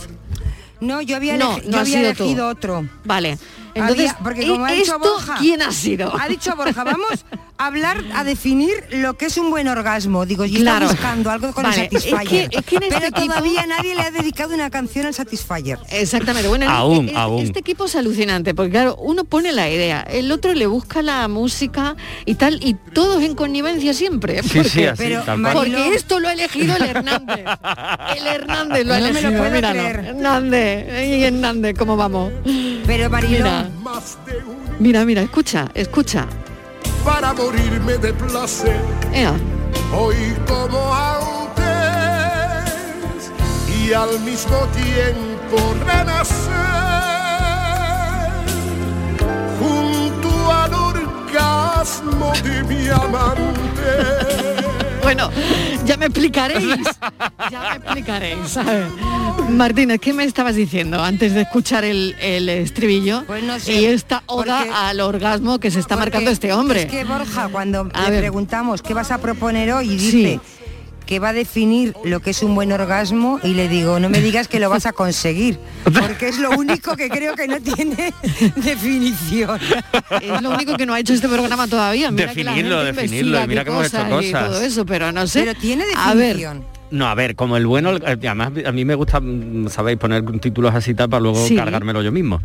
No, 0.81 1.01
yo 1.01 1.15
había, 1.15 1.37
No, 1.37 1.57
no 1.57 1.63
yo 1.63 1.79
había 1.79 2.13
tú. 2.13 2.23
elegido 2.23 2.47
otro. 2.47 2.87
Vale. 3.03 3.37
Entonces, 3.73 4.11
Había- 4.11 4.17
porque 4.23 4.43
¿e- 4.43 4.47
como 4.47 4.65
ha 4.65 4.71
dicho 4.71 4.97
Borja, 4.99 5.35
quién 5.39 5.61
ha 5.61 5.71
sido? 5.71 6.15
Ha 6.17 6.27
dicho 6.27 6.55
Borja, 6.55 6.83
vamos 6.85 7.25
hablar, 7.57 8.03
a 8.13 8.23
definir 8.23 8.73
lo 8.91 9.13
que 9.15 9.27
es 9.27 9.37
un 9.37 9.49
buen 9.49 9.67
orgasmo. 9.67 10.25
Digo, 10.25 10.45
yo 10.45 10.59
Claro. 10.59 10.85
estaba 10.87 10.91
buscando 10.91 11.29
algo 11.31 11.53
con 11.53 11.63
Vale, 11.63 11.89
el 11.91 12.01
Satisfyer. 12.01 12.43
es 12.43 12.49
que- 12.49 12.57
es 12.59 12.65
que 12.65 12.75
en 12.75 12.83
este 12.83 12.95
pero 12.95 13.07
equipo- 13.07 13.27
todavía 13.27 13.65
nadie 13.65 13.95
le 13.95 14.01
ha 14.01 14.11
dedicado 14.11 14.53
una 14.53 14.69
canción 14.69 15.05
al 15.05 15.13
Satisfyer. 15.13 15.79
Exactamente. 15.89 16.47
Bueno, 16.49 16.69
Aún, 16.69 17.09
e- 17.09 17.11
e- 17.13 17.17
aún. 17.17 17.43
este 17.45 17.59
equipo 17.59 17.85
es 17.85 17.95
alucinante, 17.95 18.53
porque 18.53 18.71
claro, 18.71 18.95
uno 18.97 19.23
pone 19.23 19.51
la 19.53 19.69
idea, 19.69 20.01
el 20.01 20.31
otro 20.31 20.53
le 20.53 20.67
busca 20.67 21.01
la 21.01 21.27
música 21.27 21.95
y 22.25 22.35
tal, 22.35 22.59
y 22.61 22.73
todos 22.93 23.23
en 23.23 23.35
connivencia 23.35 23.93
siempre. 23.93 24.43
Sí, 24.43 24.49
porque, 24.53 24.69
sí, 24.69 24.85
así, 24.85 25.03
Pero, 25.03 25.21
tal 25.23 25.41
cual. 25.41 25.53
porque 25.53 25.95
esto 25.95 26.19
lo 26.19 26.27
ha 26.27 26.33
elegido 26.33 26.75
el 26.75 26.83
Hernández. 26.83 27.45
El 28.17 28.27
Hernández 28.27 28.85
lo 28.85 28.93
ha 28.93 28.99
No 28.99 29.05
me 29.05 29.11
lo 29.13 29.19
elegido. 29.19 29.37
puedo 29.39 29.51
míralo. 29.53 29.79
creer. 29.79 30.05
Hernández, 30.07 31.07
y 31.07 31.23
Hernández, 31.23 31.75
¿cómo 31.77 31.95
vamos? 31.97 32.31
Pero 32.85 33.09
Mariló, 33.09 33.45
Mira, 33.45 33.69
mira, 34.79 35.05
mira, 35.05 35.21
escucha, 35.21 35.69
escucha. 35.73 36.27
Para 37.05 37.33
morirme 37.33 37.97
de 37.97 38.11
placer. 38.13 38.81
Hoy 39.95 40.35
como 40.47 40.93
antes 40.93 41.61
y 43.79 43.93
al 43.93 44.19
mismo 44.21 44.57
tiempo 44.73 45.57
renacer 45.85 46.51
junto 49.59 50.29
al 50.51 50.73
orgasmo 50.73 52.33
de 52.43 52.63
mi 52.63 52.89
amante. 52.89 54.44
Bueno, 55.05 55.29
ya 55.85 55.97
me 55.97 56.07
explicaréis. 56.07 56.65
Ya 57.51 57.59
me 57.69 57.75
explicaréis. 57.75 58.49
¿sabes? 58.49 58.85
Martínez, 59.49 59.99
¿qué 60.01 60.13
me 60.13 60.23
estabas 60.23 60.55
diciendo 60.55 61.03
antes 61.03 61.35
de 61.35 61.41
escuchar 61.41 61.83
el, 61.83 62.15
el 62.19 62.49
estribillo 62.49 63.23
Pues 63.27 63.43
no 63.43 63.59
sé, 63.59 63.73
y 63.73 63.85
esta 63.85 64.23
oda 64.25 64.59
porque- 64.63 64.73
al 64.73 64.99
orgasmo 65.01 65.59
que 65.59 65.69
se 65.69 65.79
está 65.79 65.95
marcando 65.95 66.31
este 66.31 66.51
hombre? 66.53 66.81
Es 66.83 66.91
que 66.91 67.03
Borja, 67.03 67.49
cuando 67.49 67.87
A 67.93 68.03
le 68.05 68.09
ver. 68.09 68.19
preguntamos 68.21 68.81
qué 68.81 68.95
vas 68.95 69.11
a 69.11 69.19
proponer 69.19 69.71
hoy, 69.73 69.89
dice 69.89 70.39
que 71.05 71.19
va 71.19 71.29
a 71.29 71.33
definir 71.33 71.93
lo 72.03 72.19
que 72.19 72.31
es 72.31 72.43
un 72.43 72.55
buen 72.55 72.71
orgasmo, 72.71 73.39
y 73.43 73.53
le 73.53 73.67
digo, 73.69 73.99
no 73.99 74.09
me 74.09 74.21
digas 74.21 74.47
que 74.47 74.59
lo 74.59 74.69
vas 74.69 74.85
a 74.85 74.93
conseguir, 74.93 75.59
porque 75.83 76.27
es 76.27 76.39
lo 76.39 76.51
único 76.51 76.95
que 76.95 77.09
creo 77.09 77.35
que 77.35 77.47
no 77.47 77.59
tiene 77.61 78.13
definición. 78.55 79.59
Es 80.21 80.41
lo 80.41 80.51
único 80.51 80.75
que 80.77 80.85
no 80.85 80.93
ha 80.93 80.99
hecho 80.99 81.13
este 81.13 81.27
programa 81.27 81.67
todavía. 81.67 82.11
Mira 82.11 82.33
que 82.33 82.43
la 82.43 82.51
Definirlo, 82.51 82.83
gente 82.83 83.01
definirlo, 83.01 83.47
mira 83.47 83.63
que 83.63 83.69
hemos 83.69 83.87
hecho 83.87 84.09
cosas 84.09 84.25
y 84.25 84.31
todo 84.31 84.61
eso, 84.61 84.85
pero 84.85 85.11
no 85.11 85.27
sé. 85.27 85.41
Pero 85.41 85.59
tiene 85.59 85.83
A 85.95 86.13
ver, 86.13 86.37
definición. 86.37 86.74
No, 86.95 87.07
a 87.07 87.15
ver, 87.15 87.35
como 87.35 87.57
el 87.57 87.67
bueno, 87.67 87.91
además 88.05 88.51
a 88.65 88.71
mí 88.71 88.85
me 88.85 88.95
gusta, 88.95 89.19
mm, 89.19 89.67
sabéis, 89.67 89.97
poner 89.97 90.23
títulos 90.39 90.73
así 90.73 90.93
tal 90.93 91.09
para 91.09 91.19
luego 91.21 91.45
Sí. 91.45 91.55
cargármelo 91.55 92.01
yo 92.01 92.11
mismo. 92.11 92.41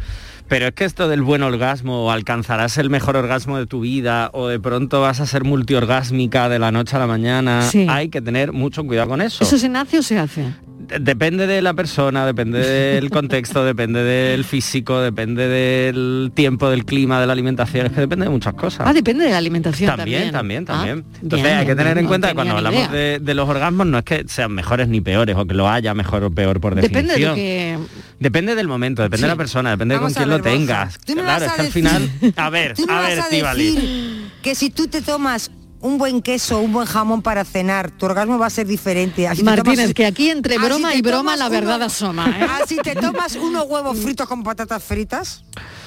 Pero 0.49 0.67
es 0.67 0.73
que 0.75 0.85
esto 0.85 1.07
del 1.07 1.23
buen 1.23 1.43
orgasmo, 1.45 2.07
o 2.07 2.11
alcanzarás 2.11 2.77
el 2.79 2.91
mejor 2.91 3.17
orgasmo 3.17 3.57
de 3.59 3.67
tu 3.67 3.81
vida, 3.83 4.31
o 4.33 4.49
de 4.49 4.59
pronto 4.59 5.01
vas 5.01 5.21
a 5.21 5.27
ser 5.27 5.45
multiorgásmica 5.45 6.49
de 6.49 6.59
la 6.59 6.73
noche 6.73 6.97
a 6.97 6.99
la 6.99 7.07
mañana, 7.07 7.63
Sí. 7.63 7.87
hay 7.89 8.09
que 8.09 8.21
tener 8.21 8.53
mucho 8.53 8.85
cuidado 8.85 9.09
con 9.11 9.21
eso. 9.21 9.45
¿eso 9.45 9.57
se 9.57 9.69
nace 9.69 9.99
o 9.99 10.03
se 10.03 10.19
hace? 10.19 10.47
De- 10.87 10.99
Depende 10.99 11.47
de 11.47 11.61
la 11.63 11.75
persona, 11.75 12.25
depende 12.27 12.59
del 12.61 13.11
contexto, 13.11 13.65
depende 13.65 14.03
del 14.03 14.45
físico, 14.45 15.01
depende 15.01 15.47
del 15.49 16.33
tiempo, 16.35 16.71
del 16.71 16.85
clima, 16.85 17.21
de 17.21 17.27
la 17.27 17.33
alimentación, 17.33 17.87
es 17.87 17.93
que 17.93 18.01
depende 18.01 18.25
de 18.25 18.31
muchas 18.31 18.55
cosas. 18.55 18.87
Ah, 18.89 18.93
depende 18.93 19.25
de 19.25 19.31
la 19.31 19.39
alimentación 19.39 19.95
También, 19.95 20.31
también. 20.33 20.65
también, 20.65 21.05
también. 21.05 21.05
Ah, 21.15 21.19
Entonces 21.23 21.47
bien, 21.47 21.59
hay 21.59 21.67
que 21.67 21.75
tener 21.75 21.95
bien, 21.95 21.99
en 21.99 22.05
no 22.05 22.09
cuenta 22.09 22.29
que 22.29 22.35
cuando 22.35 22.57
hablamos 22.57 22.91
de, 22.93 23.19
de 23.21 23.35
los 23.35 23.49
orgasmos 23.49 23.87
no 23.87 23.99
es 23.99 24.05
que 24.05 24.25
sean 24.29 24.53
mejores 24.53 24.89
ni 24.89 25.01
peores 25.01 25.37
o 25.37 25.47
que 25.47 25.55
lo 25.55 25.69
haya 25.69 25.93
mejor 25.95 26.25
o 26.25 26.31
peor 26.31 26.61
por 26.61 26.75
definición. 26.75 27.07
Depende 27.07 27.31
de 27.31 27.35
que... 27.35 27.79
Depende 28.19 28.55
del 28.55 28.69
momento, 28.69 29.03
depende 29.03 29.27
de 29.27 29.33
la 29.33 29.37
persona, 29.37 29.71
depende 29.71 29.95
Vamos 29.97 30.15
de 30.15 30.21
con 30.21 30.25
quién 30.29 30.39
lo 30.39 30.43
tengas. 30.43 30.99
claro, 30.99 31.45
es 31.47 31.53
que 31.53 31.61
al 31.63 31.73
final, 31.73 32.11
a 32.37 32.51
ver, 32.51 32.75
a 32.89 33.01
ver, 33.03 33.23
decir 33.31 34.31
que 34.43 34.55
si 34.55 34.71
tú 34.71 34.87
te 34.89 35.01
tomas 35.03 35.51
un 35.81 35.99
buen 35.99 36.21
queso, 36.23 36.61
un 36.61 36.73
buen 36.73 36.87
jamón 36.87 37.23
para 37.23 37.45
cenar, 37.45 37.91
tu 37.91 38.07
orgasmo 38.07 38.39
va 38.39 38.47
a 38.47 38.51
ser 38.51 38.67
diferente. 38.67 39.27
Así 39.27 39.43
Martínez, 39.43 39.79
tomas- 39.87 39.95
que 39.95 40.07
aquí 40.07 40.31
entre 40.31 40.57
Así 40.57 40.65
broma 40.65 40.95
y 40.95 41.03
broma 41.03 41.37
la 41.37 41.49
verdad 41.49 41.77
uno- 41.77 41.85
asoma. 41.87 42.27
¿eh? 42.39 42.47
Ah, 42.49 42.61
si 42.67 42.77
te 42.77 42.95
tomas 42.95 43.37
unos 43.37 43.65
huevos 43.69 43.99
fritos 43.99 44.27
con 44.29 44.43
patatas 44.43 44.83
fritas. 44.83 45.45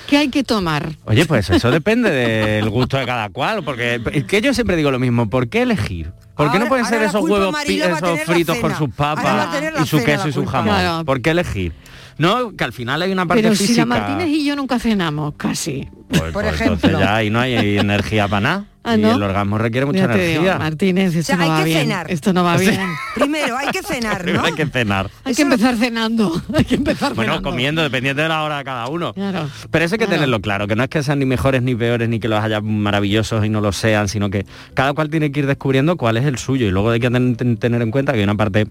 ¿Qué 0.08 0.18
hay 0.18 0.30
que 0.30 0.44
tomar? 0.44 0.92
Oye, 1.06 1.26
pues 1.26 1.50
eso 1.50 1.72
depende 1.72 2.12
del 2.12 2.70
gusto 2.70 2.98
de 2.98 3.06
cada 3.06 3.30
cual, 3.30 3.64
porque 3.64 4.02
es 4.12 4.26
que 4.26 4.42
yo 4.42 4.54
siempre 4.54 4.76
digo 4.76 4.92
lo 4.92 5.00
mismo, 5.00 5.30
¿por 5.30 5.48
qué 5.48 5.62
elegir? 5.62 6.12
¿Por 6.36 6.52
qué 6.52 6.60
no 6.60 6.68
pueden 6.68 6.86
ser 6.86 7.02
esos 7.04 7.22
huevos 7.24 7.56
esos 7.68 8.20
fritos 8.26 8.58
con 8.58 8.76
sus 8.76 8.90
papas 8.94 9.50
y 9.84 9.88
su 9.88 10.00
cena 10.00 10.06
queso 10.06 10.28
y 10.28 10.34
su 10.34 10.46
jamón? 10.46 10.74
Claro. 10.76 11.06
¿Por 11.06 11.22
qué 11.22 11.30
elegir? 11.32 11.74
No, 12.18 12.56
que 12.56 12.64
al 12.64 12.74
final 12.74 13.02
hay 13.02 13.12
una 13.12 13.26
parte 13.26 13.44
Pero 13.44 13.56
si 13.56 13.64
física. 13.68 13.82
la 13.82 13.86
Martínez 13.86 14.28
y 14.28 14.46
yo 14.46 14.56
nunca 14.56 14.80
cenamos, 14.80 15.34
casi. 15.38 15.88
Pues, 16.10 16.22
Por 16.32 16.44
pues 16.44 16.46
ejemplo. 16.48 16.74
entonces 16.76 17.00
ya 17.00 17.16
ahí 17.16 17.30
no 17.30 17.40
hay 17.40 17.78
energía 17.78 18.28
para 18.28 18.42
nada. 18.42 18.66
Ah, 18.86 18.98
y 18.98 19.02
¿no? 19.02 19.14
el 19.16 19.24
orgasmo 19.24 19.58
requiere 19.58 19.86
mucha 19.86 20.10
digo, 20.10 20.20
energía. 20.20 20.60
Martínez, 20.60 21.16
esto 21.16 21.20
O 21.22 21.24
sea, 21.24 21.36
no 21.38 21.44
hay 21.44 21.50
va 21.52 21.58
que 21.60 21.64
bien. 21.64 21.80
cenar. 21.84 22.12
Esto 22.12 22.34
no 22.34 22.44
va 22.44 22.58
bien. 22.58 22.78
Primero 23.16 23.58
hay 23.58 23.68
que 23.70 23.82
cenar, 23.82 24.26
¿no? 24.28 24.44
Hay 24.44 24.52
que 24.52 24.66
cenar. 24.66 25.10
Hay 25.24 25.34
que 25.34 25.42
empezar 25.44 25.78
cenando. 25.78 26.42
Hay 26.54 26.66
que 26.66 26.76
empezar 26.76 27.14
Bueno, 27.14 27.32
cenando. 27.32 27.50
comiendo, 27.50 27.82
dependiendo 27.82 28.22
de 28.24 28.28
la 28.28 28.44
hora 28.44 28.58
de 28.58 28.66
cada 28.66 28.88
uno. 28.90 29.14
Claro. 29.14 29.48
Pero 29.72 29.86
eso 29.86 29.96
hay 29.96 30.00
que 30.00 30.06
Claro. 30.06 30.18
tenerlo 30.20 30.42
claro, 30.42 30.68
que 30.68 30.76
no 30.76 30.84
es 30.84 30.90
que 30.90 31.02
sean 31.02 31.20
ni 31.20 31.26
mejores 31.26 31.62
ni 31.62 31.76
peores, 31.76 32.10
ni 32.10 32.20
que 32.20 32.28
los 32.28 32.44
haya 32.44 32.60
maravillosos 32.60 33.46
y 33.46 33.48
no 33.48 33.62
lo 33.62 33.72
sean, 33.72 34.10
sino 34.10 34.30
que 34.30 34.46
cada 34.74 34.92
cual 34.92 35.10
tiene 35.10 35.32
que 35.32 35.40
ir 35.40 35.48
descubriendo 35.48 35.96
cuál 35.96 36.18
es 36.18 36.26
el 36.26 36.38
suyo. 36.38 36.68
Y 36.68 36.72
luego 36.72 36.90
hay 36.90 37.00
que 37.00 37.10
ten- 37.10 37.38
ten- 37.38 37.56
tener 37.56 37.82
en 37.82 37.90
cuenta 37.90 38.12
que 38.12 38.18
hay 38.18 38.26
una 38.26 38.36
parte 38.36 38.68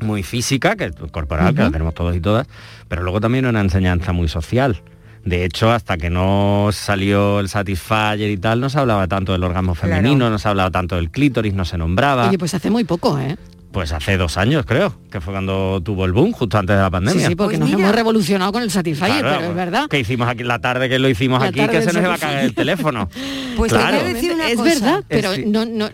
muy 0.00 0.22
física, 0.22 0.76
que 0.76 0.84
es 0.86 0.92
corporal, 1.10 1.54
que 1.54 1.62
la 1.62 1.70
tenemos 1.70 1.94
todos 1.94 2.14
y 2.16 2.20
todas, 2.20 2.46
pero 2.88 3.02
luego 3.02 3.20
también 3.20 3.46
una 3.46 3.60
enseñanza 3.60 4.12
muy 4.12 4.28
social. 4.28 4.82
De 5.24 5.44
hecho, 5.44 5.70
hasta 5.70 5.96
que 5.98 6.08
no 6.10 6.70
salió 6.72 7.40
el 7.40 7.48
Satisfyer 7.48 8.30
y 8.30 8.36
tal, 8.38 8.60
no 8.60 8.70
se 8.70 8.78
hablaba 8.78 9.06
tanto 9.08 9.32
del 9.32 9.44
orgasmo 9.44 9.74
femenino, 9.74 10.30
no 10.30 10.38
se 10.38 10.48
hablaba 10.48 10.70
tanto 10.70 10.96
del 10.96 11.10
clítoris, 11.10 11.52
no 11.54 11.64
se 11.64 11.76
nombraba. 11.76 12.28
Oye, 12.28 12.38
pues 12.38 12.54
hace 12.54 12.70
muy 12.70 12.84
poco, 12.84 13.18
¿eh? 13.18 13.36
Pues 13.72 13.92
hace 13.92 14.16
dos 14.16 14.38
años, 14.38 14.64
creo, 14.64 14.94
que 15.10 15.20
fue 15.20 15.34
cuando 15.34 15.82
tuvo 15.84 16.06
el 16.06 16.12
boom, 16.12 16.32
justo 16.32 16.56
antes 16.56 16.74
de 16.74 16.80
la 16.80 16.86
Sí, 16.86 16.90
pandemia. 16.92 17.26
sí, 17.28 17.34
porque 17.36 17.58
Pues 17.58 17.60
nos 17.60 17.68
mira. 17.68 17.80
hemos 17.82 17.94
revolucionado 17.94 18.50
con 18.52 18.62
el 18.62 18.70
Satisfyer, 18.70 19.20
Claro, 19.20 19.36
pero 19.40 19.50
es 19.50 19.54
verdad. 19.56 19.88
Que 19.90 20.00
hicimos 20.00 20.26
aquí 20.26 20.42
la 20.44 20.58
tarde 20.60 20.88
que 20.88 20.98
lo 20.98 21.06
hicimos 21.10 21.42
La 21.42 21.48
aquí, 21.48 21.60
que 21.68 21.82
se 21.82 21.92
nos 21.92 22.02
iba 22.02 22.14
a 22.14 22.18
caer 22.18 22.44
el 22.46 22.54
teléfono. 22.54 23.10
Pues 23.58 23.72
te 23.72 23.78
claro. 23.78 23.98
voy 23.98 24.06
a 24.10 24.14
decir 24.14 24.32
una 24.32 24.48
es 24.48 24.56
cosa. 24.56 24.68
verdad, 24.70 25.04
pero 25.08 25.34
sí. 25.34 25.44
no, 25.46 25.64
no, 25.66 25.90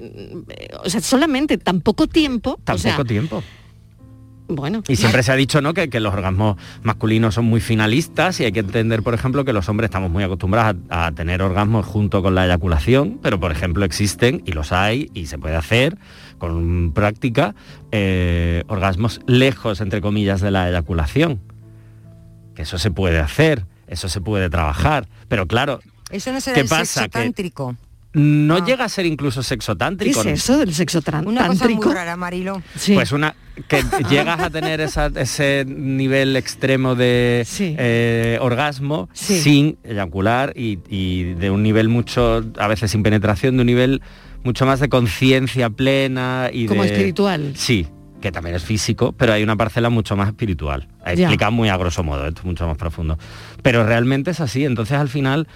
o 0.84 0.90
sea, 0.90 1.00
solamente 1.00 1.56
tan 1.56 1.80
poco 1.80 2.06
tiempo. 2.06 2.58
Tan 2.62 2.76
o 2.76 2.78
sea, 2.78 2.92
poco 2.92 3.06
tiempo. 3.06 3.42
Bueno. 4.46 4.82
Y 4.88 4.96
siempre 4.96 5.22
se 5.22 5.32
ha 5.32 5.36
dicho 5.36 5.62
¿no? 5.62 5.72
que, 5.72 5.88
que 5.88 6.00
los 6.00 6.12
orgasmos 6.12 6.56
masculinos 6.82 7.34
son 7.34 7.46
muy 7.46 7.60
finalistas 7.60 8.40
y 8.40 8.44
hay 8.44 8.52
que 8.52 8.60
entender, 8.60 9.02
por 9.02 9.14
ejemplo, 9.14 9.44
que 9.44 9.54
los 9.54 9.68
hombres 9.70 9.88
estamos 9.88 10.10
muy 10.10 10.22
acostumbrados 10.22 10.76
a, 10.90 11.06
a 11.06 11.12
tener 11.12 11.40
orgasmos 11.40 11.86
junto 11.86 12.22
con 12.22 12.34
la 12.34 12.44
eyaculación, 12.44 13.18
pero 13.22 13.40
por 13.40 13.52
ejemplo 13.52 13.86
existen, 13.86 14.42
y 14.44 14.52
los 14.52 14.70
hay, 14.72 15.10
y 15.14 15.26
se 15.26 15.38
puede 15.38 15.56
hacer 15.56 15.96
con 16.38 16.92
práctica, 16.92 17.54
eh, 17.90 18.64
orgasmos 18.68 19.20
lejos, 19.26 19.80
entre 19.80 20.02
comillas, 20.02 20.42
de 20.42 20.50
la 20.50 20.68
eyaculación. 20.68 21.40
Que 22.54 22.62
eso 22.62 22.76
se 22.78 22.90
puede 22.90 23.20
hacer, 23.20 23.64
eso 23.86 24.08
se 24.10 24.20
puede 24.20 24.50
trabajar. 24.50 25.08
Pero 25.28 25.46
claro, 25.46 25.80
Eso 26.10 26.32
no 26.32 26.40
será 26.42 26.54
¿Qué 26.56 26.60
el 26.60 26.68
pasa? 26.68 26.84
sexo 26.84 27.02
Que- 27.04 27.08
tántrico. 27.24 27.76
no 28.12 28.64
llega 28.64 28.84
a 28.84 28.88
ser 28.90 29.06
incluso 29.06 29.42
sexo 29.42 29.72
¿Qué 29.72 29.78
tántrico. 29.78 30.20
es 30.20 30.26
eso 30.26 30.58
del 30.58 30.74
sexo 30.74 31.00
tran- 31.00 31.26
Una 31.26 31.46
cosa 31.46 31.60
tántrico? 31.60 31.86
muy 31.86 31.94
rara, 31.94 32.14
Marilo. 32.16 32.62
Sí. 32.76 32.92
Pues 32.94 33.10
una 33.10 33.34
que 33.68 33.82
llegas 34.10 34.40
a 34.40 34.50
tener 34.50 34.80
esa- 34.80 35.10
ese 35.14 35.64
nivel 35.66 36.36
extremo 36.36 36.94
de 36.94 37.42
Sí. 37.46 37.74
eh, 37.78 38.38
orgasmo 38.40 39.08
Sí. 39.12 39.38
sin 39.40 39.78
eyacular 39.84 40.52
y, 40.56 40.78
y 40.88 41.34
de 41.34 41.50
un 41.50 41.62
nivel 41.62 41.88
mucho, 41.88 42.44
a 42.58 42.66
veces 42.68 42.90
sin 42.90 43.02
penetración, 43.02 43.56
de 43.56 43.60
un 43.62 43.66
nivel 43.66 44.02
mucho 44.42 44.66
más 44.66 44.80
de 44.80 44.88
conciencia 44.88 45.70
plena 45.70 46.50
y 46.52 46.66
Como 46.66 46.82
de- 46.82 46.90
espiritual. 46.90 47.52
Sí, 47.56 47.86
que 48.20 48.32
también 48.32 48.56
es 48.56 48.64
físico, 48.64 49.12
pero 49.16 49.32
hay 49.34 49.42
una 49.42 49.56
parcela 49.56 49.88
mucho 49.90 50.16
más 50.16 50.28
espiritual. 50.28 50.88
Explica 51.06 51.50
muy 51.50 51.68
a 51.68 51.76
grosso 51.76 52.02
modo, 52.02 52.26
esto 52.26 52.40
es 52.40 52.46
mucho 52.46 52.66
más 52.66 52.76
profundo. 52.76 53.18
Pero 53.62 53.84
realmente 53.86 54.32
es 54.32 54.40
así, 54.40 54.64
entonces 54.64 54.96
al 54.98 55.08
final 55.08 55.46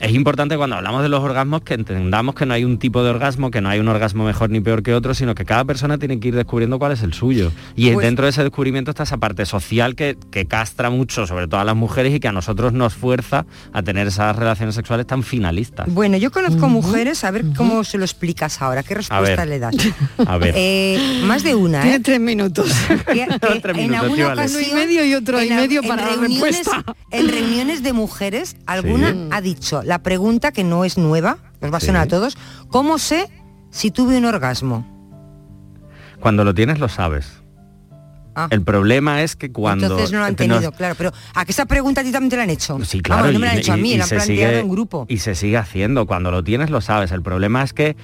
es 0.00 0.12
importante 0.14 0.56
cuando 0.56 0.76
hablamos 0.76 1.02
de 1.02 1.08
los 1.08 1.22
orgasmos 1.22 1.62
que 1.62 1.74
entendamos 1.74 2.34
que 2.34 2.46
no 2.46 2.54
hay 2.54 2.64
un 2.64 2.78
tipo 2.78 3.02
de 3.04 3.10
orgasmo, 3.10 3.50
que 3.50 3.60
no 3.60 3.68
hay 3.68 3.78
un 3.80 3.88
orgasmo 3.88 4.24
mejor 4.24 4.50
ni 4.50 4.60
peor 4.60 4.82
que 4.82 4.94
otro, 4.94 5.14
sino 5.14 5.34
que 5.34 5.44
cada 5.44 5.64
persona 5.64 5.98
tiene 5.98 6.18
que 6.18 6.28
ir 6.28 6.34
descubriendo 6.34 6.78
cuál 6.78 6.92
es 6.92 7.02
el 7.02 7.12
suyo. 7.12 7.52
Y 7.76 7.90
Pues- 7.92 8.06
dentro 8.06 8.24
de 8.24 8.30
ese 8.30 8.42
descubrimiento 8.42 8.90
está 8.90 9.02
esa 9.02 9.18
parte 9.18 9.44
social 9.46 9.94
que, 9.94 10.16
que 10.30 10.46
castra 10.46 10.90
mucho, 10.90 11.26
sobre 11.26 11.46
todo 11.48 11.60
a 11.60 11.64
las 11.64 11.76
mujeres, 11.76 12.14
y 12.14 12.20
que 12.20 12.28
a 12.28 12.32
nosotros 12.32 12.72
nos 12.72 12.94
fuerza 12.94 13.44
a 13.72 13.82
tener 13.82 14.06
esas 14.06 14.34
relaciones 14.36 14.74
sexuales 14.74 15.06
tan 15.06 15.22
finalistas. 15.22 15.86
Bueno, 15.92 16.16
yo 16.16 16.30
conozco 16.30 16.68
mujeres, 16.68 17.22
a 17.24 17.30
ver 17.30 17.44
cómo 17.56 17.84
se 17.84 17.98
lo 17.98 18.04
explicas 18.04 18.62
ahora, 18.62 18.82
qué 18.82 18.94
respuesta 18.94 19.36
ver. 19.36 19.48
le 19.48 19.58
das. 19.58 19.74
A 20.26 20.38
ver. 20.38 20.54
Eh, 20.56 21.20
más 21.24 21.42
de 21.44 21.54
una, 21.54 21.82
Tiene 21.82 21.96
¿eh? 21.96 22.00
tres 22.00 22.20
minutos. 22.20 22.70
Que- 23.10 23.26
que 23.26 23.60
Tres 23.60 23.76
en 23.76 23.82
minutos, 23.90 24.02
alguna 24.04 24.32
ocasión, 24.32 24.62
Uno 24.64 24.70
y 24.70 24.74
medio 24.74 25.04
y 25.04 25.14
otro 25.14 25.42
y 25.42 25.48
en 25.48 25.56
medio 25.56 25.82
en 25.82 25.88
para 25.88 26.02
la 26.04 26.08
reuniones, 26.16 26.40
respuesta. 26.42 26.84
En 27.10 27.28
reuniones 27.28 27.82
de 27.82 27.92
mujeres, 27.92 28.56
alguna 28.66 29.10
Sí. 29.12 29.28
ha 29.30 29.40
dicho, 29.40 29.82
la 29.90 29.98
pregunta 30.04 30.52
que 30.52 30.62
no 30.62 30.84
es 30.84 30.96
nueva, 30.98 31.38
os 31.60 31.72
va 31.72 31.78
a 31.78 31.80
sonar 31.80 32.02
a 32.02 32.06
todos, 32.06 32.38
¿cómo 32.68 32.96
sé 32.98 33.28
si 33.70 33.90
tuve 33.90 34.16
un 34.18 34.24
orgasmo? 34.24 34.86
Cuando 36.20 36.44
lo 36.44 36.54
tienes 36.54 36.78
lo 36.78 36.88
sabes. 36.88 37.42
Ah. 38.36 38.46
El 38.50 38.62
problema 38.62 39.22
es 39.22 39.34
que 39.34 39.50
cuando... 39.50 39.86
Entonces 39.86 40.12
no 40.12 40.18
lo 40.20 40.24
han 40.26 40.30
nos- 40.32 40.36
tenido, 40.36 40.70
claro, 40.70 40.94
pero 40.96 41.10
¿a 41.34 41.44
que 41.44 41.50
esa 41.50 41.66
pregunta 41.66 42.02
a 42.02 42.04
ti 42.04 42.12
también 42.12 42.30
te 42.30 42.36
la 42.36 42.44
han 42.44 42.50
hecho? 42.50 42.78
Sí, 42.84 43.00
claro. 43.00 43.22
Vamos, 43.22 43.34
no 43.34 43.40
me 43.40 43.46
la 43.46 43.52
han 43.52 43.58
hecho 43.58 43.72
a 43.72 43.76
mí, 43.76 43.94
y 43.94 43.96
la 43.96 44.04
han 44.04 44.10
planteado 44.10 44.50
sigue- 44.52 44.60
en 44.60 44.68
grupo. 44.68 45.06
Y 45.08 45.18
se 45.18 45.34
sigue 45.34 45.56
haciendo. 45.56 46.06
Cuando 46.06 46.30
lo 46.30 46.44
tienes 46.44 46.70
lo 46.70 46.80
sabes. 46.80 47.10
El 47.10 47.22
problema 47.22 47.64
es 47.64 47.72
que 47.72 47.96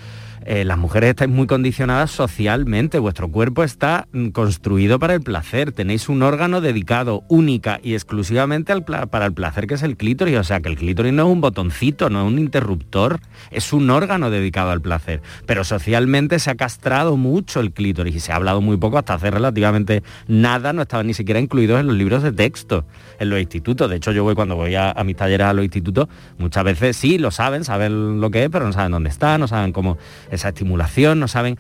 eh, 0.49 0.65
las 0.65 0.79
mujeres 0.79 1.11
estáis 1.11 1.31
muy 1.31 1.49
condicionadas 1.49 2.13
socialmente. 2.13 3.01
Vuestro 3.01 3.29
cuerpo 3.29 3.65
está 3.65 4.07
mm, 4.13 4.29
construido 4.29 5.01
para 5.01 5.15
el 5.15 5.21
placer. 5.21 5.73
Tenéis 5.73 6.09
un 6.09 6.23
órgano 6.23 6.61
dedicado 6.61 7.25
única 7.29 7.81
y 7.83 7.95
exclusivamente 7.95 8.71
al 8.73 8.85
para 8.85 9.27
el 9.27 9.33
placer 9.33 9.67
que 9.67 9.75
es 9.75 9.83
el 9.83 9.97
clítoris. 9.97 10.39
O 10.39 10.45
sea, 10.45 10.61
que 10.61 10.69
el 10.69 10.77
clítoris 10.77 11.13
no 11.13 11.27
es 11.27 11.33
un 11.33 11.41
botoncito, 11.41 12.11
no 12.11 12.25
es 12.25 12.33
un 12.33 12.39
interruptor. 12.39 13.19
Es 13.51 13.73
un 13.73 13.91
órgano 13.91 14.31
dedicado 14.31 14.71
al 14.71 14.81
placer. 14.81 15.21
Pero 15.47 15.65
socialmente 15.65 16.39
se 16.39 16.51
ha 16.51 16.55
castrado 16.55 17.17
mucho 17.17 17.59
el 17.59 17.73
clítoris 17.73 18.15
y 18.15 18.21
se 18.21 18.31
ha 18.31 18.37
hablado 18.37 18.61
muy 18.61 18.77
poco 18.77 18.99
hasta 18.99 19.15
hace 19.15 19.33
relativamente 19.33 20.05
nada. 20.29 20.73
No 20.73 20.83
estaban 20.83 21.09
ni 21.09 21.15
siquiera 21.15 21.41
incluidos 21.41 21.81
en 21.81 21.89
los 21.89 21.97
libros 21.97 22.23
de 22.23 22.31
texto, 22.31 22.85
en 23.19 23.31
los 23.31 23.41
institutos. 23.41 23.91
De 23.91 23.97
hecho, 23.97 24.13
yo 24.13 24.23
voy 24.23 24.37
cuando 24.37 24.55
voy 24.55 24.77
a, 24.77 24.93
a 24.93 25.03
mis 25.03 25.17
talleres 25.17 25.49
a 25.49 25.53
los 25.53 25.65
institutos, 25.65 26.09
muchas 26.39 26.63
veces 26.63 26.97
sí, 26.97 27.19
lo 27.19 27.33
saben, 27.33 27.65
saben 27.65 28.21
lo 28.21 28.31
que 28.31 28.45
es, 28.45 28.51
pero 28.51 28.65
no 28.65 28.73
saben 28.73 28.93
dónde 28.93 29.11
está, 29.11 29.39
no 29.39 29.49
saben 29.49 29.73
cómo 29.73 29.99
esa 30.37 30.49
estimulación, 30.49 31.19
no 31.21 31.29
saben 31.29 31.59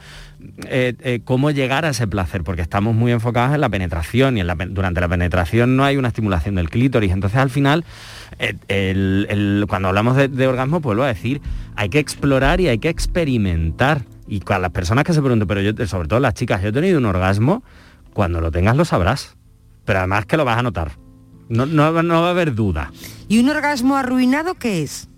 eh, 0.66 0.94
eh, 1.00 1.20
cómo 1.24 1.50
llegar 1.50 1.84
a 1.84 1.88
ese 1.90 2.06
placer, 2.06 2.44
porque 2.44 2.62
estamos 2.62 2.94
muy 2.94 3.10
enfocados 3.12 3.54
en 3.54 3.60
la 3.60 3.68
penetración 3.68 4.36
y 4.36 4.40
en 4.40 4.46
la 4.46 4.54
durante 4.54 5.00
la 5.00 5.08
penetración 5.08 5.76
no 5.76 5.84
hay 5.84 5.96
una 5.96 6.08
estimulación 6.08 6.54
del 6.54 6.70
clítoris. 6.70 7.10
Entonces 7.12 7.38
al 7.38 7.50
final, 7.50 7.84
eh, 8.38 8.54
el- 8.68 9.26
el- 9.28 9.64
cuando 9.68 9.88
hablamos 9.88 10.16
de, 10.16 10.28
de 10.28 10.46
orgasmo, 10.46 10.80
pues 10.80 10.90
vuelvo 10.90 11.02
a 11.02 11.08
decir, 11.08 11.40
hay 11.74 11.88
que 11.88 11.98
explorar 11.98 12.60
y 12.60 12.68
hay 12.68 12.78
que 12.78 12.88
experimentar. 12.88 14.02
Y 14.28 14.40
con 14.40 14.60
las 14.62 14.70
personas 14.72 15.04
que 15.04 15.12
se 15.12 15.20
preguntan, 15.20 15.46
pero 15.48 15.60
yo, 15.60 15.86
sobre 15.86 16.08
todo 16.08 16.20
las 16.20 16.34
chicas, 16.34 16.60
yo 16.62 16.68
he 16.68 16.72
tenido 16.72 16.98
un 16.98 17.04
orgasmo, 17.06 17.62
cuando 18.12 18.40
lo 18.40 18.50
tengas 18.50 18.76
lo 18.76 18.84
sabrás. 18.84 19.36
Pero 19.84 20.00
además 20.00 20.26
que 20.26 20.36
lo 20.36 20.44
vas 20.44 20.58
a 20.58 20.62
notar. 20.62 20.92
No, 21.48 21.64
no, 21.64 22.02
no 22.02 22.22
va 22.22 22.26
a 22.28 22.30
haber 22.30 22.54
duda. 22.56 22.90
¿Y 23.28 23.38
un 23.38 23.48
orgasmo 23.48 23.96
arruinado 23.96 24.54
qué 24.54 24.82
es? 24.82 25.08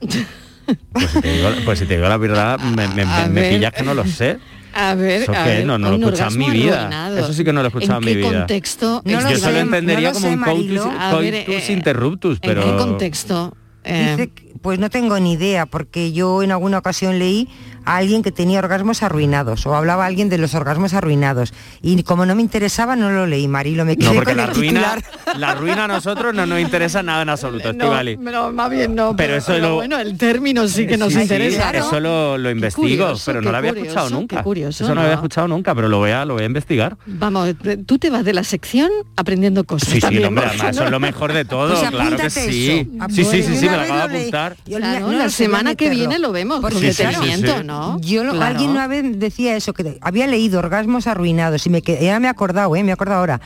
Pues 0.92 1.10
si 1.10 1.20
te 1.20 1.32
digo, 1.32 1.48
pues 1.64 1.78
si 1.78 1.86
te 1.86 1.96
digo 1.96 2.08
la 2.08 2.16
verdad, 2.16 2.58
me, 2.60 2.86
me- 2.88 3.48
pillas 3.50 3.72
que 3.72 3.82
no 3.82 3.94
lo 3.94 4.06
sé. 4.06 4.38
A 4.74 4.94
ver, 4.94 5.22
¿Eso 5.22 5.34
a 5.34 5.44
ver, 5.44 5.66
No, 5.66 5.76
no 5.78 5.90
lo 5.90 5.96
he 5.96 5.98
escuchado 5.98 6.30
en 6.32 6.38
mi 6.38 6.50
vida. 6.50 6.78
arruinado. 6.80 7.18
Eso 7.18 7.32
sí 7.34 7.44
que 7.44 7.52
no 7.52 7.60
lo 7.60 7.66
he 7.66 7.68
escuchado 7.68 7.98
en, 8.00 8.08
¿En 8.08 8.14
mi 8.16 8.22
qué 8.22 8.28
vida. 8.28 8.38
contexto? 8.40 9.02
No 9.04 9.20
lo 9.20 9.28
Yo 9.30 9.36
sé, 9.36 9.42
solo 9.42 9.58
entendería 9.58 10.08
no 10.08 10.14
lo 10.14 10.14
como 10.14 10.26
sé, 10.28 10.32
un 10.34 10.40
Marilo. 10.40 10.82
coitus, 10.84 11.20
ver, 11.20 11.44
coitus 11.44 11.68
eh, 11.68 11.72
interruptus, 11.72 12.40
pero... 12.40 12.62
¿En 12.62 12.70
qué 12.70 12.76
contexto? 12.76 13.56
Eh, 13.84 14.14
Dice 14.16 14.32
pues 14.62 14.78
no 14.78 14.90
tengo 14.90 15.18
ni 15.18 15.32
idea, 15.32 15.66
porque 15.66 16.12
yo 16.12 16.42
en 16.42 16.52
alguna 16.52 16.78
ocasión 16.78 17.18
leí 17.18 17.48
a 17.84 17.96
alguien 17.96 18.22
que 18.22 18.32
tenía 18.32 18.58
orgasmos 18.58 19.02
arruinados, 19.02 19.66
o 19.66 19.74
hablaba 19.74 20.06
alguien 20.06 20.28
de 20.28 20.38
los 20.38 20.54
orgasmos 20.54 20.94
arruinados. 20.94 21.52
Y 21.82 22.02
como 22.02 22.26
no 22.26 22.34
me 22.34 22.42
interesaba, 22.42 22.96
no 22.96 23.10
lo 23.10 23.26
leí, 23.26 23.48
Marilo, 23.48 23.84
me 23.84 23.96
quedé 23.96 24.08
No, 24.08 24.14
porque 24.14 24.30
con 24.30 24.36
la 24.38 24.44
el 24.44 24.54
ruina, 24.54 24.94
titular. 24.96 25.38
la 25.38 25.54
ruina 25.54 25.84
a 25.84 25.88
nosotros 25.88 26.34
no 26.34 26.46
nos 26.46 26.60
interesa 26.60 27.02
nada 27.02 27.22
en 27.22 27.28
absoluto, 27.28 27.72
no, 27.72 27.84
Estivali. 27.84 28.16
no, 28.16 28.52
más 28.52 28.70
bien 28.70 28.94
no. 28.94 29.16
Pero 29.16 29.36
eso 29.36 29.56
lo- 29.58 29.74
bueno, 29.76 29.98
el 29.98 30.16
término 30.18 30.66
sí 30.68 30.86
que 30.86 30.96
nos 30.96 31.08
Sí, 31.08 31.16
sí, 31.16 31.22
interesa. 31.22 31.72
¿no? 31.72 31.78
Eso 31.78 32.00
lo, 32.00 32.38
lo 32.38 32.50
investigo, 32.50 32.82
curioso, 32.86 33.22
pero 33.26 33.40
no 33.42 33.50
lo 33.50 33.56
había 33.56 33.70
curioso, 33.70 33.88
escuchado 33.90 34.10
nunca. 34.20 34.42
curioso, 34.42 34.84
eso 34.84 34.94
no, 34.94 35.00
había 35.00 35.14
¿no? 35.14 35.18
escuchado 35.20 35.48
nunca, 35.48 35.74
pero 35.74 35.88
lo 35.88 35.98
voy 35.98 36.10
a, 36.10 36.24
lo 36.24 36.34
voy 36.34 36.42
a 36.44 36.46
investigar. 36.46 36.96
Vamos, 37.06 37.54
te- 37.62 37.76
tú 37.78 37.98
te 37.98 38.10
vas 38.10 38.24
de 38.24 38.32
la 38.32 38.44
sección 38.44 38.90
aprendiendo 39.16 39.64
cosas. 39.64 39.88
Sí, 39.88 39.94
sí, 39.96 40.00
también, 40.00 40.22
no, 40.22 40.28
hombre, 40.28 40.44
¿no? 40.46 40.50
además 40.52 40.76
eso 40.76 40.84
es 40.84 40.90
lo 40.90 41.00
mejor 41.00 41.32
de 41.32 41.44
todo, 41.44 41.74
Pues 41.78 41.90
claro 41.90 42.16
que 42.16 42.30
sí. 42.30 42.40
eso. 42.40 43.08
Sí, 43.10 43.24
sí, 43.24 43.24
sí, 43.24 43.42
sí, 43.42 43.56
sí, 43.56 43.66
me 43.68 43.76
lo 43.76 43.82
acabo 43.82 43.98
lo 44.00 44.08
de 44.08 44.18
apuntar. 44.18 44.56
No 44.66 44.78
la 44.78 45.00
lo 45.00 45.22
a 45.24 45.28
semana 45.28 45.74
que 45.74 45.90
viene 45.90 46.18
lo 46.18 46.32
vemos, 46.32 46.60
con 46.60 46.72
Sí, 46.72 46.78
sí, 46.78 46.92
sí, 46.92 47.02
detenimiento, 47.04 47.58
sí. 47.58 47.64
¿No? 47.72 48.00
Yo 48.00 48.24
lo- 48.24 48.32
Claro. 48.32 48.46
alguien 48.46 48.70
una 48.70 48.86
vez 48.86 49.18
decía 49.18 49.56
eso, 49.56 49.72
que 49.72 49.98
había 50.00 50.26
leído 50.26 50.58
orgasmos 50.58 51.06
arruinados 51.06 51.66
y 51.66 51.70
me 51.70 51.82
quedé, 51.82 52.04
ya 52.06 52.20
me 52.20 52.26
he 52.26 52.30
acordado, 52.30 52.74
¿eh? 52.76 52.82
me 52.84 52.90
he 52.90 52.92
acordado 52.92 53.20
ahora. 53.20 53.40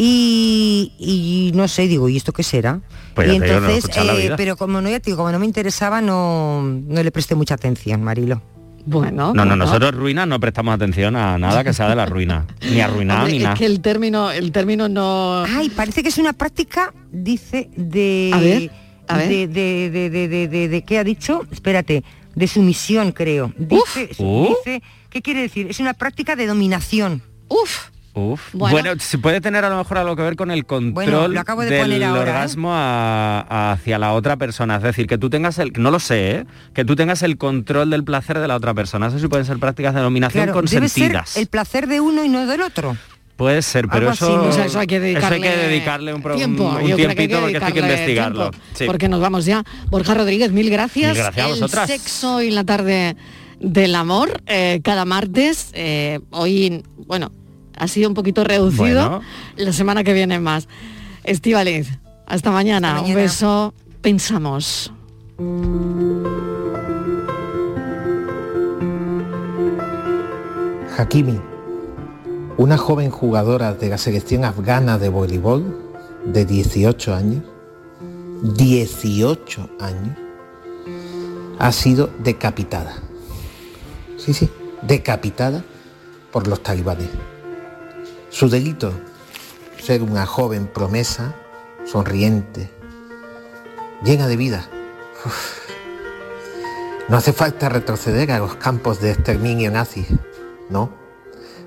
Y, 0.00 0.92
y 0.98 1.50
no 1.56 1.66
sé, 1.66 1.88
digo, 1.88 2.08
¿y 2.08 2.16
esto 2.16 2.32
qué 2.32 2.42
será? 2.44 2.80
Pues 3.14 3.28
y 3.28 3.32
digo, 3.32 3.46
no 3.60 3.68
entonces, 3.68 4.22
vida. 4.22 4.36
pero 4.36 4.56
como 4.56 4.80
no, 4.80 4.88
ya 4.88 5.00
te 5.00 5.06
digo, 5.10 5.16
como 5.18 5.32
no 5.32 5.38
me 5.40 5.46
interesaba, 5.46 6.00
no, 6.00 6.62
no 6.62 7.02
le 7.02 7.10
presté 7.10 7.34
mucha 7.34 7.54
atención, 7.54 8.02
Marilo. 8.04 8.40
Bueno, 8.86 9.34
No, 9.34 9.44
no, 9.44 9.54
nosotros 9.56 9.94
ruinas 9.94 10.26
no 10.28 10.40
prestamos 10.40 10.74
atención 10.74 11.14
a 11.16 11.36
nada 11.36 11.62
que 11.64 11.72
sea 11.74 11.88
de 11.90 11.96
la 11.96 12.06
ruina. 12.06 12.46
Ni 12.70 12.80
arruinado 12.80 13.20
Hombre, 13.22 13.32
ni 13.32 13.38
es 13.38 13.44
nada. 13.44 13.56
que 13.56 13.66
el 13.66 13.80
término, 13.80 14.30
el 14.30 14.50
término 14.52 14.88
no. 14.88 15.44
Ay, 15.44 15.68
parece 15.68 16.02
que 16.02 16.08
es 16.08 16.16
una 16.18 16.32
práctica, 16.32 16.94
dice, 17.10 17.68
de... 17.76 18.30
A 18.32 18.38
ver, 18.38 18.70
a 19.08 19.16
ver. 19.18 19.28
De, 19.28 19.46
de, 19.48 19.90
de, 19.90 20.10
de, 20.10 20.28
de, 20.28 20.48
de- 20.48 20.68
de- 20.68 20.82
¿qué 20.84 20.98
ha 20.98 21.04
dicho? 21.04 21.42
Espérate, 21.50 22.02
de 22.38 22.46
sumisión, 22.48 23.12
creo. 23.12 23.52
Dice, 23.58 24.10
Uh. 24.18 24.48
dice, 24.64 24.82
¿qué 25.10 25.22
quiere 25.22 25.42
decir? 25.42 25.66
Es 25.68 25.80
una 25.80 25.94
práctica 25.94 26.36
de 26.36 26.46
dominación. 26.46 27.22
Uf. 27.48 27.88
Uf. 28.14 28.40
Bueno. 28.52 28.72
Bueno, 28.72 29.00
se 29.00 29.16
puede 29.18 29.40
tener 29.40 29.64
a 29.64 29.70
lo 29.70 29.76
mejor 29.76 29.98
algo 29.98 30.16
que 30.16 30.22
ver 30.22 30.34
con 30.34 30.50
el 30.50 30.66
control 30.66 30.92
Bueno, 30.94 31.28
lo 31.28 31.38
acabo 31.40 31.62
de 31.62 31.70
del 31.70 31.82
poner 31.82 32.02
ahora, 32.04 32.18
¿eh? 32.18 32.22
orgasmo 32.22 32.72
a- 32.74 33.40
a- 33.48 33.72
hacia 33.72 33.98
la 33.98 34.12
otra 34.12 34.36
persona. 34.36 34.76
Es 34.76 34.82
decir, 34.82 35.06
que 35.06 35.18
tú 35.18 35.30
tengas 35.30 35.58
el, 35.58 35.72
no 35.76 35.90
lo 35.92 36.00
sé, 36.00 36.30
¿eh? 36.30 36.46
que 36.74 36.84
tú 36.84 36.96
tengas 36.96 37.22
el 37.22 37.36
control 37.38 37.90
del 37.90 38.02
placer 38.02 38.38
de 38.40 38.48
la 38.48 38.56
otra 38.56 38.74
persona. 38.74 39.06
Eso 39.08 39.18
sí 39.20 39.28
pueden 39.28 39.46
ser 39.46 39.58
prácticas 39.58 39.94
de 39.94 40.00
dominación 40.00 40.44
Claro, 40.44 40.60
debe 40.62 40.68
ser 40.68 40.80
consentidas. 40.80 41.36
el 41.36 41.46
placer 41.46 41.86
de 41.86 42.00
uno 42.00 42.24
y 42.24 42.28
no 42.28 42.44
del 42.46 42.62
otro. 42.62 42.96
Puede 43.38 43.62
ser, 43.62 43.86
pero 43.88 44.10
eso, 44.10 44.26
así, 44.26 44.34
¿no? 44.34 44.42
O 44.42 44.52
sea, 44.52 44.64
eso 44.66 44.80
hay 44.80 44.88
que 44.88 44.96
eso 44.96 45.04
hay 45.04 45.12
dedicarle, 45.14 45.40
que 45.40 45.56
dedicarle 45.56 46.12
un, 46.12 46.22
tiempo. 46.22 46.64
un 46.64 46.86
que 46.88 46.94
tiempito 46.96 47.40
porque 47.40 47.56
hay 47.56 47.72
que 47.72 47.80
dedicarle 47.80 47.80
investigarlo. 47.92 48.50
Sí. 48.74 48.84
Porque 48.84 49.08
nos 49.08 49.20
vamos 49.20 49.44
ya. 49.44 49.62
Borja 49.90 50.12
Rodríguez, 50.14 50.50
mil 50.50 50.68
gracias. 50.70 51.12
Mil 51.14 51.22
gracias 51.22 51.46
a 51.46 51.48
El 51.48 51.54
vosotras. 51.54 51.86
sexo 51.88 52.42
y 52.42 52.50
la 52.50 52.64
tarde 52.64 53.14
del 53.60 53.94
amor, 53.94 54.42
eh, 54.46 54.80
cada 54.82 55.04
martes. 55.04 55.70
eh, 55.72 56.18
hoy, 56.30 56.82
bueno, 57.06 57.30
ha 57.76 57.86
sido 57.86 58.08
un 58.08 58.14
poquito 58.14 58.42
reducido. 58.42 59.08
Bueno. 59.08 59.22
La 59.56 59.72
semana 59.72 60.02
que 60.02 60.12
viene 60.14 60.40
más. 60.40 60.66
Estivaliz, 61.22 61.88
hasta 62.26 62.50
mañana. 62.50 62.88
Hasta 62.88 63.00
Un 63.02 63.06
mañana. 63.08 63.22
beso. 63.22 63.72
Pensamos. 64.00 64.92
Hakimi, 70.96 71.40
una 72.58 72.76
joven 72.76 73.10
jugadora 73.10 73.72
de 73.72 73.88
la 73.88 73.98
selección 73.98 74.44
afgana 74.44 74.98
de 74.98 75.08
voleibol 75.08 75.64
de 76.24 76.44
18 76.44 77.14
años, 77.14 77.44
18 78.42 79.70
años, 79.78 80.16
ha 81.60 81.70
sido 81.70 82.10
decapitada. 82.18 82.96
Sí, 84.16 84.34
sí, 84.34 84.50
decapitada 84.82 85.64
por 86.32 86.48
los 86.48 86.60
talibanes. 86.60 87.08
Su 88.28 88.48
delito, 88.48 88.92
ser 89.80 90.02
una 90.02 90.26
joven 90.26 90.66
promesa, 90.66 91.36
sonriente, 91.84 92.70
llena 94.02 94.26
de 94.26 94.36
vida. 94.36 94.68
No 97.08 97.16
hace 97.16 97.32
falta 97.32 97.68
retroceder 97.68 98.32
a 98.32 98.38
los 98.38 98.56
campos 98.56 99.00
de 99.00 99.12
exterminio 99.12 99.70
nazi, 99.70 100.06
¿no? 100.68 100.92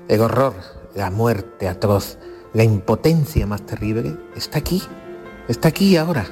El 0.06 0.20
horror, 0.20 0.54
la 0.94 1.10
muerte 1.10 1.68
atroz, 1.68 2.18
la 2.52 2.64
impotencia 2.64 3.46
más 3.46 3.62
terrible 3.62 4.16
está 4.36 4.58
aquí, 4.58 4.82
está 5.48 5.68
aquí 5.68 5.96
ahora. 5.96 6.26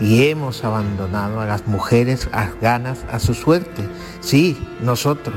Y 0.00 0.28
hemos 0.28 0.64
abandonado 0.64 1.40
a 1.40 1.46
las 1.46 1.66
mujeres 1.66 2.28
afganas 2.32 3.04
a 3.10 3.18
su 3.18 3.34
suerte. 3.34 3.82
Sí, 4.20 4.56
nosotros, 4.82 5.36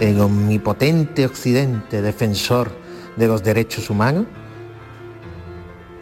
el 0.00 0.20
omnipotente 0.20 1.26
occidente 1.26 2.00
defensor 2.00 2.70
de 3.16 3.28
los 3.28 3.42
derechos 3.42 3.90
humanos, 3.90 4.26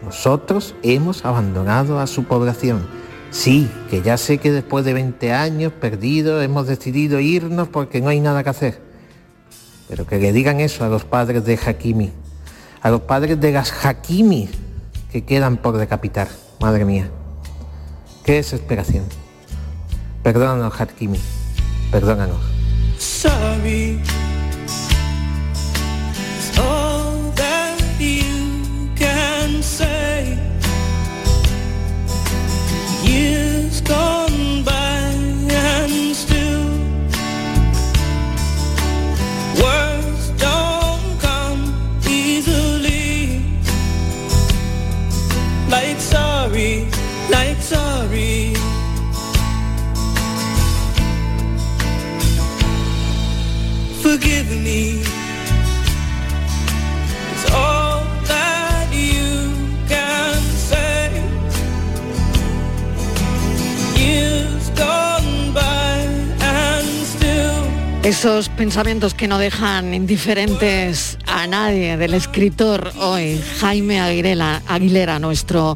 nosotros 0.03 0.75
hemos 0.83 1.25
abandonado 1.25 1.99
a 1.99 2.07
su 2.07 2.23
población. 2.23 2.87
Sí, 3.31 3.69
que 3.89 4.01
ya 4.01 4.17
sé 4.17 4.37
que 4.37 4.51
después 4.51 4.85
de 4.85 4.93
20 4.93 5.33
años 5.33 5.73
perdidos 5.73 6.43
hemos 6.43 6.67
decidido 6.67 7.19
irnos 7.19 7.67
porque 7.67 7.99
no 7.99 8.09
hay 8.09 8.21
nada 8.21 8.43
que 8.43 8.49
hacer. 8.49 8.84
Pero 9.87 10.05
que 10.07 10.17
le 10.17 10.33
digan 10.33 10.59
eso 10.59 10.83
a 10.83 10.89
los 10.89 11.05
padres 11.05 11.45
de 11.45 11.59
Hakimi, 11.63 12.11
a 12.81 12.89
los 12.89 13.01
padres 13.01 13.39
de 13.39 13.51
las 13.51 13.85
Hakimi 13.85 14.49
que 15.11 15.23
quedan 15.23 15.57
por 15.57 15.77
decapitar. 15.77 16.27
Madre 16.59 16.85
mía, 16.85 17.09
qué 18.23 18.33
desesperación. 18.33 19.05
Perdónanos, 20.23 20.79
Hakimi, 20.79 21.19
perdónanos. 21.91 22.39
Sorry. 22.97 24.01
It's 33.07 33.81
Esos 68.05 68.49
pensamientos 68.49 69.15
que 69.15 69.27
no 69.27 69.39
dejan 69.39 69.95
indiferentes 69.95 71.17
a 71.25 71.47
nadie 71.47 71.97
del 71.97 72.13
escritor 72.13 72.91
hoy, 72.99 73.41
Jaime 73.59 73.99
Aguilera, 73.99 74.61
Aguilera, 74.67 75.17
nuestro 75.17 75.75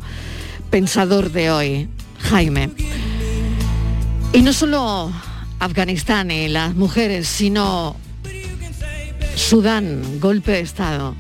pensador 0.69 1.31
de 1.31 1.49
hoy. 1.49 1.89
Jaime. 2.19 2.69
Y 4.31 4.43
no 4.43 4.53
solo 4.53 5.11
Afganistán 5.57 6.29
y 6.29 6.49
las 6.49 6.75
mujeres, 6.75 7.27
sino 7.27 7.95
Sudán, 9.39 10.19
golpe 10.19 10.51
de 10.51 10.59
Estado. 10.59 11.15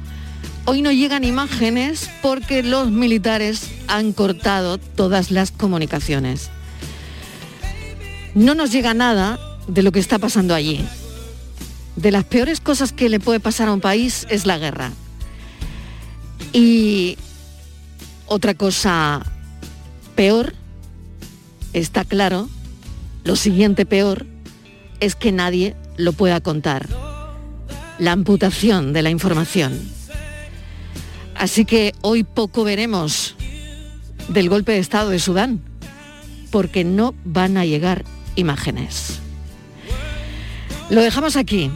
Hoy 0.65 0.83
no 0.83 0.91
llegan 0.91 1.23
imágenes 1.23 2.11
porque 2.21 2.61
los 2.61 2.91
militares 2.91 3.71
han 3.87 4.11
cortado 4.13 4.77
todas 4.77 5.31
las 5.31 5.49
comunicaciones. 5.49 6.51
No 8.35 8.53
nos 8.53 8.71
llega 8.71 8.93
nada 8.93 9.39
de 9.67 9.81
lo 9.81 9.91
que 9.91 9.99
está 9.99 10.19
pasando 10.19 10.53
allí. 10.53 10.85
De 11.95 12.11
las 12.11 12.23
peores 12.25 12.59
cosas 12.59 12.91
que 12.91 13.09
le 13.09 13.19
puede 13.19 13.39
pasar 13.39 13.69
a 13.69 13.73
un 13.73 13.81
país 13.81 14.27
es 14.29 14.45
la 14.45 14.59
guerra. 14.59 14.91
Y 16.53 17.17
otra 18.27 18.53
cosa 18.53 19.25
peor, 20.15 20.53
está 21.73 22.05
claro, 22.05 22.47
lo 23.23 23.35
siguiente 23.35 23.87
peor, 23.87 24.27
es 24.99 25.15
que 25.15 25.31
nadie 25.31 25.75
lo 25.97 26.13
pueda 26.13 26.41
contar. 26.41 27.08
La 27.99 28.13
amputación 28.13 28.93
de 28.93 29.01
la 29.01 29.09
información. 29.09 29.79
Así 31.35 31.65
que 31.65 31.93
hoy 32.01 32.23
poco 32.23 32.63
veremos 32.63 33.35
del 34.29 34.49
golpe 34.49 34.73
de 34.73 34.79
Estado 34.79 35.09
de 35.09 35.19
Sudán, 35.19 35.61
porque 36.51 36.83
no 36.83 37.13
van 37.23 37.57
a 37.57 37.65
llegar 37.65 38.05
imágenes. 38.35 39.19
Lo 40.89 41.01
dejamos 41.01 41.35
aquí. 41.35 41.71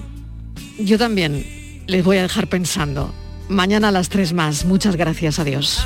Yo 0.80 0.97
también 0.97 1.45
les 1.88 2.03
voy 2.03 2.17
a 2.17 2.24
dejar 2.24 2.47
pensando. 2.47 3.13
Mañana 3.47 3.89
a 3.89 3.91
las 3.91 4.09
3 4.09 4.34
más. 4.34 4.65
Muchas 4.65 4.95
gracias. 4.95 5.39
Adiós. 5.39 5.86